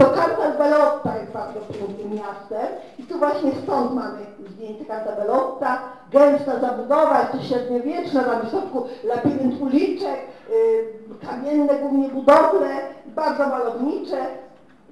To 0.01 0.07
Cantabellotta 0.07 1.17
jest 1.19 1.33
bardzo 1.33 1.61
pięknym 1.61 2.15
miastem 2.15 2.67
i 2.99 3.03
tu 3.03 3.19
właśnie 3.19 3.53
stąd 3.63 3.95
mamy 3.95 4.19
zdjęcie 4.49 4.85
Cantabellotta, 4.85 5.79
gęsta 6.13 6.61
zabudowa, 6.61 7.25
to 7.25 7.43
średniowieczna, 7.43 8.23
na 8.23 8.51
środku 8.51 8.87
labirynt 9.05 9.61
uliczek, 9.61 10.21
yy, 10.51 11.29
kamienne 11.29 11.75
głównie 11.75 12.09
budowle, 12.09 12.69
bardzo 13.07 13.49
malownicze. 13.49 14.27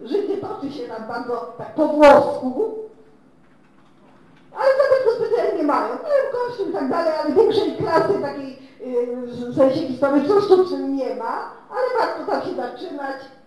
Życie 0.02 0.36
toczy 0.36 0.72
się 0.72 0.88
tam 0.88 1.08
bardzo 1.08 1.54
tak 1.58 1.74
po 1.74 1.88
włosku, 1.88 2.74
ale 4.56 4.68
zabytku 4.68 5.24
specjalnie 5.24 5.58
nie 5.58 5.64
mają. 5.64 5.88
Mają 5.88 6.22
kościół 6.32 6.68
i 6.68 6.72
tak 6.72 6.88
dalej, 6.90 7.12
ale 7.24 7.34
większej 7.34 7.72
klasy 7.72 8.18
takiej 8.22 8.58
yy, 8.80 9.16
w 9.26 9.56
sensie 9.56 9.80
historyczno-sztucznym 9.80 10.96
nie 10.96 11.14
ma, 11.14 11.50
ale 11.70 11.98
warto 11.98 12.32
tam 12.32 12.42
się 12.42 12.56
zaczynać. 12.56 13.37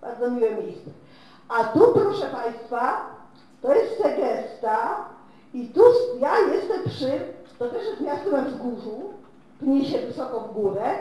Bardzo 0.00 0.30
miłe 0.30 0.50
miejsce. 0.50 0.90
A 1.48 1.64
tu, 1.64 1.92
proszę 1.94 2.26
Państwa, 2.26 3.06
to 3.62 3.74
jest 3.74 4.02
Segesta 4.02 5.04
i 5.54 5.68
tu 5.68 5.80
ja 6.20 6.38
jestem 6.38 6.82
przy, 6.84 7.20
to 7.58 7.68
też 7.68 7.82
jest 7.84 8.00
miasto 8.00 8.30
na 8.30 8.42
wzgórzu, 8.42 9.12
pnie 9.60 9.84
się 9.84 9.98
wysoko 9.98 10.40
w 10.40 10.52
górę 10.52 10.94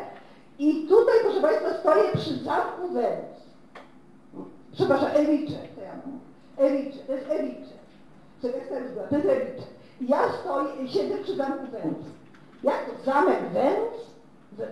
i 0.60 0.88
tutaj, 0.88 1.16
proszę 1.22 1.42
Państwa, 1.42 1.74
stoję 1.80 2.04
przy 2.16 2.44
zamku 2.44 2.94
Wenus. 2.94 3.38
Przepraszam, 4.74 5.10
Ewicze, 5.14 5.56
to 5.76 5.82
ja 5.82 5.94
mówię. 6.06 6.20
Ewicze, 6.58 7.00
to 7.00 7.14
jest 7.14 7.26
Ewicze. 7.30 7.74
Segesta 8.42 8.80
jest 8.80 8.96
to 9.10 9.16
jest 9.16 9.30
Ewicze. 9.30 9.68
I 10.02 10.08
ja 10.08 10.20
stoję, 10.42 10.88
siedzę 10.88 11.18
przy 11.24 11.36
zamku 11.36 11.72
Wenus. 11.72 12.06
Jak 12.64 12.86
to 12.86 13.12
zamek 13.12 13.50
Wenus? 13.54 14.07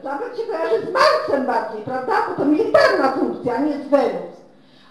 Zamek 0.04 0.36
się 0.38 0.44
kojarzy 0.44 0.86
z 0.86 0.94
Marsem 0.94 1.46
bardziej, 1.46 1.82
prawda? 1.82 2.14
Bo 2.30 2.36
to 2.36 2.46
militarna 2.46 3.12
funkcja, 3.12 3.56
a 3.56 3.62
nie 3.62 3.74
z 3.74 3.88
Wenus. 3.88 4.36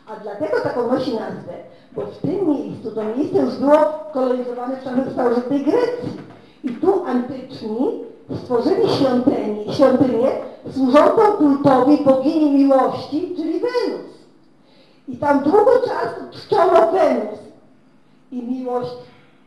A 0.06 0.16
dlatego 0.16 0.60
taką 0.60 0.92
nosi 0.92 1.14
nazwę, 1.14 1.52
bo 1.92 2.06
w 2.06 2.18
tym 2.18 2.48
miejscu, 2.48 2.90
to 2.90 3.04
miejsce 3.04 3.38
już 3.38 3.54
było 3.54 3.76
kolonizowane 4.12 4.76
czasach 4.76 5.12
starożytnej 5.12 5.64
Grecji. 5.64 6.20
I 6.64 6.68
tu 6.68 7.04
antyczni 7.06 8.04
stworzyli 8.42 8.88
świątynię, 8.88 9.72
świątynię 9.72 10.28
służącą 10.72 11.32
kultowi 11.32 12.04
bogini 12.04 12.50
miłości, 12.50 13.34
czyli 13.36 13.52
Wenus. 13.52 14.14
I 15.08 15.16
tam 15.16 15.40
długo 15.42 15.72
czasu 15.84 16.20
czczono 16.30 16.92
Wenus 16.92 17.38
i 18.32 18.42
miłość 18.42 18.94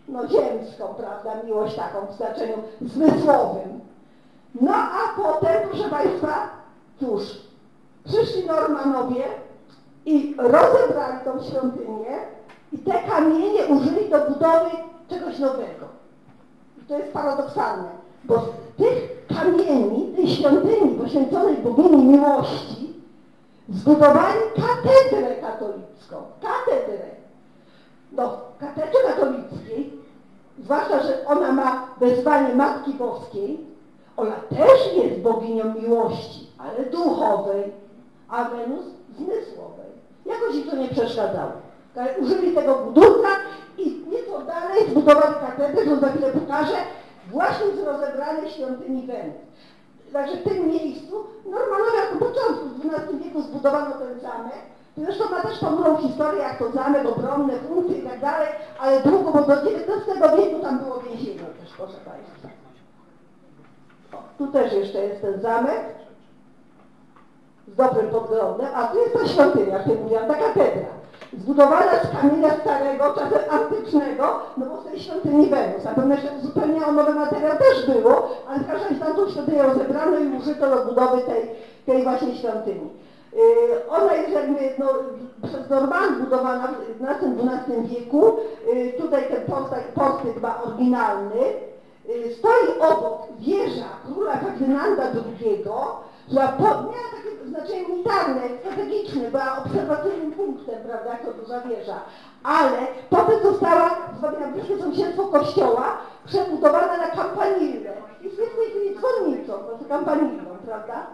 no 0.07 0.27
ziemską, 0.27 0.87
prawda, 0.97 1.43
miłość 1.43 1.75
taką 1.75 2.05
w 2.07 2.17
znaczeniu 2.17 2.57
zmysłowym. 2.81 3.86
No 4.61 4.73
a 4.73 5.21
potem, 5.21 5.69
proszę 5.69 5.89
Państwa, 5.89 6.49
cóż, 6.99 7.23
przyszli 8.05 8.45
Normanowie 8.45 9.23
i 10.05 10.35
rozebrali 10.37 11.17
tą 11.25 11.43
świątynię 11.43 12.17
i 12.73 12.77
te 12.77 13.03
kamienie 13.09 13.65
użyli 13.65 14.09
do 14.09 14.19
budowy 14.19 14.69
czegoś 15.09 15.39
nowego. 15.39 15.85
I 16.77 16.85
to 16.87 16.97
jest 16.97 17.13
paradoksalne, 17.13 17.89
bo 18.23 18.39
z 18.39 18.77
tych 18.77 19.27
kamieni, 19.27 20.13
tej 20.15 20.27
świątyni 20.27 20.95
poświęconej 20.95 21.57
bogini 21.57 22.03
miłości 22.03 22.93
zbudowali 23.69 24.39
katedrę 24.55 25.35
katolicką. 25.35 26.15
Katedrę. 26.41 27.05
No, 28.11 28.37
katedrze 28.59 28.97
katolickiej, 29.07 29.93
zwłaszcza, 30.63 31.03
że 31.03 31.25
ona 31.25 31.51
ma 31.51 31.87
wezwanie 31.99 32.55
Matki 32.55 32.93
Boskiej, 32.93 33.76
ona 34.17 34.35
też 34.35 34.93
jest 34.95 35.21
boginią 35.21 35.73
miłości, 35.73 36.47
ale 36.57 36.85
duchowej, 36.85 37.71
a 38.29 38.43
Wenus 38.43 38.85
zmysłowej. 39.17 39.91
Jakoś 40.25 40.55
im 40.55 40.63
to 40.63 40.75
nie 40.75 40.87
przeszkadzało. 40.87 41.51
Użyli 42.21 42.55
tego 42.55 42.75
budulca 42.75 43.27
i 43.77 44.05
nieco 44.11 44.41
dalej 44.41 44.89
zbudowali 44.89 45.35
katedrę, 45.35 45.81
którą 45.81 45.99
za 45.99 46.09
chwilę 46.09 46.31
pokażę, 46.31 46.75
właśnie 47.31 47.67
z 47.75 47.87
rozebranej 47.87 48.51
świątyni 48.51 49.07
Wenus. 49.07 49.35
Także 50.13 50.37
w 50.37 50.43
tym 50.43 50.67
miejscu 50.67 51.23
Normanowie 51.45 51.91
na 52.13 52.19
początku 52.19 52.65
XII 52.83 53.19
wieku 53.23 53.41
zbudowano 53.41 53.95
ten 53.95 54.19
zamek. 54.19 54.61
Zresztą 54.97 55.29
ma 55.29 55.41
też 55.41 55.59
ponurą 55.59 55.97
historię, 55.97 56.41
jak 56.41 56.59
to 56.59 56.71
zamek, 56.71 57.05
obronne 57.05 57.53
funkcje 57.59 57.97
i 57.97 58.01
tak 58.01 58.19
dalej, 58.19 58.47
ale 58.79 59.01
długo, 59.01 59.31
bo 59.31 59.41
do 59.41 59.53
XIX 59.53 60.37
wieku 60.37 60.59
tam 60.61 60.79
było 60.79 60.99
więzienie 60.99 61.39
też, 61.39 61.73
proszę 61.77 61.97
Państwa. 62.05 62.66
Tu 64.37 64.47
też 64.47 64.73
jeszcze 64.73 65.01
jest 65.01 65.21
ten 65.21 65.41
zamek 65.41 65.81
z 67.67 67.75
dobrym 67.75 68.07
podglądem, 68.07 68.67
a 68.75 68.87
tu 68.87 68.97
jest 68.97 69.13
ta 69.13 69.27
świątynia, 69.27 69.77
jak 69.77 69.85
mówiłam, 69.85 70.27
ta 70.27 70.35
katedra. 70.35 70.97
Zbudowana 71.33 71.91
z 72.03 72.21
kamienia 72.21 72.49
starego, 72.61 73.13
czasem 73.13 73.39
antycznego, 73.49 74.39
no 74.57 74.65
bo 74.65 74.81
z 74.81 74.85
tej 74.85 74.99
świątyni 74.99 75.49
Wenus. 75.49 75.85
A 75.85 75.95
pewno 75.95 76.15
zupełnie 76.41 76.85
o 76.85 76.91
nowy 76.91 77.13
materiał 77.13 77.57
też 77.57 77.85
było, 77.85 78.29
ale 78.49 78.59
w 78.59 78.67
każdym 78.67 78.89
razie 78.89 79.05
tamtą 79.05 79.29
świątynię 79.29 79.63
rozebrano 79.63 80.19
i 80.19 80.37
użyto 80.37 80.75
do 80.75 80.85
budowy 80.85 81.21
tej, 81.21 81.49
tej 81.85 82.03
właśnie 82.03 82.35
świątyni. 82.35 82.89
Yy, 83.33 83.89
ona 83.89 84.13
jest 84.13 84.29
jakby 84.29 84.59
no, 84.79 84.85
przez 85.43 85.69
Norman 85.69 86.19
budowana 86.19 86.67
w 86.67 87.03
XI-XII 87.03 87.87
wieku. 87.87 88.37
Yy, 88.73 88.93
tutaj 88.93 89.23
ten 89.29 89.41
portyk 89.95 90.41
ma 90.41 90.63
oryginalny. 90.63 91.39
Yy, 92.07 92.33
stoi 92.33 92.79
obok 92.79 93.27
wieża 93.39 93.89
króla 94.05 94.37
Ferdynanda 94.37 95.03
II, 95.03 95.63
która 96.27 96.47
po, 96.47 96.63
miała 96.63 97.09
takie 97.15 97.47
znaczenie 97.47 97.87
militarne, 97.87 98.41
strategiczne, 98.59 99.31
była 99.31 99.57
obserwacyjnym 99.65 100.31
punktem, 100.31 100.75
prawda, 100.83 101.11
jako 101.11 101.31
duża 101.31 101.61
wieża. 101.61 101.99
Ale 102.43 102.77
potem 103.09 103.43
została, 103.43 103.89
na 104.39 104.47
bliskie 104.47 104.77
sąsiedztwo 104.77 105.27
kościoła, 105.27 105.97
przebudowana 106.25 106.97
na 106.97 107.07
kampanilę. 107.07 107.93
I 108.21 108.29
w 108.29 108.37
tej 108.37 108.45
chwili 108.47 108.95
dzwonnicą, 108.95 109.53
znaczy 109.53 109.85
kampanilą, 109.89 110.43
prawda? 110.65 111.07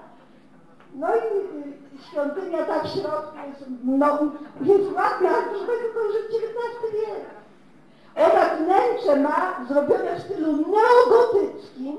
No 0.96 1.08
i 1.16 1.20
y, 1.20 1.74
świątynia 2.10 2.66
ta 2.66 2.84
w 2.84 2.88
środku 2.88 3.38
jest, 3.48 3.66
no, 3.84 4.20
jest 4.62 4.94
ładna, 4.96 5.30
ale 5.30 5.44
proszę 5.50 5.66
Państwa, 5.66 5.94
to 5.94 6.06
już 6.06 6.16
XIX 6.16 6.94
wiek. 6.94 7.43
Ona 8.16 8.56
wnętrze 8.56 9.16
ma 9.16 9.66
zrobione 9.68 10.16
w 10.16 10.24
stylu 10.24 10.52
neogotyckim, 10.52 11.98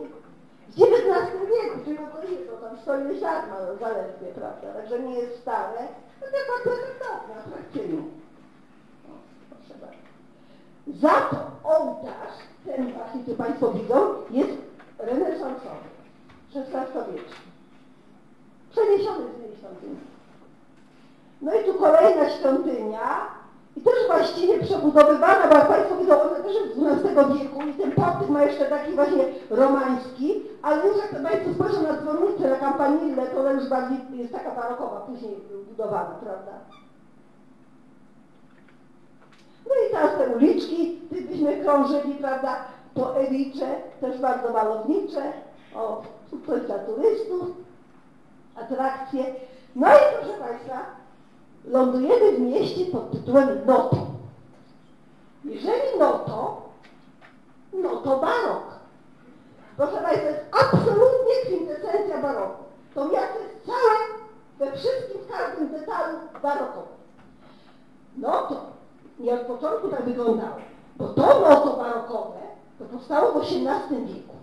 w 0.69 0.83
XIX 0.83 1.33
wieku, 1.41 1.79
czyli 1.85 1.99
no 2.01 2.07
to 2.07 2.23
jest, 2.23 2.51
to 2.51 2.57
tam 2.57 2.79
stoi 2.79 3.21
ziarno 3.21 3.55
zaledwie, 3.81 4.27
prawda, 4.35 4.73
także 4.73 5.01
nie 5.01 5.15
jest 5.15 5.41
stare, 5.41 5.89
no 6.21 6.27
to 6.27 6.37
bardzo 6.53 6.83
efektowne, 6.83 7.35
atrakcyjne. 7.37 8.03
Proszę. 9.51 9.95
Za 10.87 11.11
to 11.11 11.69
ołtarz, 11.69 12.37
ten 12.67 12.93
właśnie, 12.93 13.23
który 13.23 13.37
Państwo 13.37 13.71
widzą, 13.71 14.15
jest 14.31 14.53
renesansowy, 14.99 15.89
XVI-wieczny. 16.55 17.45
Przeniesiony 18.71 19.25
z 19.25 19.41
tej 19.41 19.57
świątyni. 19.59 19.97
No 21.43 21.55
i 21.55 21.65
tu 21.65 21.75
kolejna 21.75 22.31
świątynia, 22.31 23.27
i 23.77 23.81
też 23.81 23.95
właściwie 24.07 24.59
przebudowywana, 24.59 25.49
bo 25.49 25.55
jak 25.55 25.69
Państwo 25.69 25.97
widzą, 25.97 26.23
ona 26.23 26.41
też 26.41 26.55
jest 26.55 26.79
XII 26.79 27.39
wieku 27.39 27.63
i 27.63 27.75
ten 27.75 27.93
portyk 27.93 28.29
ma 28.29 28.43
jeszcze 28.43 28.65
taki 28.65 28.93
właśnie 28.93 29.25
romański, 29.51 30.43
ale 30.63 30.87
już 30.87 30.97
jak 30.97 31.23
Państwo 31.23 31.55
spojrzą 31.55 31.83
na 31.83 31.97
dzwonnicę, 31.97 32.51
na 32.51 32.57
kampanilę, 32.57 33.27
to 33.27 33.41
ona 33.41 33.53
już 33.53 33.69
bardziej 33.69 33.99
jest 34.13 34.33
taka 34.33 34.51
barokowa, 34.51 35.01
później 35.01 35.37
budowana, 35.69 36.15
prawda? 36.25 36.53
No 39.67 39.75
i 39.89 39.93
teraz 39.93 40.11
te 40.19 40.29
uliczki, 40.37 41.01
byśmy 41.11 41.57
krążyli, 41.57 42.15
prawda, 42.15 42.57
po 42.95 43.17
Ewicze, 43.17 43.67
też 44.01 44.21
bardzo 44.21 44.53
malownicze, 44.53 45.33
o, 45.75 46.03
coś 46.47 46.61
dla 46.61 46.79
turystów, 46.79 47.43
atrakcje. 48.57 49.25
No 49.77 49.87
i 49.89 50.01
proszę 50.19 50.39
Państwa, 50.39 50.87
lądujemy 51.67 52.33
w 52.33 52.41
mieście 52.41 52.87
pod 52.87 53.11
tytułem 53.11 53.49
Noto. 53.67 53.97
Jeżeli 55.45 55.99
Noto, 55.99 56.63
no 57.73 57.97
to 57.97 58.19
barok. 58.19 58.65
Proszę 59.77 59.97
Państwa, 59.97 60.29
jest 60.29 60.41
absolutnie 60.53 61.35
kwintesencja 61.47 62.23
baroku. 62.23 62.65
To 62.95 63.09
miasto 63.09 63.39
jest 63.39 63.67
całe, 63.67 63.95
we 64.59 64.77
wszystkim, 64.77 65.21
w 65.21 65.29
każdym 65.33 65.69
detalu 65.69 66.19
barokowe. 66.43 66.87
Noto 68.17 68.61
nie 69.19 69.35
od 69.35 69.41
początku 69.41 69.89
tak 69.89 70.05
wyglądało, 70.05 70.57
bo 70.97 71.09
to 71.09 71.41
noto 71.41 71.77
barokowe 71.77 72.39
to 72.79 72.85
powstało 72.85 73.33
w 73.33 73.37
XVIII 73.37 74.07
wieku. 74.07 74.35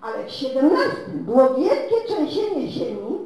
Ale 0.00 0.24
w 0.24 0.26
XVII 0.26 1.18
było 1.18 1.54
wielkie 1.54 1.96
trzęsienie 2.06 2.68
ziemi, 2.68 3.18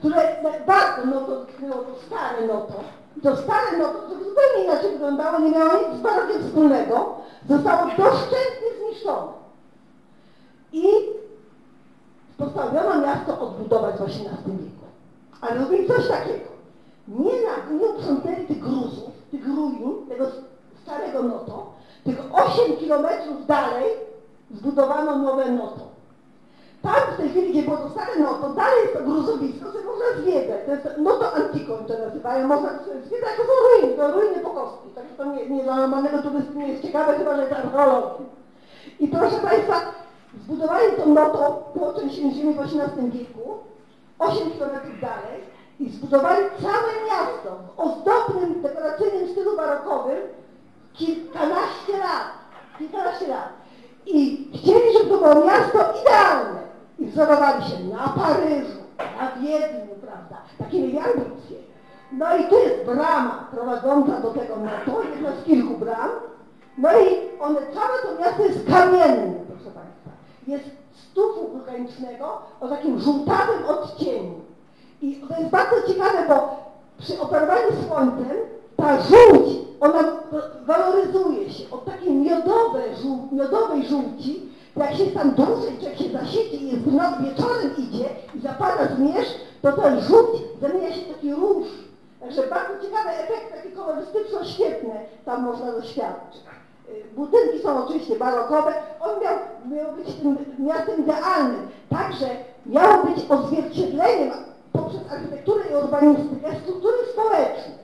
które 0.00 0.36
bardzo 0.66 1.06
no 1.06 1.20
to 1.20 1.44
tknęło 1.44 1.82
to 1.82 1.94
stare 2.06 2.46
noto. 2.46 2.74
To 3.22 3.36
stare 3.36 3.78
noto, 3.78 3.98
to 3.98 4.08
zupełnie 4.08 4.64
inaczej 4.64 4.92
wyglądało, 4.92 5.38
nie 5.38 5.50
miało 5.50 5.72
nic 5.72 6.02
z 6.42 6.46
wspólnego, 6.46 7.14
zostało 7.48 7.86
doszczętnie 7.86 8.68
zniszczone. 8.78 9.32
I 10.72 10.84
postanowiono 12.38 13.00
miasto 13.00 13.40
odbudować 13.40 13.96
w 13.96 14.02
XVIII 14.02 14.56
wieku. 14.58 14.86
Ale 15.40 15.60
robili 15.60 15.88
coś 15.88 16.08
takiego. 16.08 16.50
Nie, 17.08 17.32
na, 17.32 17.78
nie 17.78 17.86
uprzątnęli 17.86 18.46
tych 18.46 18.60
gruzów, 18.60 19.10
tych 19.30 19.46
ruin, 19.46 20.06
tego 20.08 20.26
starego 20.82 21.22
noto, 21.22 21.72
tylko 22.04 22.22
8 22.32 22.76
kilometrów 22.76 23.46
dalej 23.46 23.84
zbudowano 24.50 25.18
nowe 25.18 25.50
noto. 25.50 25.89
Tam 26.82 26.94
w 27.14 27.16
tej 27.16 27.28
chwili, 27.28 27.50
gdzie 27.52 27.62
było 27.62 27.76
to 27.76 27.90
stare 27.90 28.18
noto, 28.18 28.48
dalej 28.48 28.82
jest 28.82 28.94
to 28.94 29.02
gruzowisko, 29.04 29.72
sobie 29.72 29.84
można 29.84 30.22
zwiedzać. 30.22 30.60
To 30.66 30.72
jest 30.72 30.98
noto 30.98 31.34
antico, 31.34 31.76
to 31.76 31.98
nazywają, 31.98 32.46
można 32.46 32.70
zwiedzać, 33.06 33.30
to 33.36 33.42
są 33.42 33.52
ruiny, 33.66 33.96
to 33.96 34.12
ruiny 34.12 34.40
po 34.42 34.50
kostki. 34.50 34.88
Także 34.94 35.14
to 35.14 35.24
nie, 35.24 35.48
nie 35.48 35.62
dla 35.62 35.76
normalnego 35.76 36.22
turysty 36.22 36.54
nie 36.54 36.68
jest 36.68 36.82
ciekawe, 36.82 37.18
chyba 37.18 37.36
że 37.36 37.42
jest 37.42 37.52
archeologii. 37.52 38.26
I 39.00 39.08
proszę 39.08 39.36
Państwa, 39.36 39.74
zbudowali 40.44 40.86
to 40.96 41.06
noto 41.06 41.72
po 41.78 42.00
czymś 42.00 42.12
ziemi 42.12 42.54
w 42.54 42.60
XVIII 42.60 43.10
wieku, 43.10 43.58
8 44.18 44.50
kilometrów 44.50 45.00
dalej 45.00 45.40
i 45.80 45.90
zbudowali 45.90 46.46
całe 46.62 46.92
miasto 47.08 47.56
w 47.76 47.80
ozdobnym, 47.80 48.62
dekoracyjnym 48.62 49.28
stylu 49.28 49.56
barokowym 49.56 50.18
kilkanaście 50.92 51.98
lat. 51.98 52.30
Kilkanaście 52.78 53.28
lat. 53.28 53.48
I 54.06 54.48
chcieli, 54.54 54.92
żeby 54.92 55.10
to 55.10 55.18
było 55.18 55.46
miasto 55.46 55.78
idealne. 56.02 56.59
Wzorowali 57.10 57.64
się 57.64 57.84
na 57.84 58.08
Paryżu, 58.08 58.80
na 59.20 59.42
Wiedniu, 59.42 59.94
prawda? 60.00 60.36
Takie 60.58 60.80
mieli 60.80 60.98
ambicje. 60.98 61.56
No 62.12 62.36
i 62.36 62.44
tu 62.44 62.58
jest 62.58 62.84
brama 62.84 63.46
prowadząca 63.50 64.20
do 64.20 64.30
tego 64.30 64.56
miasta, 64.56 64.92
jedna 65.14 65.30
z 65.42 65.44
kilku 65.44 65.78
bram. 65.78 66.10
No 66.78 66.88
i 66.98 67.40
one, 67.40 67.60
całe 67.60 68.16
to 68.16 68.22
miasto 68.22 68.42
jest 68.42 68.66
kamienne, 68.66 69.34
proszę 69.48 69.70
Państwa. 69.74 70.10
Jest 70.46 70.64
z 70.92 71.12
tufu 71.14 71.48
wulkanicznego 71.48 72.38
o 72.60 72.68
takim 72.68 73.00
żółtawym 73.00 73.64
odcieniu. 73.68 74.34
I 75.02 75.14
to 75.28 75.38
jest 75.38 75.50
bardzo 75.50 75.76
ciekawe, 75.88 76.28
bo 76.28 76.56
przy 76.98 77.20
operowaniu 77.20 77.68
słońcem 77.88 78.36
ta 78.76 79.02
żółć, 79.02 79.58
ona 79.80 80.04
waloryzuje 80.66 81.50
się 81.50 81.70
od 81.70 81.84
takiej 81.84 82.12
miodowej, 82.12 82.96
żół, 83.02 83.28
miodowej 83.32 83.86
żółci, 83.86 84.50
jak 84.84 84.94
się 84.94 85.06
tam 85.06 85.34
czy 85.80 85.84
jak 85.84 85.98
się 85.98 86.10
zasiedzi 86.12 86.64
i 86.64 86.70
jest 86.72 86.86
noc 86.86 87.14
wieczorem 87.20 87.76
idzie 87.76 88.08
i 88.34 88.40
zapada 88.40 88.96
zmierzch, 88.96 89.34
to 89.62 89.72
ten 89.72 90.00
żółć 90.00 90.42
zamienia 90.60 90.92
się 90.92 91.00
w 91.00 91.14
taki 91.14 91.34
róż. 91.34 91.66
Także 92.20 92.42
bardzo 92.42 92.86
ciekawe 92.86 93.10
efekty, 93.10 93.56
takie 93.56 93.70
kolorystyczno-świetne 93.70 94.94
tam 95.24 95.44
można 95.44 95.72
doświadczyć. 95.72 96.40
Y, 96.88 97.04
budynki 97.16 97.58
są 97.62 97.84
oczywiście 97.84 98.16
barokowe. 98.16 98.74
On 99.00 99.10
miał, 99.22 99.34
miał 99.70 99.96
być 99.96 100.14
tym 100.14 100.36
miastem 100.58 101.00
idealnym. 101.00 101.68
Także 101.90 102.26
miało 102.66 103.04
być 103.04 103.24
odzwierciedleniem 103.28 104.32
poprzez 104.72 105.12
architekturę 105.12 105.64
i 105.70 105.84
urbanistykę 105.84 106.48
struktury 106.62 106.96
społecznej. 107.12 107.80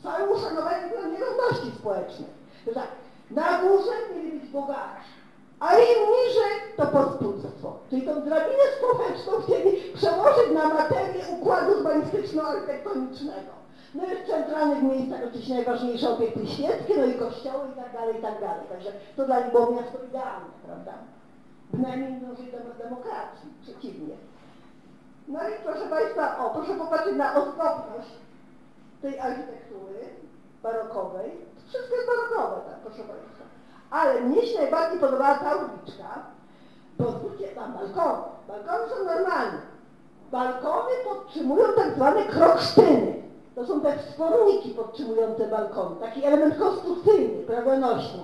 Z 0.00 0.02
całym 0.02 0.32
uszanowaniem 0.32 0.90
dla 0.90 1.08
nierówności 1.08 1.78
społecznej. 1.78 2.28
Tak, 2.74 2.88
na 3.30 3.58
górze 3.58 3.92
mieli 4.14 4.40
być 4.40 4.50
bogaci, 4.50 5.13
a 5.66 5.68
im 5.74 6.00
niżej 6.14 6.54
to 6.76 6.86
pospólstwo. 6.86 7.68
Czyli 7.90 8.02
tą 8.02 8.14
drabinę 8.14 8.66
społeczną 8.78 9.32
chcieli 9.42 9.70
przełożyć 9.94 10.48
na 10.54 10.68
materię 10.68 11.24
układu 11.34 11.72
urbanistyczno-architektonicznego. 11.72 13.52
No 13.94 14.04
i 14.04 14.16
w 14.16 14.26
centralnych 14.26 14.82
miejscach 14.82 15.20
oczywiście 15.28 15.54
najważniejsze 15.54 16.10
obiekty 16.10 16.46
świeckie, 16.46 16.94
no 16.96 17.06
i 17.06 17.14
kościoły 17.14 17.64
i 17.72 17.76
tak 17.80 17.92
dalej, 17.92 18.18
i 18.18 18.22
tak 18.22 18.40
dalej. 18.40 18.64
Także 18.68 18.92
to 19.16 19.26
dla 19.26 19.40
nich 19.40 19.52
było 19.52 19.70
miasto 19.70 19.98
idealne, 20.08 20.52
prawda? 20.66 20.92
Bynajmniej 21.72 22.12
nie 22.12 22.20
dążyli 22.20 22.52
do 22.52 22.84
demokracji, 22.84 23.48
przeciwnie. 23.62 24.14
No 25.28 25.48
i 25.48 25.52
proszę 25.64 25.86
Państwa, 25.90 26.38
o, 26.38 26.50
proszę 26.50 26.74
popatrzeć 26.74 27.16
na 27.16 27.34
ozdobność 27.34 28.12
tej 29.02 29.20
architektury 29.20 30.00
barokowej. 30.62 31.30
Wszystko 31.68 31.96
jest 31.96 32.08
barokowe, 32.08 32.56
tak, 32.70 32.78
proszę 32.84 33.02
Państwa. 33.02 33.43
Ale 33.90 34.20
mnie 34.20 34.46
się 34.46 34.58
najbardziej 34.58 35.00
podobała 35.00 35.34
ta 35.34 35.54
uliczka, 35.54 36.22
bo 36.98 37.10
zwróćcie 37.10 37.48
tam 37.48 37.72
balkony. 37.72 38.22
Balkony 38.48 38.88
są 38.88 39.04
normalne. 39.04 39.58
Balkony 40.32 40.90
podtrzymują 41.04 41.64
tak 41.76 41.94
zwane 41.94 42.24
kroksztyny. 42.24 43.22
To 43.54 43.66
są 43.66 43.80
te 43.80 43.98
wsporniki 43.98 44.70
podtrzymujące 44.70 45.48
balkony. 45.48 45.96
Taki 46.00 46.24
element 46.24 46.58
konstrukcyjny, 46.58 47.42
prawdonośny. 47.46 48.22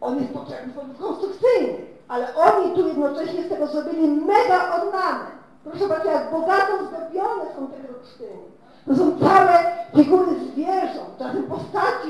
On 0.00 0.20
jest 0.20 0.32
potrzebny 0.32 0.72
w 0.72 0.76
sposób 0.76 0.98
konstrukcyjny, 0.98 1.78
ale 2.08 2.34
oni 2.34 2.74
tu 2.74 2.88
jednocześnie 2.88 3.42
z 3.42 3.48
tego 3.48 3.66
zrobili 3.66 4.08
mega 4.08 4.82
ornament. 4.82 5.36
Proszę 5.64 5.88
bardzo, 5.88 6.10
jak 6.10 6.30
bogato 6.30 6.72
zdobione 6.88 7.44
są 7.56 7.66
te 7.66 7.88
kroksztyny. 7.88 8.38
To 8.86 8.96
są 8.96 9.18
całe 9.18 9.76
figury 9.96 10.26
zwierząt, 10.52 11.18
czasem 11.18 11.42
postaci 11.42 12.08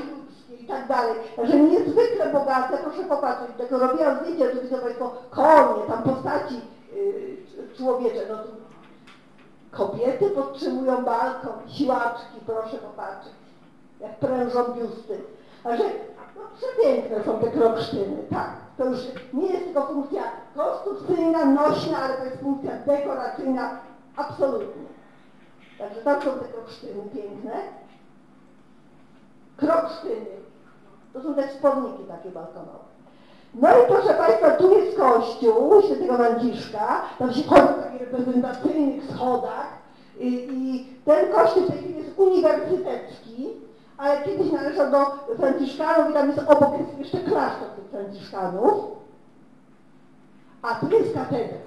i 0.67 0.69
tak 0.69 0.87
dalej. 0.87 1.15
Także 1.35 1.59
niezwykle 1.59 2.33
bogate, 2.33 2.77
proszę 2.77 3.03
popatrzeć, 3.03 3.47
tego 3.57 3.79
robiłam 3.79 4.17
zdjęcie, 4.19 4.61
widzą 4.63 4.77
Państwo 4.77 5.11
konie, 5.29 5.83
tam 5.87 6.03
postaci 6.03 6.61
yy, 6.95 7.37
człowiecze. 7.77 8.25
No, 8.29 8.37
kobiety 9.71 10.29
podtrzymują 10.29 11.03
balkon, 11.03 11.59
siłaczki, 11.67 12.39
proszę 12.45 12.77
popatrzeć, 12.77 13.33
jak 13.99 14.15
prężą 14.15 14.63
biusty. 14.63 15.21
Także 15.63 15.83
no, 16.35 16.41
przepiękne 16.57 17.23
są 17.23 17.39
te 17.39 17.51
kroksztyny, 17.51 18.17
tak. 18.29 18.51
To 18.77 18.85
już 18.85 18.99
nie 19.33 19.47
jest 19.47 19.65
tylko 19.65 19.85
funkcja 19.85 20.23
konstrukcyjna, 20.55 21.45
nośna, 21.45 21.97
ale 21.97 22.17
to 22.17 22.25
jest 22.25 22.37
funkcja 22.37 22.71
dekoracyjna 22.85 23.79
absolutnie. 24.15 24.87
Także 25.77 26.01
tam 26.01 26.21
są 26.21 26.31
te 26.31 26.45
kroksztyny 26.45 27.03
piękne. 27.13 27.51
Kroksztyny. 29.57 30.46
To 31.17 31.23
są 31.23 31.33
te 31.33 31.49
sporniki 31.49 32.03
takie 32.03 32.29
balkonowe. 32.29 32.87
No 33.55 33.69
i 33.69 33.87
proszę 33.87 34.13
Państwa, 34.13 34.51
tu 34.51 34.77
jest 34.77 34.97
kościół 34.97 35.81
świętego 35.81 36.15
Franciszka, 36.15 37.01
tam 37.19 37.33
się 37.33 37.43
chodzi 37.43 37.67
po 37.67 37.81
takich 37.81 38.01
reprezentacyjnych 38.01 39.03
schodach 39.11 39.67
i, 40.19 40.27
i 40.27 40.87
ten 41.05 41.33
kościół 41.33 41.63
w 41.63 41.67
tej 41.67 41.77
chwili 41.77 41.97
jest 41.97 42.19
uniwersytecki, 42.19 43.47
ale 43.97 44.21
kiedyś 44.21 44.51
należał 44.51 44.91
do 44.91 45.35
Franciszkanów 45.35 46.09
i 46.11 46.13
tam 46.13 46.27
jest 46.27 46.39
obok 46.39 46.79
jest 46.79 46.99
jeszcze 46.99 47.17
klasztor 47.17 47.69
tych 47.69 47.85
Franciszkanów. 47.85 48.73
A 50.61 50.75
tu 50.75 50.89
jest 50.91 51.13
katedra. 51.13 51.57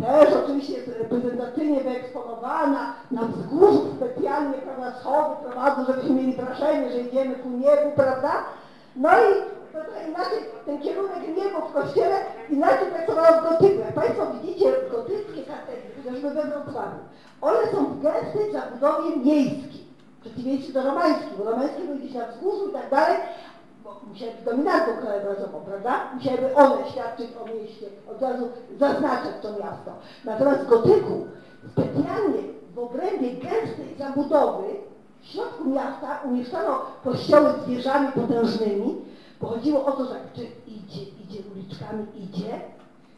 Też 0.00 0.34
oczywiście 0.44 0.72
jest 0.72 0.88
reprezentacyjnie 0.88 1.80
wyeksponowana, 1.80 2.94
na 3.10 3.22
wzgórzu 3.22 3.86
specjalnie, 3.96 4.58
prawda, 4.58 4.92
schody 5.00 5.34
prowadzą, 5.44 5.84
żebyśmy 5.84 6.10
mieli 6.10 6.32
wrażenie, 6.32 6.92
że 6.92 7.00
idziemy 7.00 7.34
ku 7.34 7.48
niebu, 7.48 7.90
prawda? 7.96 8.32
No 8.96 9.08
i 9.08 9.32
to 9.72 10.08
inaczej 10.08 10.38
ten 10.66 10.78
kierunek 10.78 11.36
niebo 11.36 11.60
w 11.60 11.72
kościele 11.72 12.16
inaczej 12.50 12.86
pracowało 12.86 13.40
w 13.40 13.50
gotyku. 13.50 13.80
Jak 13.80 13.94
Państwo 13.94 14.26
widzicie 14.26 14.72
gotyckie 14.90 15.42
katedry, 15.42 15.90
chociażby 15.96 16.30
we 16.30 16.42
Wrocławiu, 16.42 16.98
one 17.40 17.58
są 17.72 17.84
w 17.84 18.02
gęstej 18.02 18.52
zabudowie 18.52 19.16
miejskiej 19.16 19.80
przeciwieństwie 20.20 20.72
do 20.72 20.82
romańskich, 20.82 21.38
bo 21.38 21.44
romańskie 21.44 21.82
były 21.82 21.98
gdzieś 21.98 22.14
na 22.14 22.26
wzgórzu 22.26 22.68
i 22.68 22.72
tak 22.72 22.90
dalej, 22.90 23.16
bo 23.84 24.00
musiały 24.08 24.32
być 24.32 24.44
dominantą 24.44 24.92
krajobrazową, 25.00 25.60
prawda? 25.60 26.10
Musiałyby 26.14 26.54
one 26.54 26.90
świadczyć 26.90 27.30
o 27.42 27.54
mieście, 27.54 27.86
od 28.10 28.22
razu 28.22 28.48
zaznaczać 28.78 29.34
to 29.42 29.52
miasto. 29.52 29.92
Natomiast 30.24 30.60
w 30.60 30.68
gotyku 30.68 31.26
specjalnie 31.72 32.42
w 32.74 32.78
obrębie 32.78 33.30
gęstej 33.30 33.96
zabudowy 33.98 34.64
w 35.22 35.26
środku 35.26 35.68
miasta 35.68 36.20
umieszczano 36.24 36.78
kościoły 37.04 37.48
z 37.64 37.68
wieżami 37.68 38.12
potężnymi, 38.12 38.96
bo 39.40 39.46
chodziło 39.46 39.84
o 39.84 39.92
to, 39.92 40.04
że 40.04 40.14
jak 40.14 40.36
idzie, 40.66 41.02
idzie 41.02 41.38
uliczkami, 41.54 42.06
idzie 42.16 42.60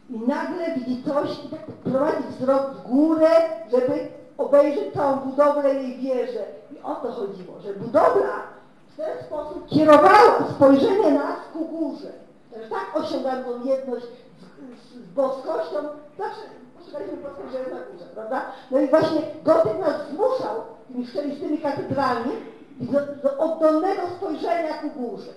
i 0.09 0.19
nagle 0.19 0.75
widzi 0.75 1.03
coś 1.03 1.45
i 1.45 1.49
tak 1.49 1.65
prowadzi 1.65 2.23
wzrok 2.29 2.73
w 2.73 2.87
górę, 2.89 3.29
żeby 3.71 4.07
obejrzeć 4.37 4.93
całą 4.93 5.15
budowlę 5.17 5.73
jej 5.73 5.97
wieżę. 5.97 6.45
I 6.71 6.81
o 6.83 6.95
to 6.95 7.11
chodziło, 7.11 7.59
że 7.59 7.73
budowla 7.73 8.33
w 8.93 8.97
ten 8.97 9.23
sposób 9.25 9.67
kierowała 9.67 10.47
spojrzenie 10.55 11.11
nas 11.11 11.37
ku 11.53 11.65
górze. 11.65 12.11
Także 12.53 12.69
tak 12.69 13.03
osiągamy 13.03 13.43
jedność 13.63 14.05
z, 14.05 14.99
z, 14.99 15.07
boskością. 15.15 15.77
Zawsze 16.17 16.41
poszukaliśmy 16.77 17.17
boskość, 17.17 17.51
że 17.51 17.59
jest 17.59 17.71
na 17.71 17.79
górze, 17.79 18.05
prawda? 18.13 18.41
No 18.71 18.79
i 18.79 18.87
właśnie 18.87 19.21
gotyk 19.43 19.79
nas 19.79 20.09
zmuszał 20.09 20.55
tymi 20.87 21.07
szczelistymi 21.07 21.57
katedralmi 21.57 22.31
do, 22.79 22.99
do 23.23 23.37
oddolnego 23.37 24.01
spojrzenia 24.17 24.73
ku 24.73 24.89
górze. 24.89 25.31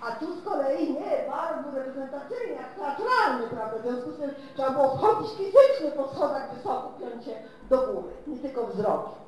A 0.00 0.12
tu 0.12 0.26
z 0.36 0.44
kolei 0.44 0.92
nie, 0.92 1.30
bardzo 1.30 1.78
reprezentacyjny, 1.78 2.54
jak 2.54 2.74
teatralny, 2.74 3.46
prawda? 3.50 3.78
W 3.78 3.82
związku 3.82 4.10
z 4.12 4.16
tym 4.16 4.30
trzeba 4.54 4.70
było 4.70 4.96
wchodzić 4.96 5.30
fizycznie 5.30 5.90
po 5.96 6.08
schodach 6.08 6.54
wysoko, 6.54 6.92
piąć 7.00 7.24
się 7.24 7.34
do 7.70 7.78
góry, 7.78 8.12
nie 8.26 8.36
tylko 8.36 8.66
wzrokiem. 8.66 9.18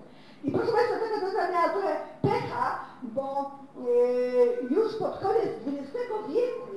I 0.44 0.50
proszę 0.50 0.72
Państwa, 0.72 0.94
taka 0.94 1.20
droga 1.20 1.50
miała 1.52 1.68
trochę 1.68 1.96
pecha, 2.22 2.78
bo 3.02 3.50
yy, 3.86 4.76
już 4.76 4.96
pod 4.96 5.18
koniec 5.18 5.50
XX 5.66 6.08
wieku 6.28 6.76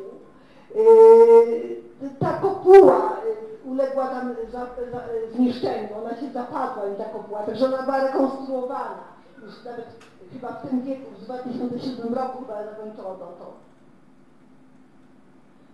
yy, 0.75 2.09
ta 2.19 2.33
kopuła 2.33 3.17
yy, 3.25 3.52
uległa 3.65 4.07
tam 4.07 4.35
za, 4.51 4.59
za, 4.59 5.01
zniszczeniu, 5.35 5.87
ona 5.97 6.15
się 6.19 6.31
zapadła 6.33 6.87
i 6.87 6.95
ta 6.97 7.05
kopuła, 7.05 7.43
także 7.43 7.65
ona 7.65 7.83
była 7.83 8.03
rekonstruowana. 8.03 9.03
Już 9.43 9.63
nawet 9.65 9.85
chyba 10.33 10.51
w 10.51 10.69
tym 10.69 10.81
wieku, 10.81 11.11
w 11.11 11.23
2007 11.23 12.13
roku 12.13 12.37
chyba 12.39 12.63
zakończono 12.63 13.15
to. 13.15 13.53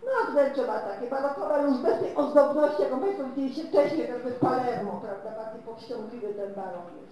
No 0.05 0.11
a 0.21 0.31
wnętrze 0.31 0.67
ma 0.67 0.79
takie 0.79 1.09
barokowe, 1.09 1.63
już 1.63 1.77
bez 1.77 1.99
tej 1.99 2.15
ozdobności, 2.15 2.81
jaką 2.81 2.99
Państwo 2.99 3.23
widzieliście 3.23 3.63
wcześniej, 3.63 4.09
jakby 4.09 4.31
w 4.31 4.39
Palermo, 4.39 5.01
prawda, 5.03 5.43
bardziej 5.43 5.61
powściągliwy 5.61 6.33
ten 6.33 6.53
barok 6.53 6.87
jest. 7.01 7.08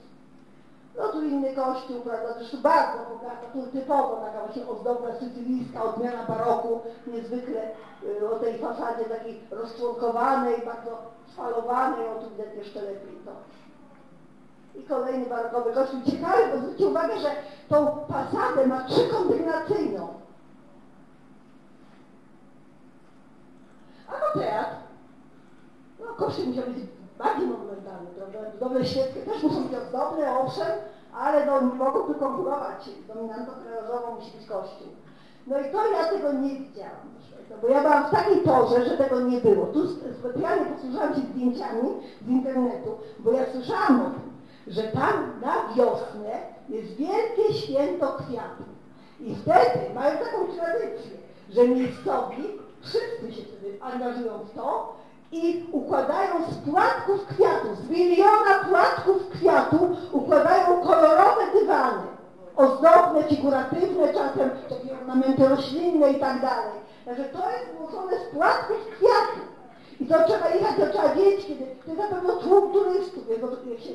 No 0.97 1.07
tu 1.07 1.21
inny 1.21 1.55
kościół, 1.55 2.01
prawda, 2.01 2.33
zresztą 2.33 2.57
bardzo 2.61 2.97
bogata, 3.09 3.47
tu 3.53 3.67
typowo 3.67 4.15
taka 4.15 4.39
właśnie 4.39 4.67
ozdobna 4.67 5.19
sycylijska 5.19 5.83
odmiana 5.83 6.23
baroku, 6.23 6.81
niezwykle 7.07 7.71
y, 8.03 8.29
o 8.29 8.39
tej 8.39 8.57
fasadzie 8.57 9.05
takiej 9.05 9.41
rozczłonkowanej, 9.51 10.65
bardzo 10.65 10.97
sfalowanej, 11.33 12.07
o 12.07 12.15
tu 12.15 12.29
widać 12.29 12.55
jeszcze 12.55 12.81
lepiej 12.81 13.17
to. 13.25 13.31
I 14.79 14.83
kolejny 14.83 15.25
barokowy 15.25 15.73
kościół. 15.73 15.99
Ciekawe, 16.05 16.51
bo 16.51 16.57
zwróćcie 16.57 16.87
uwagę, 16.87 17.19
że 17.19 17.31
tą 17.69 18.05
fasadę 18.07 18.67
ma 18.67 18.83
trzykondygnacyjną. 18.83 20.07
A 24.07 24.11
no 24.11 24.41
teatr. 24.41 24.75
No 25.99 26.05
kościół 26.05 26.45
musiał 26.45 26.63
być 26.63 26.96
bardziej 27.17 27.47
monumentalny, 27.47 28.09
prawda? 28.17 28.39
Budowle 28.51 28.85
świeckie 28.85 29.21
też 29.21 29.43
muszą 29.43 29.63
być 29.63 29.77
ozdobne, 29.77 30.39
owszem, 30.39 30.71
ale 31.13 31.45
no, 31.45 31.61
mogą 31.61 31.99
tu 31.99 32.13
konkurować. 32.13 32.89
Dominantą 33.07 33.51
krajową 33.63 34.15
musi 34.15 34.37
być 34.37 34.47
kościół. 34.47 34.87
No 35.47 35.59
i 35.59 35.71
to 35.71 35.91
ja 35.91 36.05
tego 36.05 36.33
nie 36.33 36.49
widziałam, 36.49 37.07
bo 37.61 37.67
ja 37.67 37.81
byłam 37.81 38.07
w 38.07 38.11
takiej 38.11 38.37
porze, 38.37 38.85
że 38.85 38.97
tego 38.97 39.21
nie 39.21 39.41
było. 39.41 39.65
Tu 39.65 39.87
specjalnie 40.19 40.65
posłużyłam 40.65 41.15
się 41.15 41.21
zdjęciami 41.21 41.89
z 42.21 42.27
internetu, 42.27 42.97
bo 43.19 43.31
ja 43.31 43.45
słyszałam 43.51 44.01
o 44.01 44.05
tym, 44.05 44.31
że 44.67 44.83
tam 44.83 45.41
na 45.41 45.73
wiosnę 45.75 46.31
jest 46.69 46.95
wielkie 46.95 47.53
święto 47.53 48.07
kwiatów. 48.07 48.67
I 49.19 49.35
wtedy 49.35 49.93
mają 49.95 50.17
taką 50.17 50.37
tradycję, 50.55 51.17
że 51.49 51.67
miejscowi 51.67 52.43
wszyscy 52.81 53.33
się 53.33 53.41
wtedy 53.43 53.77
angażują 53.81 54.37
w 54.37 54.53
to 54.55 54.95
i 55.31 55.65
układają 55.71 56.33
z 56.51 56.69
płatków 56.69 57.27
kwiatów, 57.27 57.77
z 57.77 57.89
miliona 57.89 58.53
płatków 58.69 59.29
kwiatów 59.29 59.81
układają 60.11 60.81
kolorowe 60.81 61.41
dywany, 61.59 62.07
ozdobne, 62.55 63.23
figuratywne, 63.29 64.13
czasem 64.13 64.49
takie 64.69 64.97
ornamenty 65.01 65.47
roślinne 65.47 66.11
i 66.11 66.19
tak 66.19 66.41
dalej. 66.41 66.77
Także 67.05 67.23
to 67.23 67.51
jest 67.51 67.77
złożone 67.77 68.11
z 68.19 68.35
płatków 68.35 68.77
kwiatów. 68.97 69.57
I 69.99 70.05
to 70.05 70.15
trzeba 70.27 70.49
jechać, 70.49 70.75
to 70.75 70.87
trzeba 70.93 71.15
wiedzieć, 71.15 71.45
kiedy, 71.47 71.65
to 71.85 71.91
jest 71.91 72.01
na 72.01 72.15
pewno 72.15 72.35
tłum 72.35 72.73
turystów, 72.73 73.23
jak 73.69 73.79
się 73.79 73.93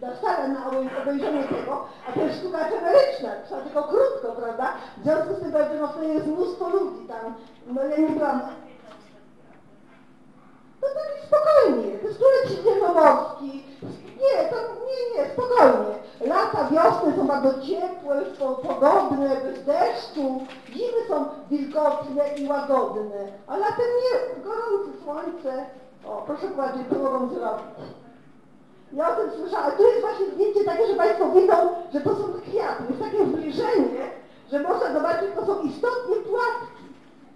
nastawia 0.00 0.48
na 0.48 0.66
obejrzenie 1.02 1.44
tego, 1.44 1.84
a 2.08 2.12
to 2.12 2.20
jest 2.20 2.38
sztuka 2.38 2.58
efemeryczna, 2.58 3.28
trwa 3.44 3.60
tylko 3.60 3.82
krótko, 3.82 4.40
prawda? 4.40 4.72
W 4.98 5.02
związku 5.02 5.34
z 5.34 5.40
tym, 5.40 5.52
że 5.52 5.70
no, 5.80 6.02
jest 6.02 6.26
mnóstwo 6.26 6.68
ludzi 6.68 7.08
tam, 7.08 7.34
no 7.66 7.84
ja 7.84 7.96
nie 7.96 8.08
byłam 8.08 8.40
no 10.82 10.88
tak 10.94 11.10
spokojnie, 11.26 11.98
to 11.98 12.08
królec 12.18 12.64
ziemnomorski. 12.64 13.64
Nie, 14.20 14.44
to 14.50 14.56
nie, 14.86 15.22
nie, 15.22 15.30
spokojnie. 15.30 15.94
Lata, 16.20 16.68
wiosny 16.70 17.16
są 17.16 17.26
bardzo 17.26 17.50
ciepłe, 17.66 18.22
są 18.38 18.54
pogodne, 18.54 19.36
bez 19.44 19.64
deszczu. 19.64 20.40
Zimy 20.70 21.08
są 21.08 21.24
wilgotne 21.50 22.28
i 22.36 22.48
łagodne. 22.48 23.32
A 23.46 23.56
latem 23.56 23.90
nie, 24.02 24.42
gorące 24.44 24.90
słońce. 25.04 25.66
O, 26.06 26.22
proszę 26.26 26.48
bardziej, 26.48 26.84
było 26.84 27.10
wam 27.10 27.28
zrobić. 27.34 27.64
Ja 28.92 29.12
o 29.12 29.20
tym 29.20 29.30
słyszałam. 29.30 29.72
Tu 29.72 29.82
jest 29.82 30.00
właśnie 30.00 30.26
zdjęcie 30.26 30.64
takie, 30.64 30.86
że 30.86 30.94
Państwo 30.94 31.30
widzą, 31.30 31.54
że 31.92 32.00
to 32.00 32.10
są 32.14 32.22
kwiaty. 32.22 32.82
Jest 32.88 33.02
takie 33.02 33.26
zbliżenie, 33.26 34.10
że 34.52 34.60
można 34.60 34.92
zobaczyć, 34.92 35.28
to 35.34 35.46
są 35.46 35.62
istotnie 35.62 36.16
płatki 36.16 36.79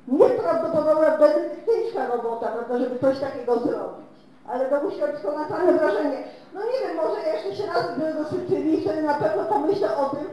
nieprawdopodobna 0.08 1.18
benedyktyńska 1.18 2.06
robota, 2.06 2.46
prawda, 2.46 2.78
żeby 2.78 2.98
coś 2.98 3.18
takiego 3.18 3.58
zrobić. 3.58 4.06
Ale 4.48 4.64
to 4.64 4.82
musi 4.82 5.00
być 5.00 5.22
konatalne 5.22 5.72
wrażenie. 5.72 6.24
No 6.54 6.60
nie 6.60 6.86
wiem, 6.86 6.96
może 6.96 7.20
jeszcze 7.20 7.56
się 7.56 7.66
raz 7.66 7.96
gdy 7.96 8.14
do 8.14 8.24
Sycylii, 8.24 8.80
wtedy 8.80 9.02
na 9.02 9.14
pewno 9.14 9.44
pomyślę 9.44 9.96
o 9.96 10.08
tym, 10.08 10.26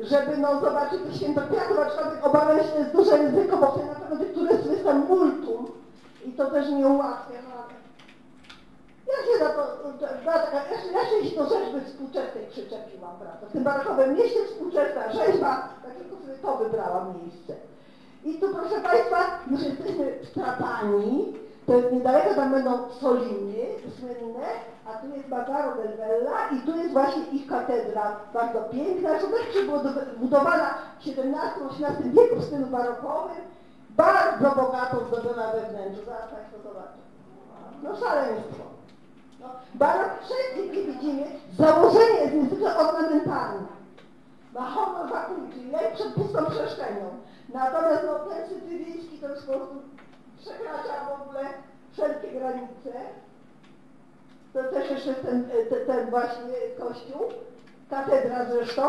żeby 0.00 0.36
no 0.36 0.60
zobaczyć 0.60 1.00
to 1.02 1.18
święto 1.18 1.40
kwiatów, 1.40 1.78
aczkolwiek 1.78 2.26
obawiam 2.26 2.58
się, 2.58 2.72
to 2.72 2.78
jest 2.78 2.92
duże 2.92 3.16
ryzyko, 3.16 3.56
bo 3.56 3.66
wtedy 3.66 3.86
na 3.86 3.94
pewno 3.94 4.16
tych 4.16 4.34
turystów 4.34 4.72
jest 4.72 4.84
tam 4.84 5.06
multum 5.06 5.66
i 6.24 6.32
to 6.32 6.50
też 6.50 6.70
nie 6.70 6.86
ułatwia. 6.86 7.38
No, 7.48 7.58
ja 9.08 9.18
się 9.26 9.44
za 9.44 9.50
to, 9.50 9.62
ja, 10.92 11.30
się 11.30 11.36
do 11.36 11.48
rzeźby 11.48 11.80
współczesnej 11.80 12.46
przyczepiłam, 12.46 13.18
prawda. 13.18 13.46
W 13.46 13.52
tym 13.52 13.64
barokowym 13.64 14.14
mieście 14.14 14.46
współczesna 14.46 15.12
rzeźba, 15.12 15.68
tak 15.82 15.94
tylko 15.94 16.16
sobie 16.16 16.34
to 16.42 16.56
wybrałam 16.56 17.14
miejsce. 17.22 17.54
I 18.24 18.34
tu 18.34 18.48
proszę 18.54 18.80
Państwa, 18.80 19.16
już 19.50 19.60
jesteśmy 19.62 20.12
w 20.24 20.30
Trapani, 20.30 21.34
to 21.66 21.72
jest 21.72 21.92
niedaleko 21.92 22.34
tam 22.34 22.50
będą 22.50 22.90
Soliny 23.00 23.64
słynne, 23.98 24.46
a 24.86 24.98
tu 24.98 25.06
jest 25.16 25.28
Bazaro 25.28 25.74
del 25.76 25.96
Bella 25.96 26.48
i 26.48 26.66
tu 26.66 26.76
jest 26.76 26.92
właśnie 26.92 27.22
ich 27.32 27.46
katedra, 27.46 28.16
bardzo 28.34 28.60
piękna, 28.60 29.08
zresztą 29.08 29.28
też 29.30 29.66
była 29.66 29.82
budowana 30.16 30.74
w 30.98 31.08
XVII-XVIII 31.08 32.10
wieku 32.10 32.36
w 32.36 32.44
stylu 32.44 32.66
barokowym, 32.66 33.36
bardzo 33.90 34.50
bogato 34.50 34.96
zdobiona 35.06 35.52
we 35.52 35.60
wnętrzu, 35.60 36.04
zaraz 36.04 36.30
Państwo 36.30 36.58
zobaczą. 36.62 36.98
No 37.82 37.96
szaleństwo. 37.96 38.64
No, 39.40 39.46
barok 39.74 40.10
wszędzie, 40.24 40.72
gdzie 40.72 40.92
widzimy, 40.92 41.26
założenie 41.58 42.20
jest 42.20 42.34
niezwykle 42.34 42.76
ornamentalne. 42.76 43.66
Ma 44.54 44.60
honor 44.60 45.10
lek 45.72 45.94
przed 45.94 46.14
pustą 46.14 46.44
przestrzenią. 46.44 47.10
Natomiast 47.54 48.02
no, 48.06 48.18
ten 48.18 48.48
sycylijski 48.48 49.18
to 49.18 49.28
już 49.28 49.44
po 49.44 49.52
prostu 49.52 49.74
przekracza 50.38 51.06
w 51.08 51.22
ogóle 51.22 51.40
wszelkie 51.92 52.28
granice. 52.28 52.92
To 54.52 54.64
też 54.64 54.90
jeszcze 54.90 55.14
ten, 55.14 55.48
ten, 55.70 55.86
ten 55.86 56.10
właśnie 56.10 56.54
kościół, 56.78 57.22
katedra 57.90 58.44
zresztą, 58.50 58.82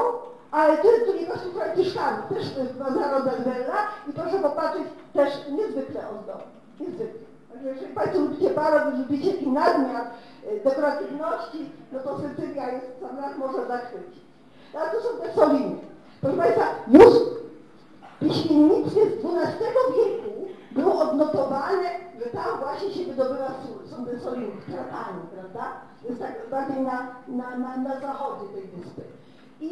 ale 0.51 0.74
jest 0.74 1.05
drugi 1.05 1.28
kościół 1.28 1.51
franciszkanów, 1.51 2.30
też 2.30 2.74
Bazaro 2.80 3.20
Bella 3.20 3.88
i 4.10 4.14
proszę 4.14 4.39
popatrzeć, 4.39 4.84
też 5.14 5.34
niezwykle 5.51 6.10
ozdobny, 6.10 6.51
niezwykle. 6.80 7.30
Także 7.53 7.70
jeżeli 7.70 7.93
Państwo 7.93 8.20
lubicie 8.20 8.49
barok, 8.49 8.93
lubicie 8.97 9.34
taki 9.34 9.49
nadmiar 9.49 10.07
y, 10.51 10.64
dekoratywności, 10.64 11.70
no 11.91 11.99
to 11.99 12.20
Sycylia 12.20 12.72
jest 12.72 12.88
sam 13.01 13.20
raz 13.20 13.38
może 13.38 13.68
zachwycić. 13.68 14.24
Ale 14.74 14.91
to 14.91 15.01
są 15.01 15.10
te 15.22 15.34
soliny. 15.34 15.76
Proszę 16.22 16.38
Państwa, 16.38 16.66
już 16.88 17.14
piśmiennictwie 18.20 19.01
z 19.05 19.13
XII 19.13 19.67
wieku 19.95 20.47
było 20.72 20.99
odnotowane, 20.99 21.89
że 22.20 22.30
tam 22.30 22.59
właśnie 22.59 22.91
się 22.91 23.05
wydobywa 23.05 23.47
sól, 23.47 23.88
są 23.89 24.05
te 24.05 24.20
soliny 24.20 24.51
w 24.51 24.65
Trapani, 24.65 25.22
prawda? 25.34 25.72
Jest 26.09 26.22
tak 26.22 26.49
bardziej 26.51 26.82
na, 26.82 27.07
na, 27.28 27.57
na, 27.57 27.78
na 27.78 27.99
zachodzie 27.99 28.45
tej 28.53 28.61
wyspy. 28.61 29.01
I 29.61 29.72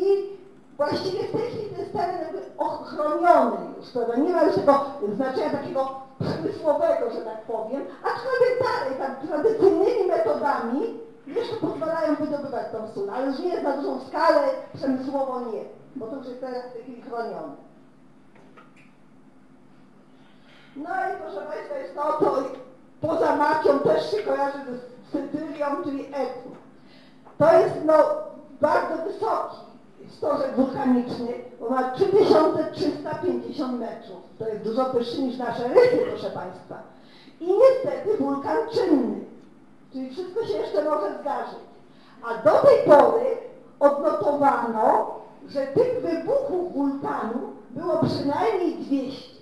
właściwie 0.78 1.24
w 1.24 1.32
tej 1.32 1.41
chwili 1.41 1.70
to 1.70 1.82
jest 1.82 1.93
teren 1.93 2.22
jakby 2.22 2.39
ochroniony 2.58 3.58
już, 3.78 3.89
prawda? 3.89 4.16
Nie 4.16 4.34
ma 4.34 4.43
już 4.43 4.56
tego 4.56 4.86
znaczenia 5.16 5.50
takiego 5.50 6.02
przemysłowego, 6.20 7.12
że 7.14 7.22
tak 7.22 7.41
powiem, 7.41 7.82
aczkolwiek 8.04 8.54
dalej, 8.68 9.00
tak 9.00 9.28
tradycyjnymi 9.28 10.08
metodami 10.08 11.00
jeszcze 11.28 11.56
pozwalają 11.56 12.16
wydobywać 12.16 12.66
tą 12.72 12.88
sól, 12.93 13.10
ale 13.10 13.28
już 13.28 13.39
nie 13.39 13.50
jest 13.50 13.64
na 13.64 13.78
dużą 13.78 14.00
skalę, 14.00 14.48
przemysłowo 14.74 15.39
nie, 15.39 15.64
bo 15.95 16.08
to 16.08 16.16
już 16.16 16.28
jest 16.28 16.41
teraz 16.41 16.66
w 16.66 16.74
tej 16.74 16.82
chwili 16.84 17.02
chronione. 17.02 17.66
No 20.78 20.90
i 20.90 21.22
proszę 21.22 21.48
Państwa, 21.48 21.78
jest 21.78 21.96
to, 21.96 22.02
to 22.02 22.44
poza 23.02 23.36
Macią 23.36 23.80
też 23.80 24.12
się 24.12 24.18
kojarzy 24.18 24.58
z 24.58 25.12
Sycylią, 25.12 25.66
czyli 25.84 26.06
Etną. 26.06 26.52
To 27.38 27.54
jest 27.60 27.76
no 27.86 27.94
bardzo 28.62 29.04
wysoki 29.04 29.58
stożek 30.10 30.56
wulkaniczny, 30.56 31.34
bo 31.60 31.70
ma 31.70 31.92
3350 31.92 33.80
metrów. 33.80 34.18
To 34.40 34.48
jest 34.48 34.64
dużo 34.64 34.86
wyższy 34.86 35.22
niż 35.22 35.38
nasze 35.38 35.68
rysy, 35.68 35.98
proszę 36.10 36.30
Państwa. 36.30 36.76
I 37.40 37.48
niestety 37.58 38.18
wulkan 38.18 38.58
czynny, 38.74 39.20
czyli 39.94 40.10
wszystko 40.10 40.46
się 40.46 40.58
jeszcze 40.58 40.84
może 40.84 41.20
zdarzyć. 41.22 41.68
A 42.24 42.44
do 42.44 42.52
tej 42.52 42.86
pory 42.86 43.38
odnotowano, 43.80 45.16
że 45.48 45.68
tych 45.68 46.02
wybuchów 46.02 46.74
wulkanu 46.74 47.40
było 47.70 48.00
przynajmniej 48.04 48.76
200. 48.76 49.37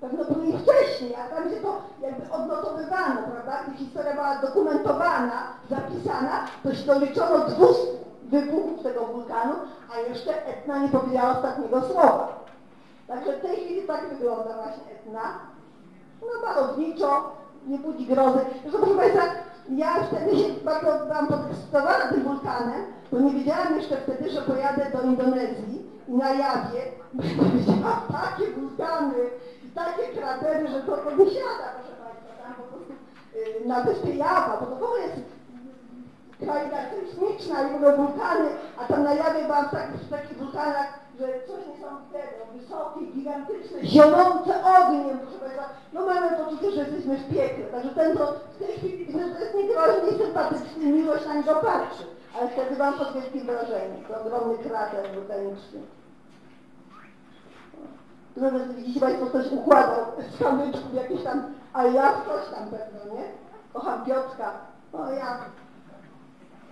Pewno 0.00 0.24
były 0.24 0.46
i 0.46 0.58
wcześniej, 0.58 1.14
a 1.14 1.34
tam 1.34 1.50
się 1.50 1.56
to 1.56 1.82
jakby 2.02 2.32
odnotowywano, 2.32 3.20
prawda? 3.32 3.64
Gdy 3.68 3.76
historia 3.76 4.12
była 4.12 4.38
dokumentowana, 4.38 5.42
zapisana, 5.70 6.46
to 6.62 6.74
się 6.74 6.86
doliczono 6.86 7.38
200 7.38 7.82
wybuchów 8.24 8.82
tego 8.82 9.06
wulkanu, 9.06 9.54
a 9.94 9.98
jeszcze 9.98 10.46
Etna 10.46 10.78
nie 10.78 10.88
powiedziała 10.88 11.36
ostatniego 11.36 11.82
słowa. 11.82 12.44
Także 13.08 13.32
w 13.32 13.40
tej 13.40 13.56
chwili 13.56 13.82
tak 13.82 14.08
wygląda 14.08 14.54
właśnie 14.54 14.92
Etna. 14.92 15.22
No 16.20 16.48
malowniczo, 16.48 17.32
nie 17.66 17.78
budzi 17.78 18.06
grozy. 18.06 18.38
Zresztą 18.62 18.78
proszę 18.78 18.94
Państwa, 18.94 19.22
ja 19.68 19.94
wtedy 20.04 20.36
się 20.36 20.48
bardzo 20.64 21.06
byłam 21.06 21.26
podekscytowana 21.26 22.08
tym 22.08 22.22
wulkanem, 22.22 22.82
bo 23.12 23.20
nie 23.20 23.30
wiedziałam 23.30 23.76
jeszcze 23.76 23.96
wtedy, 23.96 24.30
że 24.30 24.42
pojadę 24.42 24.86
do 24.92 25.02
Indonezji 25.02 25.82
i 26.08 26.12
na 26.12 26.30
Jawie, 26.30 26.82
widziałam 27.54 28.00
takie 28.12 28.50
wulkany 28.50 29.14
takie 29.74 30.16
kratery, 30.16 30.68
że 30.68 30.82
to, 30.82 30.96
to 30.96 31.10
nie 31.10 31.30
siada, 31.30 31.66
proszę 31.76 31.94
Państwa, 32.02 32.42
tam 32.42 32.54
po 32.54 32.62
prostu 32.62 32.92
y, 33.62 33.68
na 33.68 33.82
wyspie 33.84 34.14
Jawa, 34.14 34.56
bo 34.60 34.66
to 34.66 34.76
w 34.76 34.82
ogóle 34.82 35.00
jest 35.00 35.20
kraina 36.40 36.76
sejsmiczna 36.90 37.62
i 37.62 37.78
w 37.78 37.96
wulkany, 37.96 38.48
a 38.78 38.84
tam 38.84 39.04
na 39.04 39.14
Jawie 39.14 39.42
byłam 39.42 39.68
w, 39.68 39.70
tak, 39.70 39.92
w 39.92 40.10
takich 40.10 40.38
wulkanach, 40.38 41.00
że 41.18 41.26
coś 41.46 41.60
niesamowitego, 41.66 42.40
wysokie, 42.54 43.06
gigantyczne, 43.14 43.78
zionące 43.84 44.52
ogniem, 44.78 45.18
proszę 45.18 45.38
Państwa. 45.38 45.64
No 45.92 46.06
mamy 46.06 46.36
poczucie, 46.36 46.70
że 46.70 46.80
jesteśmy 46.80 47.16
w 47.16 47.34
piekle, 47.34 47.64
także 47.64 47.90
ten 47.90 48.16
to 48.16 48.34
w 48.54 48.58
tej 48.58 48.76
chwili 48.76 49.06
widzę, 49.06 49.18
że 49.18 49.40
jest 49.40 49.54
niegroźny, 49.54 50.18
sympatyczny, 50.24 50.84
miłość 50.84 51.26
na 51.26 51.34
niego 51.34 51.54
patrzy, 51.54 52.04
ale 52.38 52.48
wtedy 52.48 52.76
byłam 52.76 52.94
pod 52.94 53.12
wielkim 53.12 53.46
wrażeniem, 53.46 54.04
to 54.08 54.20
ogromny 54.20 54.58
krater 54.58 55.14
wulkaniczny. 55.14 55.80
Zamiast 58.36 58.72
widzicie 58.72 59.00
Państwo, 59.00 59.26
ktoś 59.26 59.52
układał 59.52 60.04
z 60.36 60.38
kamyczków 60.38 60.94
jakieś 60.94 61.22
tam, 61.22 61.42
a 61.72 61.84
ja 61.84 62.12
coś 62.12 62.54
tam 62.54 62.68
pewno, 62.68 63.14
nie? 63.14 63.24
Kocham 63.72 64.04
Piotrka, 64.04 64.52
o 64.92 65.10
ja. 65.10 65.38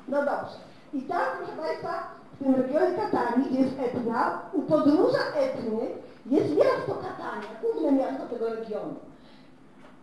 No 0.09 0.17
dobrze. 0.19 0.57
I 0.93 1.03
tam, 1.03 1.21
proszę 1.39 1.53
Państwa, 1.63 1.89
w 2.35 2.45
tym 2.45 2.55
regionie 2.55 2.97
Katani, 2.97 3.45
gdzie 3.51 3.61
jest 3.61 3.75
Etna, 3.81 4.39
u 4.53 4.63
podnóża 4.63 5.19
Etny 5.37 5.89
jest 6.27 6.57
miasto 6.57 6.95
Katania, 6.95 7.49
główne 7.63 7.93
miasto 7.93 8.27
tego 8.27 8.49
regionu. 8.49 8.95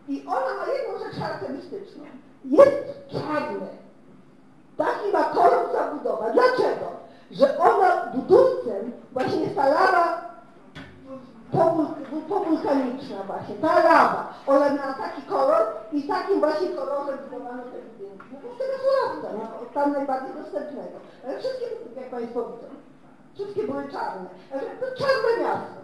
I 0.08 0.26
ona 0.26 0.54
ma 0.60 0.72
jedną 0.72 1.04
rzecz 1.04 1.20
charakterystyczną. 1.20 2.04
Jest 2.44 3.08
czarne. 3.12 3.66
Taki 4.76 5.12
ma 5.12 5.24
kolor 5.24 5.72
zabudowa. 5.72 6.30
Dlaczego? 6.30 6.86
Że 7.30 7.58
ona 7.58 8.06
budulcem 8.14 8.92
właśnie 9.12 9.40
jest 9.40 9.58
powulkaniczna 12.28 13.16
właśnie, 13.26 13.54
ta 13.54 13.82
lawa. 13.82 14.34
Ona 14.46 14.70
miała 14.70 14.92
taki 14.92 15.22
kolor 15.22 15.66
i 15.92 16.02
takim 16.02 16.40
właśnie 16.40 16.68
kolorem 16.68 17.18
budowano 17.24 17.62
te 17.62 17.78
budynki. 17.78 18.24
No 18.32 18.38
to 18.42 18.54
z 18.54 18.58
tego 18.58 18.72
surowca, 18.82 19.28
no, 19.38 19.66
tam 19.74 19.92
najbardziej 19.92 20.34
dostępnego. 20.42 20.96
Ale 21.24 21.38
wszystkie, 21.38 21.66
jak 21.96 22.10
Państwo 22.10 22.44
widzą, 22.44 22.68
wszystkie 23.34 23.62
były 23.62 23.88
czarne. 23.88 24.28
To 24.80 24.86
czarne 24.98 25.42
miasto. 25.42 25.80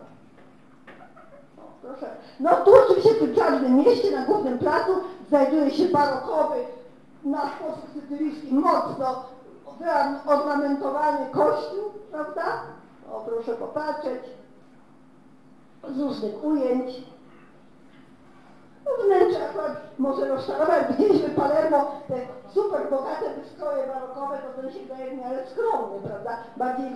O, 1.58 1.62
proszę. 1.82 2.06
No 2.40 2.50
tu 2.56 2.70
oczywiście 2.84 3.14
w 3.14 3.18
tym 3.18 3.34
czarnym 3.34 3.76
mieście, 3.76 4.10
na 4.10 4.24
głównym 4.24 4.58
placu, 4.58 4.92
znajduje 5.28 5.70
się 5.70 5.84
barokowy, 5.84 6.56
na 7.24 7.40
sposób 7.40 7.84
sycylijski 7.94 8.54
mocno 8.54 9.24
ornamentowany 10.26 11.26
kościół, 11.26 11.92
prawda? 12.10 12.42
O, 13.12 13.20
proszę 13.20 13.54
popatrzeć 13.54 14.22
z 15.88 16.00
różnych 16.00 16.44
ujęć. 16.44 17.02
No 18.84 19.04
wnętrze 19.04 19.48
akurat 19.48 19.76
może 19.98 20.28
rozczarować. 20.28 20.82
Widzieliśmy 20.90 21.28
Palermo 21.28 22.00
te 22.08 22.14
super 22.54 22.90
bogate 22.90 23.34
wystroje 23.42 23.86
barokowe, 23.86 24.38
to 24.38 24.62
ten 24.62 24.72
się 24.72 24.80
wydaje 24.80 25.10
w 25.10 25.18
miarę 25.18 25.46
skromny, 25.46 26.08
prawda? 26.08 26.38
Bardziej 26.56 26.86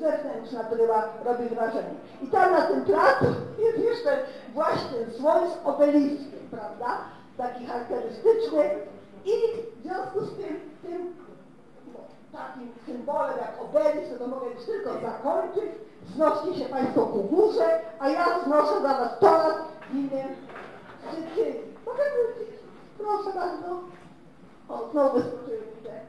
zewnętrzna 0.00 0.64
bryła 0.64 1.04
robi 1.24 1.48
wrażenie. 1.48 1.94
I 2.22 2.26
tam 2.26 2.52
na 2.52 2.62
tym 2.62 2.84
placu 2.84 3.24
jest 3.58 3.78
jeszcze 3.78 4.18
właśnie 4.54 4.98
słoń 5.18 5.50
z 5.50 5.66
obeliskiem, 5.66 6.40
prawda? 6.50 6.98
Taki 7.36 7.66
charakterystyczny. 7.66 8.64
I 9.24 9.32
w 9.76 9.82
związku 9.82 10.20
z 10.20 10.36
tym, 10.36 10.60
tym 10.82 11.16
no, 11.94 12.00
takim 12.38 12.68
symbolem 12.86 13.38
jak 13.38 13.54
obelisk, 13.62 14.18
to 14.18 14.26
mogę 14.26 14.46
już 14.50 14.64
tylko 14.64 14.92
zakończyć. 14.92 15.72
Znoście 16.14 16.54
się 16.54 16.64
Państwo 16.64 17.06
ku 17.06 17.22
górze, 17.22 17.80
a 17.98 18.08
ja 18.08 18.44
znoszę 18.44 18.82
za 18.82 18.88
Was 18.98 19.18
torat 19.18 19.56
w 19.90 19.94
imię 19.94 20.24
Sycylii. 21.10 21.60
Mogę 21.86 22.02
wrócić? 22.14 22.54
Proszę 22.98 23.38
bardzo. 23.38 23.80
O, 24.68 24.88
znowu 24.92 25.16
wyskoczyły 25.18 25.62
widzę. 25.76 26.00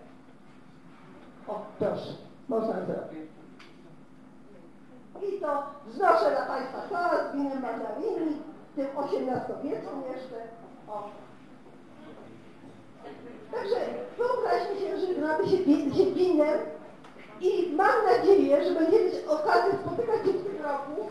O, 1.47 1.61
proszę. 1.79 2.13
Można 2.49 2.73
zrobić. 2.73 3.29
I 5.27 5.39
to 5.41 5.63
znoszę 5.91 6.31
dla 6.31 6.45
Państwa 6.45 6.81
torat 6.81 7.31
w 7.31 7.35
imię 7.35 7.55
Mazarini, 7.55 8.37
w 8.71 8.75
tym 8.75 8.87
XVIII-wiecznym 8.97 10.01
jeszcze. 10.13 10.35
O. 10.87 11.09
Także 13.51 13.75
wyobraźmy 14.17 14.79
się, 14.79 14.97
że 14.99 15.13
gramy 15.15 15.43
się, 15.49 15.57
się 15.97 16.11
winem 16.11 16.59
i 17.41 17.75
mam 17.75 18.05
nadzieję, 18.05 18.63
że 18.63 18.71
będziemy 18.71 19.09
okazję 19.27 19.71
spotykać 19.81 20.25
się 20.25 20.31
w 20.31 20.45
tym 20.45 20.63
roku 20.63 21.09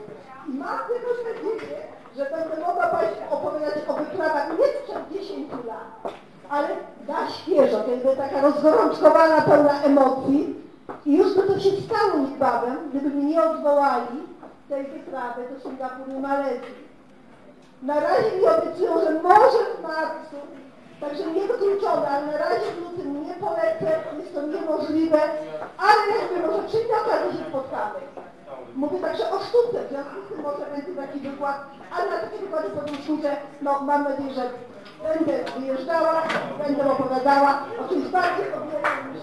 i 0.48 0.58
mam 0.58 0.78
też 0.78 1.18
nadzieję, 1.24 1.78
że 2.16 2.24
będę 2.24 2.66
mogła 2.66 2.86
Państwu 2.86 3.22
opowiadać 3.30 3.78
o 3.88 3.92
wyprawach 3.94 4.48
nie 4.58 4.66
sprzed 4.66 5.22
10 5.22 5.50
lat, 5.66 6.12
ale 6.50 6.68
na 7.08 7.30
świeżo, 7.30 7.84
kiedy 7.86 8.16
taka 8.16 8.40
rozgorączkowana, 8.40 9.40
pełna 9.40 9.82
emocji 9.82 10.54
i 11.06 11.16
już 11.16 11.34
by 11.34 11.42
to 11.42 11.60
się 11.60 11.70
stało 11.70 12.18
niebawem, 12.30 12.76
gdyby 12.90 13.08
mnie 13.08 13.24
nie 13.24 13.42
odwołali 13.42 14.22
tej 14.68 14.84
wyprawy 14.84 15.42
do 15.54 15.60
Singapuru 15.60 16.18
i 16.18 16.20
Malezji. 16.20 16.88
Na 17.82 18.00
razie 18.00 18.36
mi 18.36 18.46
obiecują, 18.46 19.00
że 19.00 19.22
może 19.22 19.58
w 19.78 19.82
marcu 19.82 20.36
Także 21.00 21.26
niewykluczone, 21.26 22.08
ale 22.08 22.26
na 22.26 22.38
razie 22.38 22.72
w 22.76 22.80
lutym 22.80 23.26
nie 23.28 23.34
polecę, 23.34 24.00
jest 24.18 24.34
to 24.34 24.42
niemożliwe, 24.42 25.20
ale 25.78 26.18
jakby 26.20 26.46
może 26.46 26.68
przyjdzie 26.68 26.94
okazja 27.06 27.32
się 27.32 27.50
spotkamy. 27.50 28.00
Mówię 28.74 28.98
także 28.98 29.30
o 29.30 29.38
sztuce, 29.40 29.84
w 29.84 29.88
związku 29.88 30.14
z 30.24 30.28
tym 30.28 30.42
może 30.42 30.66
będzie 30.76 31.02
taki 31.02 31.18
wykład, 31.18 31.56
ale 31.90 32.10
na 32.10 32.18
takie 32.18 32.38
wykłady 32.38 32.68
po 32.70 33.02
sztuce, 33.02 33.36
no 33.62 33.80
mam 33.80 34.04
nadzieję, 34.04 34.34
że 34.34 34.50
będę 35.02 35.44
wyjeżdżała, 35.60 36.22
będę 36.58 36.92
opowiadała 36.92 37.64
o 37.84 37.88
czymś 37.88 38.08
bardziej 38.08 38.46
konkretnym 38.52 39.14
niż. 39.14 39.22